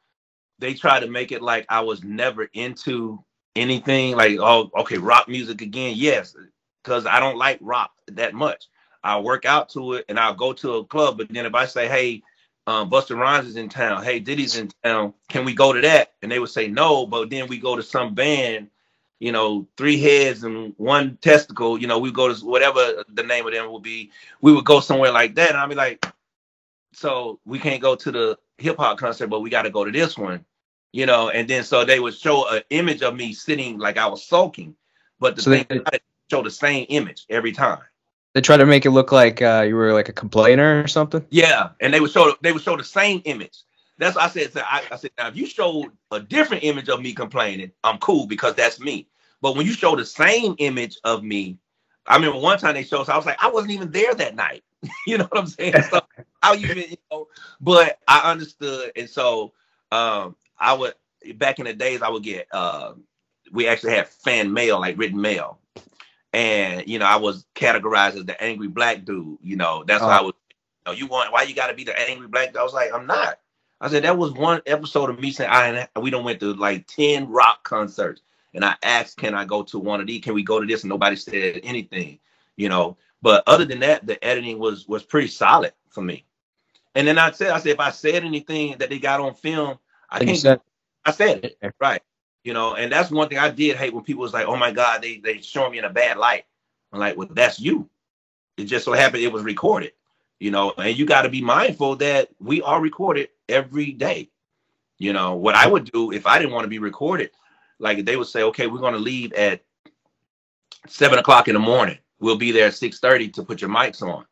they 0.60 0.74
tried 0.74 1.02
to 1.02 1.08
make 1.08 1.32
it 1.32 1.42
like 1.42 1.66
I 1.70 1.82
was 1.82 2.04
never 2.04 2.48
into 2.54 3.24
anything 3.56 4.16
like 4.16 4.38
oh 4.40 4.70
okay 4.78 4.98
rock 4.98 5.28
music 5.28 5.62
again 5.62 5.94
yes 5.96 6.36
because 6.84 7.06
I 7.06 7.20
don't 7.20 7.38
like 7.38 7.58
rock 7.62 7.92
that 8.08 8.34
much. 8.34 8.66
I'll 9.04 9.24
work 9.24 9.44
out 9.44 9.70
to 9.70 9.94
it 9.94 10.06
and 10.08 10.18
I'll 10.18 10.34
go 10.34 10.52
to 10.54 10.76
a 10.76 10.84
club, 10.86 11.18
but 11.18 11.28
then 11.30 11.46
if 11.46 11.54
I 11.54 11.66
say 11.66 11.88
hey 11.88 12.22
um, 12.68 12.90
Busta 12.90 13.16
Rhymes 13.16 13.48
is 13.48 13.56
in 13.56 13.68
town, 13.68 14.04
hey 14.04 14.20
Diddy's 14.20 14.56
in 14.56 14.70
town, 14.84 15.14
can 15.28 15.44
we 15.44 15.54
go 15.54 15.72
to 15.72 15.80
that? 15.82 16.14
And 16.22 16.32
they 16.32 16.38
would 16.38 16.50
say 16.50 16.68
no, 16.68 17.06
but 17.06 17.30
then 17.30 17.48
we 17.48 17.58
go 17.58 17.76
to 17.76 17.82
some 17.82 18.14
band, 18.14 18.70
you 19.20 19.32
know, 19.32 19.68
three 19.76 20.00
heads 20.00 20.44
and 20.44 20.74
one 20.76 21.18
testicle, 21.22 21.80
you 21.80 21.86
know, 21.86 21.98
we 21.98 22.12
go 22.12 22.32
to 22.32 22.44
whatever 22.46 23.04
the 23.12 23.22
name 23.22 23.46
of 23.46 23.52
them 23.52 23.70
will 23.70 23.80
be. 23.80 24.10
We 24.40 24.52
would 24.52 24.64
go 24.64 24.80
somewhere 24.80 25.12
like 25.12 25.36
that, 25.36 25.50
and 25.50 25.58
I'd 25.58 25.68
be 25.68 25.76
like, 25.76 26.06
so 26.92 27.40
we 27.44 27.58
can't 27.58 27.82
go 27.82 27.94
to 27.96 28.12
the 28.12 28.38
hip 28.58 28.78
hop 28.78 28.98
concert, 28.98 29.28
but 29.28 29.40
we 29.40 29.50
got 29.50 29.62
to 29.62 29.70
go 29.70 29.84
to 29.84 29.92
this 29.92 30.18
one 30.18 30.44
you 30.96 31.04
know, 31.04 31.28
and 31.28 31.46
then 31.46 31.62
so 31.62 31.84
they 31.84 32.00
would 32.00 32.14
show 32.14 32.48
an 32.48 32.62
image 32.70 33.02
of 33.02 33.14
me 33.14 33.34
sitting 33.34 33.78
like 33.78 33.98
I 33.98 34.06
was 34.06 34.26
sulking, 34.26 34.74
but 35.20 35.36
the 35.36 35.42
So 35.42 35.50
thing 35.50 35.66
they- 35.68 35.76
it, 35.92 36.02
show 36.30 36.42
the 36.42 36.50
same 36.50 36.86
image 36.88 37.26
every 37.28 37.52
time. 37.52 37.80
They 38.34 38.40
try 38.40 38.56
to 38.56 38.66
make 38.66 38.86
it 38.86 38.90
look 38.90 39.12
like 39.12 39.40
uh, 39.42 39.64
you 39.68 39.76
were 39.76 39.92
like 39.92 40.08
a 40.08 40.12
complainer 40.12 40.82
or 40.82 40.88
something. 40.88 41.24
Yeah, 41.30 41.70
and 41.80 41.92
they 41.92 42.00
would 42.00 42.10
show 42.10 42.34
they 42.40 42.52
would 42.52 42.62
show 42.62 42.76
the 42.76 42.84
same 42.84 43.20
image. 43.26 43.58
That's 43.98 44.16
what 44.16 44.24
I 44.24 44.28
said. 44.28 44.52
So 44.54 44.62
I, 44.64 44.82
I 44.90 44.96
said, 44.96 45.10
now 45.18 45.28
if 45.28 45.36
you 45.36 45.46
showed 45.46 45.92
a 46.10 46.20
different 46.20 46.64
image 46.64 46.88
of 46.88 47.00
me 47.02 47.12
complaining, 47.12 47.72
I'm 47.84 47.98
cool 47.98 48.26
because 48.26 48.54
that's 48.54 48.80
me. 48.80 49.06
But 49.42 49.54
when 49.54 49.66
you 49.66 49.72
show 49.72 49.96
the 49.96 50.04
same 50.06 50.54
image 50.58 50.96
of 51.04 51.22
me, 51.22 51.58
I 52.06 52.16
remember 52.16 52.38
one 52.38 52.58
time 52.58 52.74
they 52.74 52.84
showed, 52.84 53.04
so 53.04 53.12
I 53.12 53.16
was 53.16 53.26
like, 53.26 53.42
I 53.42 53.50
wasn't 53.50 53.72
even 53.72 53.90
there 53.90 54.14
that 54.14 54.34
night. 54.34 54.64
you 55.06 55.18
know 55.18 55.24
what 55.24 55.38
I'm 55.40 55.46
saying? 55.46 55.82
So 55.90 56.00
how 56.42 56.54
you, 56.54 56.68
been, 56.68 56.78
you 56.90 56.96
know? 57.10 57.28
But 57.60 57.98
I 58.08 58.30
understood, 58.30 58.92
and 58.96 59.08
so 59.08 59.52
um, 59.92 60.36
I 60.58 60.74
would 60.74 60.94
back 61.34 61.58
in 61.58 61.64
the 61.64 61.74
days 61.74 62.02
I 62.02 62.08
would 62.08 62.22
get 62.22 62.48
uh, 62.52 62.92
we 63.52 63.66
actually 63.68 63.92
had 63.92 64.08
fan 64.08 64.52
mail, 64.52 64.80
like 64.80 64.98
written 64.98 65.20
mail, 65.20 65.58
and 66.32 66.86
you 66.88 66.98
know 66.98 67.06
I 67.06 67.16
was 67.16 67.44
categorized 67.54 68.16
as 68.16 68.24
the 68.24 68.40
angry 68.42 68.68
black 68.68 69.04
dude. 69.04 69.38
You 69.42 69.56
know 69.56 69.84
that's 69.86 70.02
how 70.02 70.08
I 70.08 70.20
was. 70.22 70.34
You, 70.86 70.92
know, 70.92 70.98
you 70.98 71.06
want 71.06 71.32
why 71.32 71.42
you 71.42 71.54
got 71.54 71.68
to 71.68 71.74
be 71.74 71.84
the 71.84 71.98
angry 72.08 72.28
black? 72.28 72.48
dude? 72.48 72.58
I 72.58 72.62
was 72.62 72.74
like, 72.74 72.92
I'm 72.92 73.06
not. 73.06 73.38
I 73.80 73.90
said 73.90 74.04
that 74.04 74.16
was 74.16 74.32
one 74.32 74.62
episode 74.66 75.10
of 75.10 75.20
me 75.20 75.32
saying 75.32 75.50
I 75.50 75.88
we 76.00 76.10
don't 76.10 76.24
went 76.24 76.40
to 76.40 76.54
like 76.54 76.86
ten 76.86 77.28
rock 77.28 77.62
concerts, 77.64 78.22
and 78.54 78.64
I 78.64 78.74
asked, 78.82 79.18
can 79.18 79.34
I 79.34 79.44
go 79.44 79.62
to 79.64 79.78
one 79.78 80.00
of 80.00 80.06
these? 80.06 80.22
Can 80.22 80.34
we 80.34 80.42
go 80.42 80.60
to 80.60 80.66
this? 80.66 80.82
And 80.82 80.90
nobody 80.90 81.16
said 81.16 81.60
anything, 81.62 82.18
you 82.56 82.68
know. 82.68 82.96
But 83.22 83.42
other 83.46 83.64
than 83.64 83.80
that, 83.80 84.06
the 84.06 84.22
editing 84.24 84.58
was 84.58 84.88
was 84.88 85.02
pretty 85.02 85.28
solid 85.28 85.72
for 85.90 86.02
me. 86.02 86.24
And 86.94 87.06
then 87.06 87.18
I 87.18 87.30
said, 87.32 87.50
I 87.50 87.58
said 87.58 87.72
if 87.72 87.80
I 87.80 87.90
said 87.90 88.24
anything 88.24 88.78
that 88.78 88.88
they 88.88 88.98
got 88.98 89.20
on 89.20 89.34
film, 89.34 89.78
I 90.10 90.22
you 90.22 90.36
said, 90.36 90.60
I 91.04 91.10
said 91.10 91.44
it 91.44 91.74
right, 91.80 92.02
you 92.44 92.52
know. 92.52 92.74
And 92.74 92.90
that's 92.92 93.10
one 93.10 93.28
thing 93.28 93.38
I 93.38 93.50
did 93.50 93.76
hate 93.76 93.94
when 93.94 94.04
people 94.04 94.22
was 94.22 94.32
like, 94.32 94.46
oh 94.46 94.56
my 94.56 94.70
god, 94.70 95.02
they 95.02 95.18
they 95.18 95.40
showing 95.40 95.72
me 95.72 95.78
in 95.78 95.84
a 95.84 95.90
bad 95.90 96.16
light. 96.18 96.44
I'm 96.92 97.00
like, 97.00 97.16
well, 97.16 97.28
that's 97.30 97.60
you. 97.60 97.88
It 98.56 98.64
just 98.64 98.84
so 98.84 98.92
happened 98.92 99.22
it 99.22 99.32
was 99.32 99.42
recorded, 99.42 99.92
you 100.40 100.50
know. 100.50 100.72
And 100.78 100.96
you 100.96 101.06
got 101.06 101.22
to 101.22 101.28
be 101.28 101.42
mindful 101.42 101.96
that 101.96 102.28
we 102.40 102.62
are 102.62 102.80
recorded 102.80 103.28
every 103.48 103.92
day. 103.92 104.30
You 104.98 105.12
know 105.12 105.34
what 105.34 105.54
I 105.54 105.66
would 105.66 105.90
do 105.92 106.12
if 106.12 106.26
I 106.26 106.38
didn't 106.38 106.52
want 106.54 106.64
to 106.64 106.70
be 106.70 106.78
recorded, 106.78 107.30
like 107.78 108.04
they 108.04 108.16
would 108.16 108.28
say, 108.28 108.42
okay, 108.44 108.66
we're 108.66 108.78
going 108.78 108.94
to 108.94 108.98
leave 109.00 109.32
at 109.34 109.62
seven 110.88 111.18
o'clock 111.18 111.48
in 111.48 111.54
the 111.54 111.60
morning. 111.60 111.98
We'll 112.18 112.38
be 112.38 112.50
there 112.52 112.68
at 112.68 112.74
six 112.74 112.98
thirty 112.98 113.28
to 113.30 113.42
put 113.42 113.60
your 113.60 113.70
mics 113.70 114.02
on. 114.02 114.24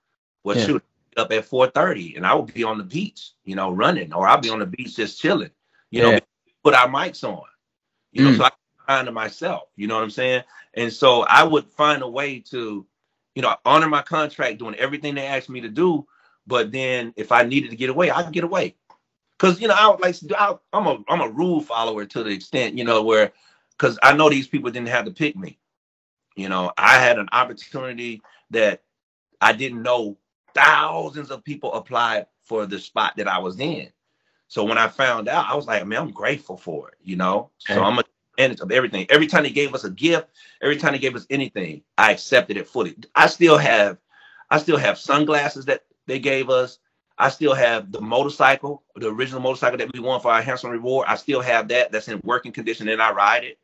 Well, 0.42 0.56
Yeah. 0.56 0.66
shoot, 0.66 0.84
up 1.16 1.32
at 1.32 1.44
four 1.44 1.66
thirty, 1.68 2.16
and 2.16 2.26
I 2.26 2.34
will 2.34 2.44
be 2.44 2.64
on 2.64 2.78
the 2.78 2.84
beach, 2.84 3.32
you 3.44 3.56
know, 3.56 3.70
running, 3.72 4.12
or 4.14 4.26
I'll 4.26 4.40
be 4.40 4.50
on 4.50 4.58
the 4.58 4.66
beach 4.66 4.96
just 4.96 5.20
chilling. 5.20 5.50
You 5.94 6.02
know, 6.02 6.18
put 6.64 6.74
our 6.74 6.88
mics 6.88 7.24
on. 7.24 7.42
You 8.12 8.24
know, 8.24 8.30
Mm. 8.30 8.36
so 8.38 8.44
I 8.44 8.50
find 8.86 9.06
to 9.06 9.12
myself. 9.12 9.68
You 9.76 9.86
know 9.86 9.96
what 9.96 10.04
I'm 10.04 10.10
saying? 10.10 10.44
And 10.74 10.92
so 10.92 11.22
I 11.22 11.44
would 11.44 11.66
find 11.72 12.02
a 12.02 12.08
way 12.08 12.40
to, 12.50 12.86
you 13.34 13.42
know, 13.42 13.56
honor 13.64 13.88
my 13.88 14.02
contract, 14.02 14.58
doing 14.58 14.74
everything 14.76 15.14
they 15.14 15.26
asked 15.26 15.50
me 15.50 15.60
to 15.62 15.68
do. 15.68 16.06
But 16.46 16.72
then 16.72 17.14
if 17.16 17.32
I 17.32 17.44
needed 17.44 17.70
to 17.70 17.76
get 17.76 17.90
away, 17.90 18.10
I'd 18.10 18.32
get 18.32 18.44
away. 18.44 18.76
Cause 19.38 19.60
you 19.60 19.68
know, 19.68 19.74
I 19.78 19.88
would 19.88 20.00
like 20.00 20.16
I, 20.38 20.56
I'm 20.72 20.86
a 20.86 21.04
I'm 21.08 21.20
a 21.20 21.28
rule 21.28 21.60
follower 21.60 22.04
to 22.06 22.22
the 22.22 22.30
extent, 22.30 22.78
you 22.78 22.84
know, 22.84 23.02
where 23.02 23.32
because 23.76 23.98
I 24.02 24.14
know 24.14 24.30
these 24.30 24.48
people 24.48 24.70
didn't 24.70 24.88
have 24.88 25.06
to 25.06 25.10
pick 25.10 25.36
me. 25.36 25.58
You 26.36 26.48
know, 26.48 26.72
I 26.78 26.98
had 26.98 27.18
an 27.18 27.28
opportunity 27.32 28.22
that 28.50 28.82
I 29.40 29.52
didn't 29.52 29.82
know 29.82 30.18
thousands 30.54 31.30
of 31.30 31.44
people 31.44 31.72
applied 31.74 32.26
for 32.44 32.66
the 32.66 32.78
spot 32.78 33.14
that 33.16 33.28
I 33.28 33.38
was 33.38 33.58
in. 33.60 33.90
So 34.48 34.64
when 34.64 34.78
I 34.78 34.88
found 34.88 35.28
out, 35.28 35.46
I 35.50 35.54
was 35.54 35.66
like, 35.66 35.86
man, 35.86 36.00
I'm 36.00 36.10
grateful 36.10 36.56
for 36.56 36.90
it, 36.90 36.98
you 37.02 37.16
know. 37.16 37.50
So 37.58 37.82
I'm 37.82 37.98
a 37.98 38.04
advantage 38.36 38.60
of 38.60 38.72
everything. 38.72 39.06
Every 39.10 39.26
time 39.26 39.42
they 39.42 39.50
gave 39.50 39.74
us 39.74 39.84
a 39.84 39.90
gift, 39.90 40.28
every 40.62 40.76
time 40.76 40.92
they 40.92 40.98
gave 40.98 41.16
us 41.16 41.26
anything, 41.30 41.82
I 41.98 42.12
accepted 42.12 42.56
it 42.56 42.68
fully. 42.68 42.96
I 43.14 43.26
still 43.26 43.58
have, 43.58 43.98
I 44.50 44.58
still 44.58 44.76
have 44.76 44.98
sunglasses 44.98 45.64
that 45.66 45.84
they 46.06 46.18
gave 46.18 46.50
us. 46.50 46.78
I 47.16 47.28
still 47.28 47.54
have 47.54 47.92
the 47.92 48.00
motorcycle, 48.00 48.82
the 48.96 49.08
original 49.08 49.40
motorcycle 49.40 49.78
that 49.78 49.92
we 49.92 50.00
won 50.00 50.20
for 50.20 50.32
our 50.32 50.42
handsome 50.42 50.70
reward. 50.70 51.06
I 51.08 51.14
still 51.16 51.40
have 51.40 51.68
that. 51.68 51.92
That's 51.92 52.08
in 52.08 52.20
working 52.24 52.52
condition, 52.52 52.88
and 52.88 53.00
I 53.00 53.12
ride 53.12 53.44
it. 53.44 53.58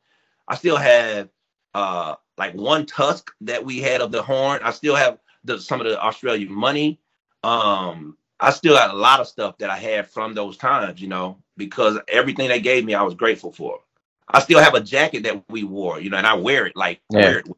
I 0.47 0.55
still 0.55 0.77
have 0.77 1.29
uh 1.75 2.17
like 2.39 2.55
one 2.55 2.87
tusk 2.87 3.31
that 3.43 3.65
we 3.65 3.81
had 3.81 4.01
of 4.01 4.13
the 4.13 4.23
horn. 4.23 4.61
I 4.63 4.71
still 4.71 4.95
have 4.95 5.19
the 5.45 5.59
some 5.59 5.81
of 5.81 5.87
the 5.87 6.01
Australian 6.01 6.53
money. 6.53 7.01
Um, 7.43 8.17
I 8.41 8.51
still 8.51 8.75
got 8.77 8.91
a 8.95 8.99
lot 8.99 9.21
of 9.21 9.29
stuff 9.29 9.59
that 9.59 9.71
I 9.71 9.77
had 9.77 10.11
from 10.11 10.35
those 10.35 10.57
times, 10.57 11.01
you 11.01 11.09
know, 11.09 11.39
because 11.57 11.99
everything 12.09 12.49
they 12.49 12.61
gave 12.61 12.85
me, 12.85 12.95
I 12.95 13.03
was 13.03 13.15
grateful 13.15 13.53
for. 13.53 13.81
I 14.29 14.41
still 14.41 14.61
have 14.61 14.75
a 14.75 14.81
jacket 14.81 15.25
that 15.25 15.45
we 15.51 15.65
wore, 15.65 16.01
you 16.01 16.11
know, 16.11 16.17
and 16.19 16.27
I 16.27 16.35
wear 16.35 16.67
it 16.67 16.77
like 16.77 17.01
Yeah. 17.11 17.21
wear 17.21 17.39
it, 17.41 17.47
you 17.47 17.55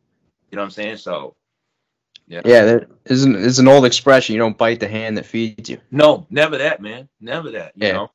know 0.52 0.62
what 0.62 0.66
I'm 0.66 0.70
saying? 0.72 0.98
So 0.98 1.36
yeah, 2.44 2.64
there 2.64 2.86
isn't 3.06 3.36
is 3.36 3.58
an 3.58 3.68
old 3.68 3.86
expression. 3.86 4.34
You 4.34 4.40
don't 4.40 4.58
bite 4.58 4.80
the 4.80 4.88
hand 4.88 5.18
that 5.18 5.26
feeds 5.26 5.70
you. 5.70 5.80
no, 5.90 6.26
never 6.30 6.58
that, 6.58 6.80
man, 6.82 7.08
never 7.20 7.50
that. 7.52 7.72
You 7.76 7.88
Yeah. 7.88 7.92
know, 7.92 8.10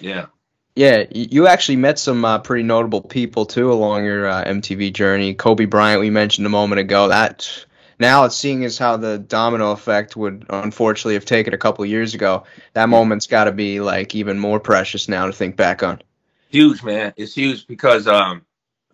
yeah. 0.00 0.26
Yeah, 0.74 1.04
you 1.10 1.46
actually 1.46 1.76
met 1.76 1.98
some 1.98 2.24
uh, 2.24 2.38
pretty 2.40 2.62
notable 2.62 3.02
people 3.02 3.46
too 3.46 3.72
along 3.72 4.04
your 4.04 4.28
uh, 4.28 4.44
MTV 4.44 4.92
journey. 4.92 5.34
Kobe 5.34 5.64
Bryant, 5.66 6.00
we 6.00 6.10
mentioned 6.10 6.46
a 6.46 6.50
moment 6.50 6.80
ago. 6.80 7.08
That 7.08 7.65
now 7.98 8.24
it's 8.24 8.36
seeing 8.36 8.64
as 8.64 8.78
how 8.78 8.96
the 8.96 9.18
domino 9.18 9.72
effect 9.72 10.16
would 10.16 10.46
unfortunately 10.50 11.14
have 11.14 11.24
taken 11.24 11.54
a 11.54 11.58
couple 11.58 11.84
years 11.86 12.14
ago. 12.14 12.44
That 12.74 12.88
moment's 12.88 13.26
got 13.26 13.44
to 13.44 13.52
be 13.52 13.80
like 13.80 14.14
even 14.14 14.38
more 14.38 14.60
precious 14.60 15.08
now 15.08 15.26
to 15.26 15.32
think 15.32 15.56
back 15.56 15.82
on. 15.82 16.02
huge 16.50 16.82
man. 16.82 17.12
It's 17.16 17.34
huge 17.34 17.66
because 17.66 18.06
um 18.06 18.44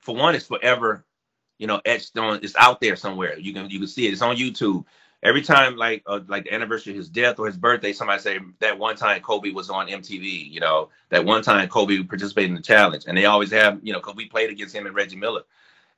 for 0.00 0.14
one 0.14 0.34
it's 0.34 0.46
forever 0.46 1.04
you 1.58 1.66
know 1.66 1.80
etched 1.84 2.16
on 2.18 2.40
it's 2.42 2.56
out 2.56 2.80
there 2.80 2.96
somewhere. 2.96 3.38
You 3.38 3.52
can 3.52 3.70
you 3.70 3.78
can 3.78 3.88
see 3.88 4.06
it. 4.06 4.12
It's 4.12 4.22
on 4.22 4.36
youtube. 4.36 4.84
Every 5.22 5.42
time 5.42 5.76
like 5.76 6.02
uh, 6.06 6.20
like 6.26 6.44
the 6.44 6.54
anniversary 6.54 6.92
of 6.92 6.96
his 6.96 7.08
death 7.08 7.38
or 7.38 7.46
his 7.46 7.56
birthday 7.56 7.92
somebody 7.92 8.20
say 8.20 8.40
that 8.60 8.78
one 8.78 8.96
time 8.96 9.20
kobe 9.22 9.50
was 9.50 9.70
on 9.70 9.86
mtv 9.86 10.50
you 10.50 10.58
know 10.60 10.88
that 11.10 11.24
one 11.24 11.42
time 11.42 11.68
kobe 11.68 12.02
participated 12.02 12.50
in 12.50 12.56
the 12.56 12.62
challenge. 12.62 13.04
And 13.06 13.16
they 13.16 13.26
always 13.26 13.52
have 13.52 13.78
you 13.82 13.92
know 13.92 14.00
because 14.00 14.16
we 14.16 14.26
played 14.26 14.50
against 14.50 14.74
him 14.74 14.86
and 14.86 14.94
reggie 14.94 15.16
miller. 15.16 15.42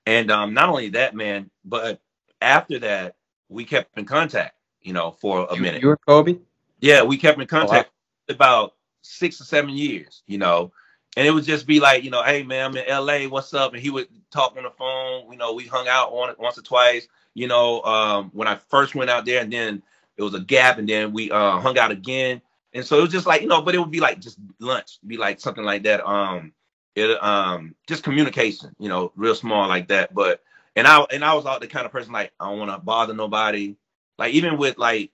And 0.06 0.30
um 0.30 0.54
not 0.54 0.68
only 0.68 0.90
that 0.90 1.14
man 1.14 1.50
but 1.64 2.00
after 2.44 2.78
that 2.80 3.16
we 3.48 3.64
kept 3.64 3.96
in 3.98 4.04
contact 4.04 4.54
you 4.82 4.92
know 4.92 5.10
for 5.12 5.46
a 5.50 5.56
You- 5.56 5.62
minute 5.62 5.82
You 5.82 5.88
were 5.88 5.96
Kobe. 5.96 6.36
yeah, 6.80 7.02
we 7.02 7.16
kept 7.16 7.40
in 7.40 7.46
contact 7.46 7.90
about 8.28 8.74
six 9.02 9.40
or 9.40 9.44
seven 9.44 9.70
years, 9.70 10.22
you 10.26 10.38
know. 10.38 10.72
And 11.16 11.26
it 11.26 11.30
would 11.30 11.44
just 11.44 11.66
be 11.66 11.78
like, 11.80 12.02
you 12.02 12.10
know, 12.10 12.22
hey 12.24 12.42
man, 12.42 12.66
I'm 12.72 12.76
in 12.76 12.84
LA, 12.88 13.28
what's 13.28 13.54
up? 13.54 13.72
And 13.72 13.82
he 13.82 13.90
would 13.90 14.08
talk 14.32 14.56
on 14.56 14.64
the 14.64 14.70
phone, 14.70 15.30
you 15.30 15.38
know, 15.38 15.52
we 15.54 15.64
hung 15.66 15.86
out 15.88 16.12
one, 16.12 16.34
once 16.38 16.58
or 16.58 16.62
twice, 16.62 17.06
you 17.34 17.46
know, 17.46 17.82
um, 17.82 18.30
when 18.32 18.48
I 18.48 18.56
first 18.56 18.94
went 18.94 19.10
out 19.10 19.24
there 19.24 19.40
and 19.40 19.52
then 19.52 19.82
it 20.16 20.22
was 20.22 20.34
a 20.34 20.40
gap 20.40 20.78
and 20.78 20.88
then 20.88 21.12
we 21.12 21.30
uh, 21.30 21.60
hung 21.60 21.78
out 21.78 21.92
again. 21.92 22.42
And 22.72 22.84
so 22.84 22.98
it 22.98 23.02
was 23.02 23.12
just 23.12 23.26
like, 23.26 23.42
you 23.42 23.48
know, 23.48 23.62
but 23.62 23.74
it 23.74 23.78
would 23.78 23.92
be 23.92 24.00
like 24.00 24.20
just 24.20 24.38
lunch, 24.58 24.98
be 25.06 25.16
like 25.16 25.40
something 25.40 25.64
like 25.64 25.84
that. 25.84 26.04
Um, 26.06 26.52
it 26.96 27.22
um 27.22 27.74
just 27.86 28.02
communication, 28.04 28.74
you 28.78 28.88
know, 28.88 29.12
real 29.16 29.34
small 29.36 29.68
like 29.68 29.88
that. 29.88 30.12
But 30.14 30.42
and 30.76 30.86
I 30.86 31.00
and 31.10 31.24
I 31.24 31.34
was 31.34 31.46
all 31.46 31.60
the 31.60 31.66
kind 31.66 31.86
of 31.86 31.92
person 31.92 32.12
like 32.12 32.32
I 32.38 32.48
don't 32.48 32.58
want 32.58 32.70
to 32.70 32.78
bother 32.78 33.14
nobody. 33.14 33.76
Like 34.18 34.34
even 34.34 34.58
with 34.58 34.78
like 34.78 35.10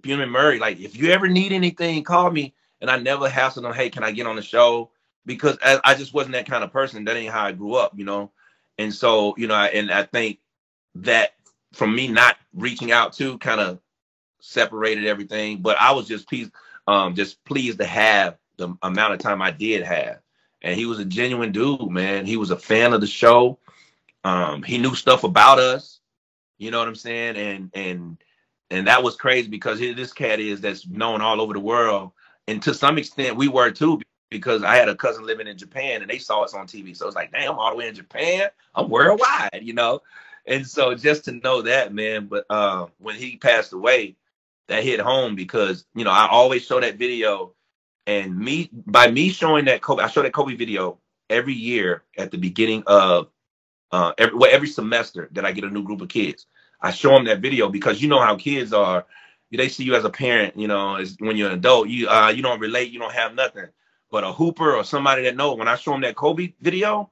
Bunim 0.00 0.30
Murray, 0.30 0.58
like 0.58 0.80
if 0.80 0.96
you 0.96 1.10
ever 1.10 1.28
need 1.28 1.52
anything, 1.52 2.02
call 2.04 2.30
me. 2.30 2.54
And 2.80 2.90
I 2.90 2.98
never 2.98 3.28
hassled 3.28 3.62
them, 3.62 3.72
hey, 3.72 3.90
can 3.90 4.02
I 4.02 4.10
get 4.10 4.26
on 4.26 4.34
the 4.36 4.42
show? 4.42 4.90
Because 5.24 5.56
I, 5.62 5.78
I 5.84 5.94
just 5.94 6.12
wasn't 6.12 6.32
that 6.32 6.48
kind 6.48 6.64
of 6.64 6.72
person. 6.72 7.04
That 7.04 7.16
ain't 7.16 7.32
how 7.32 7.44
I 7.44 7.52
grew 7.52 7.74
up, 7.74 7.92
you 7.96 8.04
know. 8.04 8.32
And 8.76 8.92
so, 8.92 9.34
you 9.36 9.46
know, 9.46 9.54
I, 9.54 9.68
and 9.68 9.90
I 9.90 10.02
think 10.02 10.40
that 10.96 11.34
from 11.72 11.94
me 11.94 12.08
not 12.08 12.36
reaching 12.52 12.90
out 12.90 13.12
to 13.14 13.38
kind 13.38 13.60
of 13.60 13.78
separated 14.40 15.06
everything. 15.06 15.62
But 15.62 15.80
I 15.80 15.92
was 15.92 16.08
just 16.08 16.28
pleased, 16.28 16.50
um, 16.88 17.14
just 17.14 17.44
pleased 17.44 17.78
to 17.78 17.86
have 17.86 18.36
the 18.56 18.74
amount 18.82 19.14
of 19.14 19.20
time 19.20 19.40
I 19.40 19.52
did 19.52 19.84
have. 19.84 20.18
And 20.60 20.76
he 20.76 20.86
was 20.86 20.98
a 20.98 21.04
genuine 21.04 21.52
dude, 21.52 21.88
man. 21.88 22.26
He 22.26 22.36
was 22.36 22.50
a 22.50 22.56
fan 22.56 22.92
of 22.92 23.00
the 23.00 23.06
show. 23.06 23.58
Um, 24.24 24.62
he 24.62 24.78
knew 24.78 24.94
stuff 24.94 25.24
about 25.24 25.58
us. 25.58 26.00
You 26.58 26.70
know 26.70 26.78
what 26.78 26.88
I'm 26.88 26.94
saying? 26.94 27.36
And 27.36 27.70
and 27.74 28.18
and 28.70 28.86
that 28.86 29.02
was 29.02 29.16
crazy 29.16 29.48
because 29.48 29.80
this 29.80 30.12
cat 30.12 30.40
is 30.40 30.60
that's 30.60 30.86
known 30.86 31.20
all 31.20 31.40
over 31.40 31.52
the 31.52 31.60
world, 31.60 32.12
and 32.46 32.62
to 32.62 32.74
some 32.74 32.98
extent 32.98 33.36
we 33.36 33.48
were 33.48 33.70
too 33.70 34.00
because 34.30 34.64
I 34.64 34.76
had 34.76 34.88
a 34.88 34.96
cousin 34.96 35.26
living 35.26 35.46
in 35.46 35.58
Japan 35.58 36.00
and 36.00 36.10
they 36.10 36.18
saw 36.18 36.42
us 36.42 36.54
on 36.54 36.66
TV, 36.66 36.96
so 36.96 37.06
it's 37.06 37.16
like, 37.16 37.32
damn, 37.32 37.58
all 37.58 37.70
the 37.70 37.76
way 37.76 37.88
in 37.88 37.94
Japan, 37.94 38.48
I'm 38.74 38.88
worldwide, 38.88 39.60
you 39.60 39.74
know. 39.74 40.00
And 40.46 40.66
so 40.66 40.94
just 40.94 41.26
to 41.26 41.32
know 41.32 41.62
that, 41.62 41.92
man. 41.92 42.26
But 42.26 42.46
uh, 42.48 42.86
when 42.98 43.16
he 43.16 43.36
passed 43.36 43.72
away, 43.72 44.16
that 44.68 44.84
hit 44.84 45.00
home 45.00 45.34
because 45.34 45.84
you 45.94 46.04
know 46.04 46.10
I 46.10 46.28
always 46.28 46.64
show 46.64 46.80
that 46.80 46.96
video, 46.96 47.52
and 48.06 48.36
me 48.36 48.70
by 48.72 49.10
me 49.10 49.28
showing 49.28 49.66
that 49.66 49.82
Kobe, 49.82 50.02
I 50.02 50.08
show 50.08 50.22
that 50.22 50.32
Kobe 50.32 50.54
video 50.54 50.98
every 51.28 51.54
year 51.54 52.02
at 52.16 52.30
the 52.30 52.38
beginning 52.38 52.82
of 52.86 53.28
uh, 53.92 54.12
every 54.18 54.36
well, 54.36 54.50
every 54.52 54.68
semester 54.68 55.28
that 55.32 55.44
I 55.44 55.52
get 55.52 55.64
a 55.64 55.70
new 55.70 55.82
group 55.84 56.00
of 56.00 56.08
kids. 56.08 56.46
I 56.80 56.90
show 56.90 57.10
them 57.10 57.24
that 57.26 57.40
video 57.40 57.68
because 57.68 58.02
you 58.02 58.08
know 58.08 58.20
how 58.20 58.36
kids 58.36 58.72
are. 58.72 59.06
They 59.52 59.68
see 59.68 59.84
you 59.84 59.94
as 59.94 60.04
a 60.04 60.10
parent, 60.10 60.56
you 60.56 60.66
know, 60.66 60.96
as 60.96 61.16
when 61.20 61.36
you're 61.36 61.50
an 61.50 61.58
adult, 61.58 61.88
you 61.88 62.08
uh, 62.08 62.30
you 62.30 62.42
don't 62.42 62.58
relate, 62.60 62.90
you 62.90 62.98
don't 62.98 63.12
have 63.12 63.34
nothing. 63.34 63.66
but 64.10 64.24
a 64.24 64.32
hooper 64.32 64.76
or 64.76 64.84
somebody 64.84 65.24
that 65.24 65.36
know 65.36 65.54
when 65.54 65.68
I 65.68 65.76
show 65.76 65.92
them 65.92 66.02
that 66.02 66.16
Kobe 66.16 66.54
video, 66.60 67.10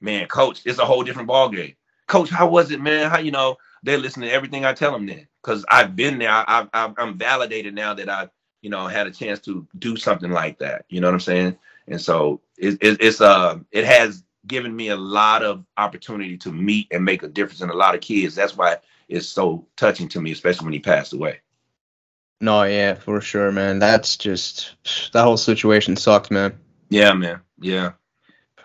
man, 0.00 0.26
coach, 0.28 0.62
it's 0.64 0.78
a 0.78 0.84
whole 0.84 1.02
different 1.04 1.28
ball 1.28 1.48
game. 1.48 1.74
Coach, 2.06 2.30
how 2.30 2.48
was 2.48 2.70
it, 2.70 2.80
man? 2.80 3.10
How 3.10 3.18
you 3.18 3.30
know 3.30 3.56
they 3.82 3.96
listen 3.96 4.22
to 4.22 4.30
everything 4.32 4.64
I 4.64 4.74
tell 4.74 4.92
them 4.92 5.06
then? 5.06 5.26
Because 5.42 5.64
I've 5.70 5.96
been 5.96 6.18
there. 6.18 6.30
I, 6.30 6.66
I, 6.72 6.92
I'm 6.98 7.18
validated 7.18 7.74
now 7.74 7.94
that 7.94 8.08
I, 8.08 8.28
you 8.62 8.70
know, 8.70 8.86
had 8.86 9.06
a 9.06 9.10
chance 9.10 9.40
to 9.40 9.66
do 9.78 9.96
something 9.96 10.30
like 10.30 10.58
that. 10.58 10.84
You 10.88 11.00
know 11.00 11.08
what 11.08 11.14
I'm 11.14 11.20
saying? 11.20 11.58
And 11.88 12.00
so 12.00 12.40
it, 12.58 12.78
it, 12.80 12.98
it's 13.00 13.20
uh 13.20 13.58
it 13.72 13.84
has 13.84 14.24
given 14.46 14.74
me 14.74 14.88
a 14.88 14.96
lot 14.96 15.42
of 15.42 15.64
opportunity 15.76 16.36
to 16.38 16.52
meet 16.52 16.88
and 16.90 17.04
make 17.04 17.22
a 17.22 17.28
difference 17.28 17.60
in 17.60 17.70
a 17.70 17.74
lot 17.74 17.94
of 17.94 18.00
kids. 18.00 18.34
That's 18.34 18.56
why 18.56 18.78
it's 19.08 19.28
so 19.28 19.66
touching 19.76 20.08
to 20.08 20.20
me, 20.20 20.32
especially 20.32 20.64
when 20.64 20.72
he 20.72 20.80
passed 20.80 21.12
away. 21.12 21.40
No, 22.40 22.64
yeah, 22.64 22.94
for 22.94 23.20
sure, 23.20 23.52
man. 23.52 23.78
That's 23.78 24.16
just 24.16 24.74
that 25.12 25.22
whole 25.22 25.36
situation 25.36 25.96
sucked, 25.96 26.30
man. 26.30 26.58
Yeah, 26.88 27.12
man. 27.12 27.40
Yeah. 27.60 27.92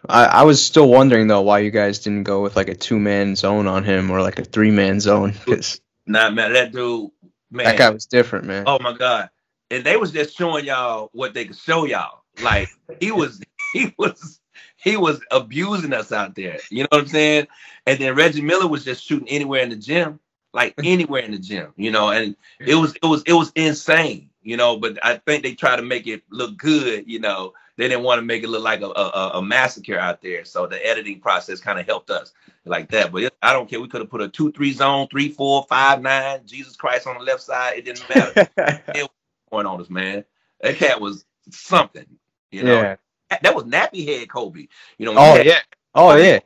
I, 0.09 0.25
I 0.25 0.43
was 0.43 0.63
still 0.63 0.89
wondering 0.89 1.28
though 1.28 1.41
why 1.41 1.59
you 1.59 1.71
guys 1.71 1.99
didn't 1.99 2.23
go 2.23 2.41
with 2.41 2.55
like 2.55 2.69
a 2.69 2.75
two 2.75 2.99
man 2.99 3.36
zone 3.36 3.67
on 3.67 3.84
him 3.84 4.09
or 4.09 4.21
like 4.21 4.39
a 4.39 4.43
three 4.43 4.71
man 4.71 4.99
zone 4.99 5.32
because 5.32 5.82
nah, 6.05 6.30
man, 6.30 6.53
that 6.53 6.71
dude, 6.71 7.11
man, 7.51 7.65
that 7.65 7.78
guy 7.78 7.89
was 7.89 8.05
different, 8.05 8.45
man. 8.45 8.63
Oh 8.67 8.80
my 8.80 8.93
god, 8.93 9.30
and 9.69 9.84
they 9.84 9.97
was 9.97 10.11
just 10.11 10.36
showing 10.36 10.65
y'all 10.65 11.09
what 11.13 11.34
they 11.34 11.45
could 11.45 11.57
show 11.57 11.86
y'all. 11.86 12.23
Like 12.41 12.69
he 12.99 13.11
was, 13.11 13.41
he 13.73 13.93
was, 13.97 14.39
he 14.78 14.95
was 14.95 15.19
abusing 15.32 15.93
us 15.93 16.11
out 16.11 16.36
there. 16.36 16.59
You 16.69 16.84
know 16.84 16.88
what 16.91 17.01
I'm 17.01 17.07
saying? 17.07 17.47
And 17.86 17.99
then 17.99 18.15
Reggie 18.15 18.41
Miller 18.41 18.67
was 18.67 18.86
just 18.86 19.03
shooting 19.03 19.28
anywhere 19.28 19.61
in 19.61 19.69
the 19.69 19.75
gym, 19.75 20.19
like 20.53 20.75
anywhere 20.84 21.23
in 21.23 21.32
the 21.32 21.39
gym. 21.39 21.73
You 21.75 21.91
know, 21.91 22.09
and 22.09 22.36
it 22.59 22.75
was, 22.75 22.95
it 22.95 23.05
was, 23.05 23.23
it 23.23 23.34
was 23.34 23.51
insane. 23.55 24.30
You 24.43 24.55
know, 24.55 24.78
but 24.78 25.03
I 25.03 25.17
think 25.17 25.43
they 25.43 25.55
try 25.55 25.75
to 25.75 25.82
make 25.82 26.07
it 26.07 26.23
look 26.30 26.55
good. 26.57 27.05
You 27.07 27.19
know, 27.19 27.53
they 27.75 27.88
didn't 27.88 28.03
want 28.03 28.19
to 28.19 28.25
make 28.25 28.43
it 28.43 28.49
look 28.49 28.63
like 28.63 28.82
a, 28.82 28.86
a, 28.86 29.32
a 29.36 29.41
massacre 29.41 29.97
out 29.97 30.21
there. 30.21 30.45
So 30.45 30.67
the 30.67 30.84
editing 30.86 31.19
process 31.19 31.59
kind 31.59 31.80
of 31.80 31.86
helped 31.86 32.09
us 32.09 32.32
like 32.63 32.89
that. 32.91 33.11
But 33.11 33.23
it, 33.23 33.34
I 33.41 33.51
don't 33.51 33.69
care. 33.69 33.82
We 33.82 33.88
could 33.88 34.01
have 34.01 34.09
put 34.09 34.21
a 34.21 34.30
two, 34.30 34.51
three 34.51 34.71
zone, 34.71 35.07
three, 35.09 35.30
four, 35.30 35.65
five, 35.67 36.01
nine, 36.01 36.41
Jesus 36.45 36.75
Christ 36.75 37.07
on 37.07 37.17
the 37.17 37.23
left 37.23 37.41
side. 37.41 37.78
It 37.78 37.86
didn't 37.86 38.07
matter. 38.09 38.49
it 38.95 39.03
was 39.03 39.09
going 39.51 39.65
on 39.65 39.82
us, 39.82 39.89
man. 39.89 40.23
That 40.61 40.78
cat 40.78 41.01
was 41.01 41.25
something. 41.51 42.05
You 42.51 42.63
know, 42.63 42.82
yeah. 42.82 42.95
That 43.30 43.55
was 43.55 43.65
nappy 43.65 44.07
head 44.07 44.30
Kobe. 44.30 44.67
You 44.97 45.05
know. 45.05 45.15
Oh 45.17 45.36
yeah. 45.36 45.59
Oh 45.95 46.15
yeah. 46.15 46.39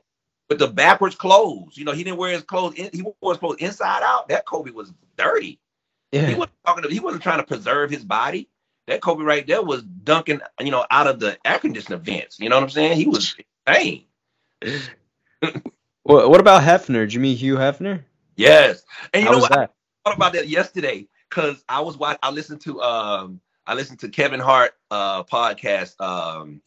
With 0.49 0.59
the 0.59 0.67
backwards 0.67 1.15
clothes, 1.15 1.77
you 1.77 1.85
know, 1.85 1.93
he 1.93 2.03
didn't 2.03 2.17
wear 2.17 2.31
his 2.31 2.43
clothes. 2.43 2.75
In, 2.75 2.89
he 2.91 3.01
wore 3.01 3.31
his 3.31 3.37
clothes 3.37 3.57
inside 3.59 4.03
out. 4.03 4.27
That 4.27 4.45
Kobe 4.45 4.71
was 4.71 4.91
dirty. 5.17 5.59
Yeah. 6.11 6.27
He 6.27 6.35
wasn't 6.35 6.55
talking. 6.65 6.83
To, 6.83 6.89
he 6.89 6.99
wasn't 6.99 7.23
trying 7.23 7.39
to 7.39 7.45
preserve 7.45 7.89
his 7.89 8.03
body 8.03 8.49
that 8.87 9.01
Kobe 9.01 9.23
right 9.23 9.45
there 9.45 9.61
was 9.61 9.83
dunking, 9.83 10.41
you 10.59 10.71
know, 10.71 10.85
out 10.91 11.07
of 11.07 11.19
the 11.19 11.37
air 11.45 11.59
conditioner 11.59 11.97
vents. 11.97 12.39
You 12.39 12.49
know 12.49 12.57
what 12.57 12.63
I'm 12.63 12.69
saying? 12.69 12.97
He 12.97 13.07
was 13.07 13.35
insane. 13.67 14.05
well, 16.03 16.29
what 16.29 16.39
about 16.39 16.63
Hefner? 16.63 17.01
Did 17.01 17.13
you 17.13 17.19
mean 17.19 17.37
Hugh 17.37 17.55
Hefner? 17.55 18.03
Yes. 18.35 18.83
And 19.13 19.23
you 19.23 19.29
How 19.29 19.35
know 19.35 19.41
what? 19.41 19.51
That? 19.51 19.73
I 20.05 20.09
thought 20.09 20.17
about 20.17 20.33
that 20.33 20.49
yesterday 20.49 21.07
because 21.29 21.63
I 21.69 21.81
was 21.81 21.97
watching. 21.97 22.19
I 22.23 22.31
listened 22.31 22.61
to 22.61 22.81
um 22.81 23.39
I 23.65 23.75
listened 23.75 23.99
to 23.99 24.09
Kevin 24.09 24.39
Hart 24.39 24.73
uh 24.89 25.23
podcast 25.23 25.99
um 26.01 26.61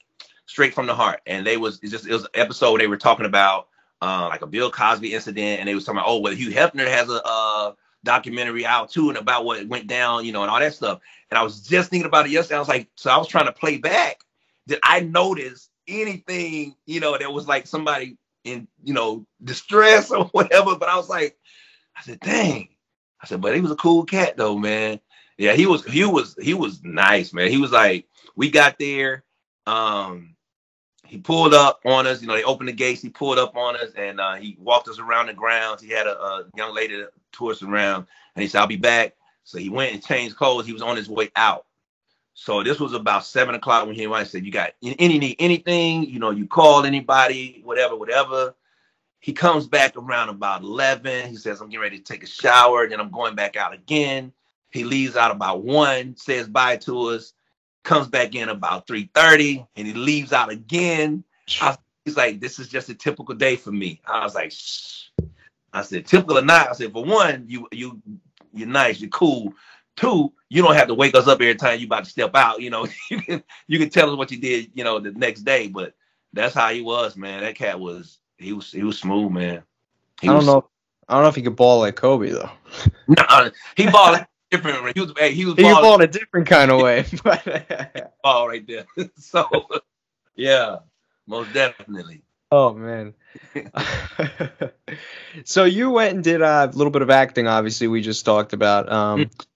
straight 0.47 0.75
from 0.75 0.87
the 0.87 0.95
heart, 0.95 1.21
and 1.27 1.47
they 1.47 1.57
was 1.57 1.79
just 1.81 2.07
it 2.07 2.13
was 2.13 2.25
an 2.25 2.31
episode 2.35 2.73
where 2.73 2.81
they 2.81 2.87
were 2.87 2.97
talking 2.97 3.27
about 3.27 3.69
uh, 4.03 4.29
like 4.29 4.43
a 4.43 4.47
Bill 4.47 4.71
Cosby 4.71 5.15
incident, 5.15 5.61
and 5.61 5.69
they 5.69 5.75
was 5.75 5.85
talking 5.85 5.99
about 5.99 6.09
oh 6.09 6.19
well 6.19 6.35
Hugh 6.35 6.51
Hefner 6.51 6.87
has 6.87 7.09
a 7.09 7.21
uh 7.25 7.73
documentary 8.05 8.65
out 8.65 8.91
too 8.91 9.09
and 9.09 9.19
about 9.19 9.45
what 9.45 9.67
went 9.67 9.87
down, 9.87 10.25
you 10.25 10.33
know, 10.33 10.43
and 10.43 10.51
all 10.51 10.61
that 10.61 10.75
stuff. 10.75 11.01
And 11.31 11.39
I 11.39 11.43
was 11.43 11.63
just 11.63 11.91
thinking 11.91 12.07
about 12.07 12.27
it 12.27 12.33
yesterday. 12.33 12.57
I 12.57 12.61
was 12.61 12.69
like, 12.69 12.89
so 12.95 13.11
I 13.11 13.17
was 13.17 13.27
trying 13.27 13.47
to 13.47 13.53
play 13.53 13.79
back. 13.79 14.21
Did 14.69 14.79
I 14.83 15.01
notice 15.01 15.71
anything, 15.89 16.77
you 16.87 17.01
know, 17.01 17.17
that 17.19 17.33
was 17.33 17.49
like 17.49 17.67
somebody 17.67 18.17
in, 18.45 18.69
you 18.83 18.95
know, 18.95 19.27
distress 19.43 20.11
or 20.13 20.27
whatever? 20.27 20.77
But 20.77 20.89
I 20.89 20.97
was 20.97 21.09
like, 21.09 21.37
I 21.97 22.03
said, 22.03 22.21
dang. 22.21 22.69
I 23.21 23.27
said, 23.27 23.41
but 23.41 23.55
he 23.55 23.61
was 23.61 23.71
a 23.71 23.77
cool 23.77 24.05
cat 24.05 24.37
though, 24.37 24.59
man. 24.59 25.01
Yeah, 25.39 25.55
he 25.55 25.67
was 25.67 25.85
he 25.85 26.05
was 26.05 26.37
he 26.41 26.55
was 26.55 26.85
nice, 26.85 27.33
man. 27.33 27.51
He 27.51 27.57
was 27.57 27.73
like, 27.73 28.07
we 28.37 28.51
got 28.51 28.79
there. 28.79 29.25
Um, 29.67 30.34
he 31.15 31.21
pulled 31.21 31.55
up 31.55 31.79
on 31.85 32.09
us. 32.09 32.21
You 32.21 32.27
know, 32.27 32.35
they 32.35 32.43
opened 32.43 32.69
the 32.69 32.73
gates. 32.73 33.01
He 33.01 33.09
pulled 33.09 33.39
up 33.39 33.55
on 33.55 33.77
us 33.77 33.93
and 33.97 34.21
uh, 34.21 34.35
he 34.35 34.57
walked 34.59 34.89
us 34.89 34.99
around 34.99 35.29
the 35.29 35.33
grounds. 35.33 35.81
He 35.81 35.91
had 35.91 36.09
a, 36.09 36.21
a 36.21 36.47
young 36.57 36.75
lady 36.75 36.97
to 36.97 37.09
tour 37.31 37.53
us 37.53 37.63
around, 37.63 38.09
and 38.35 38.43
he 38.43 38.49
said, 38.49 38.61
"I'll 38.61 38.67
be 38.67 38.75
back." 38.75 39.15
So 39.45 39.59
he 39.59 39.69
went 39.69 39.93
and 39.93 40.05
changed 40.05 40.35
clothes. 40.35 40.67
He 40.67 40.73
was 40.73 40.83
on 40.83 40.97
his 40.97 41.09
way 41.09 41.31
out. 41.37 41.67
So 42.33 42.65
this 42.65 42.81
was 42.81 42.95
about 42.95 43.25
seven 43.25 43.55
o'clock 43.55 43.87
when 43.87 43.95
he 43.95 44.09
went. 44.09 44.23
I 44.23 44.29
said, 44.29 44.45
"You 44.45 44.51
got 44.51 44.73
any 44.83 45.19
need 45.21 45.37
anything? 45.39 46.03
You 46.03 46.19
know, 46.19 46.31
you 46.31 46.49
call 46.49 46.85
anybody, 46.85 47.61
whatever, 47.63 47.95
whatever." 47.95 48.57
He 49.21 49.33
comes 49.33 49.69
back 49.69 49.97
around 49.97 50.31
about 50.31 50.63
eleven. 50.63 51.31
He 51.31 51.37
says, 51.37 51.61
"I'm 51.61 51.69
getting 51.69 51.81
ready 51.81 51.99
to 51.99 52.05
take 52.05 52.25
a 52.25 52.27
shower. 52.27 52.89
Then 52.89 52.99
I'm 52.99 53.13
going 53.13 53.37
back 53.37 53.55
out 53.55 53.73
again." 53.73 54.33
He 54.71 54.83
leaves 54.83 55.15
out 55.15 55.31
about 55.31 55.63
one, 55.63 56.17
says 56.17 56.49
bye 56.49 56.79
to 56.79 57.11
us 57.11 57.35
comes 57.85 58.09
back 58.09 58.35
in 58.35 58.49
about 58.49 58.87
3.30 58.87 59.67
and 59.77 59.87
he 59.87 59.93
leaves 59.93 60.33
out 60.33 60.51
again. 60.51 61.23
I, 61.61 61.77
he's 62.05 62.17
like, 62.17 62.41
this 62.41 62.59
is 62.59 62.69
just 62.69 62.89
a 62.89 62.95
typical 62.95 63.35
day 63.35 63.57
for 63.57 63.71
me. 63.71 64.01
I 64.07 64.25
was 64.25 64.35
like, 64.35 64.51
Shh. 64.51 65.11
I 65.73 65.83
said, 65.83 66.07
typical 66.07 66.39
or 66.39 66.43
not, 66.43 66.71
I 66.71 66.73
said, 66.73 66.93
for 66.93 67.05
one, 67.05 67.45
you 67.49 67.67
you 67.73 68.01
you're 68.53 68.69
nice, 68.69 69.01
you're 69.01 69.11
cool. 69.11 69.53
Two, 69.97 70.33
you 70.49 70.63
don't 70.63 70.77
have 70.77 70.87
to 70.89 70.95
wake 70.95 71.17
us 71.17 71.27
up 71.27 71.41
every 71.41 71.55
time 71.57 71.81
you 71.81 71.87
about 71.87 72.05
to 72.05 72.11
step 72.11 72.35
out. 72.35 72.61
You 72.61 72.71
know, 72.71 72.87
you 73.11 73.21
can 73.21 73.43
you 73.67 73.79
can 73.79 73.91
tell 73.91 74.11
us 74.11 74.17
what 74.17 74.31
you 74.31 74.39
did, 74.39 74.71
you 74.75 74.85
know, 74.85 75.01
the 75.01 75.11
next 75.13 75.43
day. 75.43 75.67
But 75.67 75.95
that's 76.33 76.55
how 76.55 76.71
he 76.71 76.81
was, 76.81 77.17
man. 77.17 77.43
That 77.43 77.57
cat 77.57 77.79
was 77.79 78.19
he 78.39 78.53
was 78.53 78.71
he 78.71 78.85
was 78.85 78.99
smooth, 78.99 79.33
man. 79.33 79.65
He 80.21 80.29
I 80.29 80.33
don't 80.33 80.39
was, 80.39 80.47
know. 80.47 80.69
I 81.09 81.15
don't 81.15 81.25
know 81.25 81.29
if 81.29 81.35
he 81.35 81.43
could 81.43 81.57
ball 81.57 81.81
like 81.81 81.97
Kobe 81.97 82.31
though. 82.31 82.51
No, 83.09 83.25
nah, 83.29 83.51
he 83.77 83.91
balled 83.91 84.25
different. 84.57 84.97
He 84.97 85.01
was 85.01 85.13
hey, 85.19 85.33
he 85.33 85.45
was 85.45 85.55
balling, 85.55 85.83
balling 85.83 86.03
a 86.03 86.07
different 86.07 86.47
kind 86.47 86.71
of 86.71 86.81
way. 86.81 87.05
ball 88.23 88.49
right 88.49 88.67
there. 88.67 88.87
so 89.19 89.49
yeah, 90.37 90.79
most 91.27 91.53
definitely. 91.53 92.23
Oh 92.51 92.75
man. 92.75 93.15
so 95.45 95.65
you 95.65 95.91
went 95.91 96.15
and 96.15 96.25
did 96.25 96.43
a 96.43 96.71
little 96.73 96.91
bit 96.91 97.03
of 97.03 97.11
acting. 97.11 97.47
Obviously, 97.47 97.89
we 97.89 98.01
just 98.01 98.25
talked 98.25 98.53
about. 98.53 98.91
Um, 98.91 99.25
mm. 99.25 99.47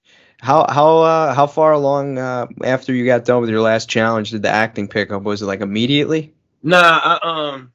how 0.40 0.66
how 0.68 0.98
uh, 0.98 1.34
how 1.34 1.46
far 1.46 1.72
along 1.72 2.18
uh, 2.18 2.46
after 2.64 2.92
you 2.92 3.06
got 3.06 3.24
done 3.24 3.40
with 3.40 3.50
your 3.50 3.60
last 3.60 3.88
challenge 3.88 4.30
did 4.30 4.42
the 4.42 4.50
acting 4.50 4.88
pick 4.88 5.12
up? 5.12 5.22
Was 5.22 5.42
it 5.42 5.46
like 5.46 5.60
immediately? 5.60 6.34
Nah, 6.62 6.80
I, 6.80 7.18
um, 7.22 7.72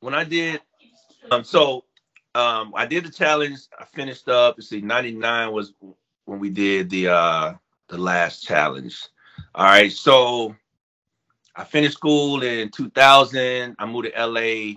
when 0.00 0.14
I 0.14 0.24
did, 0.24 0.60
um, 1.30 1.44
so 1.44 1.84
um, 2.34 2.74
I 2.76 2.84
did 2.84 3.06
the 3.06 3.10
challenge. 3.10 3.60
I 3.78 3.86
finished 3.86 4.28
up. 4.28 4.56
Let's 4.58 4.68
see, 4.68 4.82
ninety 4.82 5.12
nine 5.12 5.52
was 5.52 5.72
when 6.28 6.38
we 6.38 6.50
did 6.50 6.90
the 6.90 7.08
uh 7.08 7.54
the 7.88 7.96
last 7.96 8.44
challenge. 8.44 9.08
All 9.54 9.64
right, 9.64 9.90
so 9.90 10.54
I 11.56 11.64
finished 11.64 11.94
school 11.94 12.42
in 12.42 12.68
2000. 12.70 13.74
I 13.78 13.86
moved 13.86 14.12
to 14.12 14.26
LA 14.26 14.74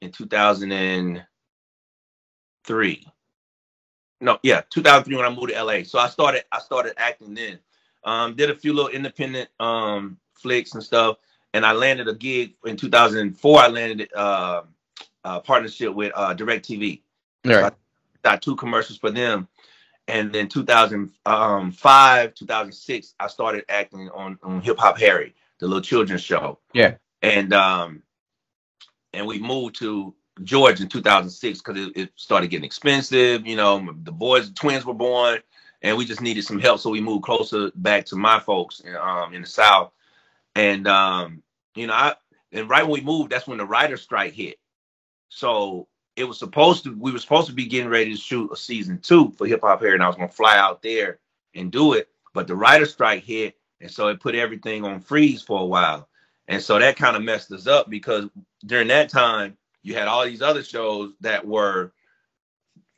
in 0.00 0.10
2003. 0.10 3.06
No, 4.22 4.38
yeah, 4.42 4.62
2003 4.70 5.16
when 5.16 5.26
I 5.26 5.28
moved 5.28 5.50
to 5.50 5.62
LA. 5.62 5.82
So 5.82 5.98
I 5.98 6.08
started 6.08 6.44
I 6.50 6.58
started 6.58 6.94
acting 6.96 7.34
then. 7.34 7.58
Um, 8.04 8.34
did 8.34 8.48
a 8.50 8.56
few 8.56 8.72
little 8.72 8.90
independent 8.90 9.50
um 9.60 10.16
flicks 10.32 10.72
and 10.72 10.82
stuff, 10.82 11.18
and 11.52 11.66
I 11.66 11.72
landed 11.72 12.08
a 12.08 12.14
gig 12.14 12.54
in 12.64 12.78
2004. 12.78 13.60
I 13.60 13.68
landed 13.68 14.10
uh, 14.14 14.62
a 15.24 15.40
partnership 15.40 15.94
with 15.94 16.12
uh, 16.14 16.34
DirecTV. 16.34 17.02
Right. 17.44 17.60
So 17.60 17.66
I 17.66 17.72
got 18.22 18.40
two 18.40 18.56
commercials 18.56 18.96
for 18.98 19.10
them 19.10 19.48
and 20.08 20.32
then 20.32 20.48
2005 20.48 22.34
2006 22.34 23.14
i 23.18 23.26
started 23.26 23.64
acting 23.68 24.10
on, 24.10 24.38
on 24.42 24.60
hip 24.60 24.78
hop 24.78 24.98
harry 24.98 25.34
the 25.58 25.66
little 25.66 25.82
children's 25.82 26.22
show. 26.22 26.58
Yeah. 26.72 26.94
And 27.22 27.52
um 27.52 28.02
and 29.12 29.26
we 29.26 29.38
moved 29.38 29.76
to 29.76 30.14
georgia 30.42 30.82
in 30.82 30.88
2006 30.88 31.60
because 31.62 31.86
it, 31.86 31.96
it, 31.96 32.10
started 32.16 32.48
getting 32.48 32.64
expensive 32.64 33.46
you 33.46 33.54
know 33.54 33.94
the 34.02 34.10
boys 34.10 34.48
the 34.48 34.54
twins 34.54 34.84
were 34.84 34.92
born 34.92 35.38
and 35.80 35.96
we 35.96 36.04
just 36.04 36.20
needed 36.20 36.42
some 36.42 36.58
help 36.58 36.80
so 36.80 36.90
we 36.90 37.00
moved 37.00 37.22
closer 37.22 37.70
back 37.76 38.04
to 38.04 38.16
my 38.16 38.40
folks 38.40 38.82
um, 39.00 39.32
in 39.32 39.42
the 39.42 39.46
south. 39.46 39.92
And 40.56 40.88
um 40.88 41.42
you 41.74 41.86
know 41.86 41.94
i 41.94 42.14
and 42.52 42.68
right 42.68 42.82
when 42.82 42.92
we 42.92 43.00
moved 43.00 43.30
that's 43.30 43.46
when 43.46 43.58
the 43.58 43.64
writer 43.64 43.96
strike 43.96 44.32
hit. 44.32 44.58
So 45.28 45.88
it 46.16 46.24
was 46.24 46.38
supposed 46.38 46.84
to 46.84 46.96
we 46.96 47.12
were 47.12 47.18
supposed 47.18 47.48
to 47.48 47.54
be 47.54 47.66
getting 47.66 47.90
ready 47.90 48.12
to 48.12 48.20
shoot 48.20 48.50
a 48.52 48.56
season 48.56 48.98
two 48.98 49.32
for 49.32 49.46
Hip 49.46 49.62
Hop 49.62 49.80
Harry 49.80 49.94
and 49.94 50.02
I 50.02 50.06
was 50.06 50.16
gonna 50.16 50.28
fly 50.28 50.56
out 50.56 50.82
there 50.82 51.18
and 51.54 51.72
do 51.72 51.94
it. 51.94 52.08
But 52.32 52.46
the 52.46 52.56
writer 52.56 52.86
strike 52.86 53.24
hit, 53.24 53.56
and 53.80 53.90
so 53.90 54.08
it 54.08 54.20
put 54.20 54.34
everything 54.34 54.84
on 54.84 55.00
freeze 55.00 55.42
for 55.42 55.60
a 55.60 55.66
while. 55.66 56.08
And 56.48 56.62
so 56.62 56.78
that 56.78 56.96
kind 56.96 57.16
of 57.16 57.22
messed 57.22 57.50
us 57.52 57.66
up 57.66 57.88
because 57.88 58.28
during 58.66 58.88
that 58.88 59.08
time 59.08 59.56
you 59.82 59.94
had 59.94 60.08
all 60.08 60.24
these 60.24 60.42
other 60.42 60.62
shows 60.62 61.12
that 61.20 61.46
were 61.46 61.92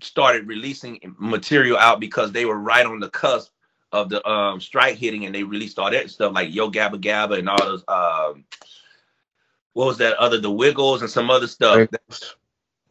started 0.00 0.46
releasing 0.46 1.00
material 1.18 1.78
out 1.78 2.00
because 2.00 2.32
they 2.32 2.44
were 2.44 2.58
right 2.58 2.86
on 2.86 3.00
the 3.00 3.08
cusp 3.08 3.52
of 3.92 4.08
the 4.08 4.26
um 4.28 4.60
strike 4.60 4.96
hitting, 4.96 5.24
and 5.24 5.34
they 5.34 5.42
released 5.42 5.78
all 5.78 5.90
that 5.90 6.10
stuff 6.10 6.34
like 6.34 6.54
Yo 6.54 6.70
Gabba 6.70 7.00
Gabba 7.00 7.38
and 7.38 7.48
all 7.48 7.56
those 7.58 7.84
um 7.88 8.44
what 9.72 9.86
was 9.86 9.98
that 9.98 10.16
other 10.16 10.40
the 10.40 10.50
Wiggles 10.50 11.02
and 11.02 11.10
some 11.10 11.30
other 11.30 11.46
stuff. 11.46 11.90
That, 11.90 12.10
you 12.10 12.26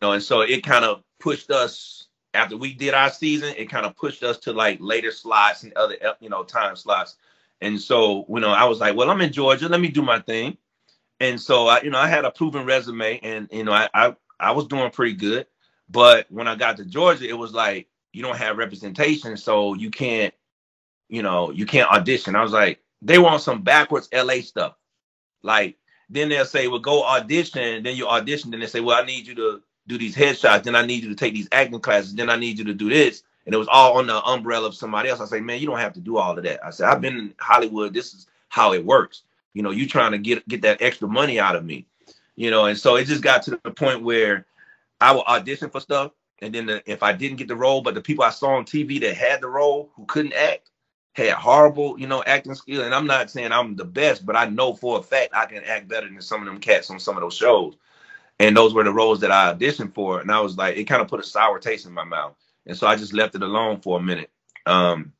know, 0.06 0.12
and 0.14 0.24
so 0.24 0.41
it 0.41 0.64
kind 0.64 0.86
of 0.86 1.03
pushed 1.20 1.51
us 1.51 2.08
after 2.34 2.58
we 2.58 2.74
did 2.74 2.93
our 2.93 3.10
season. 3.10 3.53
It 3.58 3.70
kind 3.70 3.86
of 3.86 3.95
pushed 3.95 4.24
us 4.24 4.38
to 4.39 4.53
like 4.53 4.78
later 4.82 5.12
slots 5.12 5.64
and 5.64 5.74
other 5.74 5.95
you 6.20 6.30
know 6.30 6.43
time 6.43 6.76
slots. 6.76 7.16
And 7.62 7.80
so 7.80 8.26
you 8.30 8.39
know, 8.39 8.49
I 8.49 8.66
was 8.66 8.80
like, 8.80 8.95
well, 8.95 9.10
I'm 9.10 9.22
in 9.22 9.32
Georgia. 9.32 9.70
Let 9.70 9.82
me 9.82 9.88
do 9.88 10.01
my 10.01 10.20
thing. 10.20 10.58
And 11.20 11.39
so 11.39 11.68
I, 11.68 11.82
you 11.82 11.89
know, 11.89 11.97
I 11.97 12.08
had 12.08 12.26
a 12.26 12.32
proven 12.32 12.66
resume, 12.66 13.20
and 13.24 13.49
you 13.51 13.64
know, 13.64 13.72
I 13.72 13.89
I, 13.93 14.16
I 14.39 14.51
was 14.51 14.68
doing 14.68 14.91
pretty 14.91 15.14
good. 15.14 15.47
But 15.89 16.28
when 16.30 16.47
I 16.47 16.56
got 16.56 16.78
to 16.78 16.86
Georgia, 16.86 17.28
it 17.28 17.38
was 17.38 17.53
like 17.53 17.88
you 18.14 18.22
don't 18.22 18.38
have 18.38 18.58
representation, 18.58 19.38
so 19.38 19.74
you 19.74 19.89
can't, 19.89 20.34
you 21.10 21.22
know, 21.22 21.51
you 21.51 21.66
can't 21.66 21.89
audition. 21.91 22.36
I 22.36 22.43
was 22.43 22.51
like, 22.51 22.80
they 23.01 23.18
want 23.18 23.41
some 23.41 23.62
backwards 23.62 24.10
LA 24.14 24.41
stuff. 24.41 24.76
Like 25.41 25.78
then 26.10 26.30
they'll 26.30 26.45
say, 26.45 26.68
well, 26.68 26.80
go 26.80 27.03
audition. 27.03 27.84
Then 27.84 27.95
you 27.95 28.08
audition. 28.08 28.51
Then 28.51 28.60
they 28.60 28.68
say, 28.68 28.82
well, 28.82 29.01
I 29.01 29.06
need 29.06 29.26
you 29.28 29.36
to 29.36 29.62
do 29.88 29.97
these 29.97 30.15
headshots. 30.15 30.63
Then 30.63 30.75
I 30.75 30.86
need 30.86 31.03
you 31.03 31.09
to 31.09 31.15
take 31.15 31.33
these 31.33 31.47
acting 31.51 31.79
classes. 31.79 32.15
Then 32.15 32.29
I 32.29 32.36
need 32.36 32.57
you 32.57 32.65
to 32.65 32.73
do 32.73 32.89
this. 32.89 33.23
And 33.45 33.53
it 33.53 33.57
was 33.57 33.67
all 33.67 33.97
on 33.97 34.07
the 34.07 34.21
umbrella 34.23 34.67
of 34.67 34.75
somebody 34.75 35.09
else. 35.09 35.21
I 35.21 35.25
say, 35.25 35.39
man, 35.39 35.59
you 35.59 35.67
don't 35.67 35.79
have 35.79 35.93
to 35.93 35.99
do 35.99 36.17
all 36.17 36.38
of 36.38 36.43
that. 36.43 36.65
I 36.65 36.71
said, 36.71 36.89
I've 36.89 37.01
been 37.01 37.17
in 37.17 37.33
Hollywood. 37.39 37.93
This 37.93 38.13
is 38.13 38.27
how 38.49 38.73
it 38.73 38.83
works. 38.83 39.23
You 39.53 39.61
know, 39.61 39.71
you 39.71 39.88
trying 39.88 40.11
to 40.11 40.17
get 40.17 40.47
get 40.47 40.63
that 40.63 40.81
extra 40.81 41.07
money 41.07 41.39
out 41.39 41.55
of 41.55 41.63
me. 41.63 41.86
You 42.36 42.51
know, 42.51 42.65
and 42.65 42.77
so 42.77 42.95
it 42.95 43.05
just 43.05 43.21
got 43.21 43.43
to 43.43 43.51
the 43.63 43.71
point 43.71 44.03
where 44.03 44.45
I 44.99 45.13
would 45.13 45.25
audition 45.25 45.69
for 45.69 45.79
stuff, 45.79 46.11
and 46.39 46.53
then 46.53 46.65
the, 46.65 46.83
if 46.91 47.03
I 47.03 47.13
didn't 47.13 47.38
get 47.38 47.47
the 47.47 47.55
role, 47.55 47.81
but 47.81 47.93
the 47.93 48.01
people 48.01 48.25
I 48.25 48.31
saw 48.31 48.55
on 48.55 48.65
TV 48.65 48.99
that 49.01 49.15
had 49.15 49.41
the 49.41 49.47
role 49.47 49.91
who 49.95 50.05
couldn't 50.05 50.33
act 50.33 50.71
had 51.13 51.31
horrible, 51.33 51.97
you 51.97 52.07
know, 52.07 52.23
acting 52.25 52.55
skill. 52.55 52.83
And 52.83 52.93
I'm 52.93 53.07
not 53.07 53.31
saying 53.31 53.53
I'm 53.53 53.77
the 53.77 53.86
best, 53.86 54.25
but 54.25 54.36
I 54.36 54.45
know 54.45 54.73
for 54.73 54.99
a 54.99 55.03
fact 55.03 55.33
I 55.33 55.45
can 55.45 55.63
act 55.63 55.88
better 55.88 56.07
than 56.07 56.21
some 56.21 56.41
of 56.41 56.45
them 56.45 56.59
cats 56.59 56.89
on 56.89 56.99
some 56.99 57.15
of 57.15 57.21
those 57.21 57.36
shows. 57.36 57.75
And 58.39 58.55
those 58.55 58.73
were 58.73 58.83
the 58.83 58.91
roles 58.91 59.21
that 59.21 59.31
I 59.31 59.53
auditioned 59.53 59.93
for. 59.93 60.19
And 60.19 60.31
I 60.31 60.41
was 60.41 60.57
like, 60.57 60.77
it 60.77 60.86
kind 60.86 61.01
of 61.01 61.07
put 61.07 61.19
a 61.19 61.23
sour 61.23 61.59
taste 61.59 61.86
in 61.86 61.93
my 61.93 62.03
mouth. 62.03 62.36
And 62.65 62.77
so 62.77 62.88
I 62.88 62.95
just 62.95 63.13
left 63.13 63.36
it 63.36 63.41
alone 63.43 63.79
for 63.79 63.99
a 63.99 64.03
minute. 64.03 64.29
Um, 64.65 65.13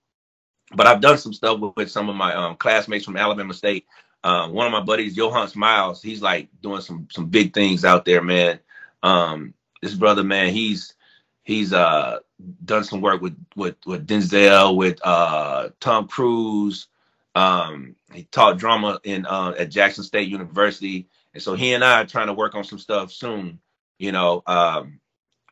but 0.74 0.88
I've 0.88 1.02
done 1.02 1.18
some 1.18 1.34
stuff 1.34 1.60
with, 1.60 1.76
with 1.76 1.92
some 1.92 2.10
of 2.10 2.16
my 2.16 2.34
um, 2.34 2.56
classmates 2.56 3.06
from 3.06 3.18
Alabama 3.18 3.54
State. 3.54 3.86
Um, 4.24 4.54
one 4.54 4.66
of 4.66 4.72
my 4.72 4.82
buddies, 4.82 5.16
Johan 5.16 5.48
Smiles, 5.48 6.02
he's 6.02 6.22
like 6.22 6.50
doing 6.62 6.82
some 6.82 7.08
some 7.12 7.28
big 7.28 7.54
things 7.54 7.86
out 7.86 8.06
there, 8.06 8.24
man. 8.24 8.60
Um, 9.04 9.54
this 9.84 9.94
brother, 9.94 10.24
man, 10.24 10.52
he's 10.52 10.96
he's 11.44 11.74
uh 11.74 12.18
done 12.66 12.84
some 12.84 13.02
work 13.02 13.22
with 13.22 13.38
with 13.56 13.76
with 13.86 14.08
Denzel, 14.08 14.76
with 14.76 15.00
uh 15.04 15.70
Tom 15.80 16.08
Cruise. 16.08 16.88
Um, 17.36 17.96
he 18.14 18.24
taught 18.24 18.58
drama 18.58 19.00
in 19.04 19.28
uh, 19.28 19.54
at 19.60 19.70
Jackson 19.70 20.04
State 20.04 20.30
University, 20.30 21.08
and 21.36 21.44
so 21.44 21.54
he 21.54 21.74
and 21.74 21.84
I 21.84 22.02
are 22.02 22.06
trying 22.06 22.28
to 22.28 22.34
work 22.34 22.56
on 22.56 22.64
some 22.64 22.80
stuff 22.80 23.12
soon. 23.12 23.60
You 24.00 24.12
know, 24.12 24.42
um, 24.48 25.00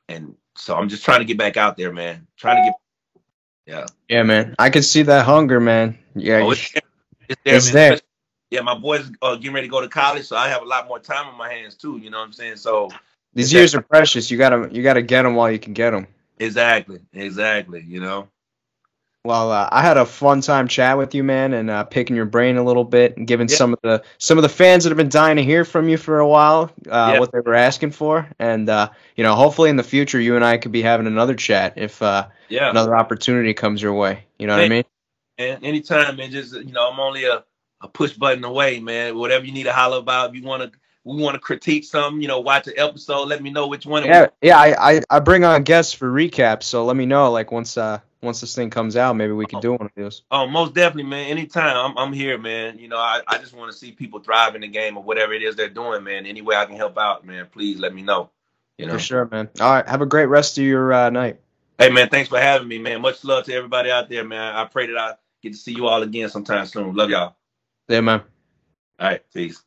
and 0.09 0.35
so 0.55 0.75
I'm 0.75 0.89
just 0.89 1.05
trying 1.05 1.19
to 1.19 1.25
get 1.25 1.37
back 1.37 1.55
out 1.55 1.77
there, 1.77 1.93
man. 1.93 2.27
Trying 2.35 2.63
to 2.63 2.71
get, 2.71 2.75
yeah, 3.67 3.85
yeah, 4.09 4.23
man. 4.23 4.55
I 4.57 4.69
can 4.69 4.81
see 4.81 5.03
that 5.03 5.25
hunger, 5.25 5.59
man. 5.59 5.97
Yeah, 6.15 6.39
oh, 6.39 6.51
it's, 6.51 6.73
it's 7.29 7.41
there. 7.43 7.55
It's 7.55 7.71
there. 7.71 7.99
Yeah, 8.49 8.61
my 8.61 8.77
boys 8.77 9.11
are 9.21 9.35
getting 9.35 9.53
ready 9.53 9.67
to 9.67 9.71
go 9.71 9.81
to 9.81 9.87
college, 9.87 10.25
so 10.25 10.35
I 10.35 10.47
have 10.49 10.61
a 10.61 10.65
lot 10.65 10.87
more 10.87 10.99
time 10.99 11.27
on 11.27 11.37
my 11.37 11.51
hands 11.51 11.75
too. 11.75 11.97
You 11.97 12.09
know 12.09 12.19
what 12.19 12.25
I'm 12.25 12.33
saying? 12.33 12.57
So 12.57 12.89
these 13.33 13.53
years 13.53 13.75
are 13.75 13.81
precious. 13.81 14.31
You 14.31 14.37
gotta 14.37 14.69
you 14.71 14.83
gotta 14.83 15.01
get 15.01 15.23
them 15.23 15.35
while 15.35 15.51
you 15.51 15.59
can 15.59 15.73
get 15.73 15.91
them. 15.91 16.07
Exactly, 16.39 16.99
exactly. 17.13 17.83
You 17.87 17.99
know. 17.99 18.27
Well, 19.25 19.53
uh, 19.53 19.69
I 19.71 19.81
had 19.81 19.95
a 19.95 20.05
fun 20.05 20.41
time 20.41 20.67
chat 20.67 20.97
with 20.97 21.15
you, 21.15 21.23
man, 21.23 21.53
and 21.53 21.69
uh, 21.69 21.85
picking 21.85 22.13
your 22.13 22.25
brain 22.25 22.57
a 22.57 22.63
little 22.63 22.83
bit, 22.83 23.15
and 23.15 23.25
giving 23.25 23.47
yeah. 23.47 23.55
some 23.55 23.71
of 23.71 23.79
the 23.81 24.03
some 24.17 24.37
of 24.37 24.41
the 24.41 24.49
fans 24.49 24.83
that 24.83 24.89
have 24.89 24.97
been 24.97 25.07
dying 25.07 25.37
to 25.37 25.43
hear 25.43 25.63
from 25.63 25.87
you 25.87 25.95
for 25.95 26.19
a 26.19 26.27
while 26.27 26.73
uh, 26.89 27.11
yeah. 27.13 27.19
what 27.19 27.31
they 27.31 27.39
were 27.39 27.53
asking 27.53 27.91
for, 27.91 28.27
and 28.37 28.67
uh, 28.67 28.89
you 29.15 29.23
know, 29.23 29.33
hopefully 29.35 29.69
in 29.69 29.77
the 29.77 29.83
future, 29.83 30.19
you 30.19 30.35
and 30.35 30.43
I 30.43 30.57
could 30.57 30.73
be 30.73 30.81
having 30.81 31.07
another 31.07 31.35
chat 31.35 31.75
if 31.77 32.01
uh, 32.01 32.27
yeah. 32.49 32.69
another 32.69 32.97
opportunity 32.97 33.53
comes 33.53 33.81
your 33.81 33.93
way. 33.93 34.25
You 34.37 34.47
know 34.47 34.57
what 34.57 34.65
I 34.65 34.67
mean? 34.67 34.83
And 35.37 35.63
anytime, 35.63 36.17
man, 36.17 36.29
just 36.29 36.53
you 36.53 36.73
know, 36.73 36.91
I'm 36.91 36.99
only 36.99 37.23
a, 37.23 37.45
a 37.79 37.87
push 37.87 38.11
button 38.11 38.43
away, 38.43 38.81
man. 38.81 39.17
Whatever 39.17 39.45
you 39.45 39.53
need 39.53 39.63
to 39.63 39.73
holler 39.73 39.99
about, 39.99 40.31
if 40.31 40.35
you 40.35 40.43
want 40.43 40.63
to 40.63 40.79
we 41.05 41.21
want 41.21 41.35
to 41.35 41.39
critique 41.39 41.85
something, 41.85 42.21
you 42.21 42.27
know, 42.27 42.41
watch 42.41 42.67
an 42.67 42.73
episode. 42.75 43.29
Let 43.29 43.41
me 43.41 43.51
know 43.51 43.67
which 43.67 43.85
one. 43.85 44.03
Yeah, 44.03 44.27
yeah. 44.41 44.59
I, 44.59 44.95
I, 44.95 45.01
I 45.09 45.19
bring 45.19 45.45
on 45.45 45.63
guests 45.63 45.93
for 45.93 46.11
recaps, 46.11 46.63
so 46.63 46.83
let 46.83 46.97
me 46.97 47.05
know. 47.05 47.31
Like 47.31 47.53
once 47.53 47.77
uh 47.77 47.99
once 48.23 48.41
this 48.41 48.55
thing 48.55 48.69
comes 48.69 48.95
out, 48.95 49.15
maybe 49.15 49.33
we 49.33 49.45
can 49.45 49.57
oh, 49.57 49.61
do 49.61 49.71
one 49.73 49.85
of 49.85 49.91
those. 49.95 50.23
Oh, 50.31 50.47
most 50.47 50.73
definitely, 50.73 51.09
man. 51.09 51.27
Anytime, 51.27 51.75
I'm 51.75 51.97
I'm 51.97 52.13
here, 52.13 52.37
man. 52.37 52.79
You 52.79 52.87
know, 52.87 52.97
I, 52.97 53.21
I 53.27 53.37
just 53.37 53.53
want 53.53 53.71
to 53.71 53.77
see 53.77 53.91
people 53.91 54.19
thrive 54.19 54.55
in 54.55 54.61
the 54.61 54.67
game 54.67 54.97
or 54.97 55.03
whatever 55.03 55.33
it 55.33 55.43
is 55.43 55.55
they're 55.55 55.69
doing, 55.69 56.03
man. 56.03 56.25
Any 56.25 56.41
way 56.41 56.55
I 56.55 56.65
can 56.65 56.75
help 56.75 56.97
out, 56.97 57.25
man. 57.25 57.47
Please 57.51 57.79
let 57.79 57.93
me 57.93 58.01
know. 58.01 58.31
You 58.77 58.87
know. 58.87 58.93
For 58.93 58.99
sure, 58.99 59.27
man. 59.29 59.49
All 59.59 59.71
right. 59.71 59.87
Have 59.87 60.01
a 60.01 60.05
great 60.05 60.25
rest 60.25 60.57
of 60.57 60.63
your 60.63 60.91
uh, 60.93 61.09
night. 61.09 61.39
Hey, 61.77 61.89
man. 61.89 62.09
Thanks 62.09 62.29
for 62.29 62.39
having 62.39 62.67
me, 62.67 62.79
man. 62.79 63.01
Much 63.01 63.23
love 63.23 63.45
to 63.45 63.53
everybody 63.53 63.91
out 63.91 64.09
there, 64.09 64.23
man. 64.23 64.55
I 64.55 64.65
pray 64.65 64.87
that 64.87 64.97
I 64.97 65.13
get 65.41 65.53
to 65.53 65.59
see 65.59 65.73
you 65.73 65.87
all 65.87 66.01
again 66.01 66.29
sometime 66.29 66.65
soon. 66.65 66.95
Love 66.95 67.09
y'all. 67.09 67.35
Yeah, 67.87 68.01
man. 68.01 68.21
All 68.99 69.07
right. 69.09 69.21
Peace. 69.33 69.61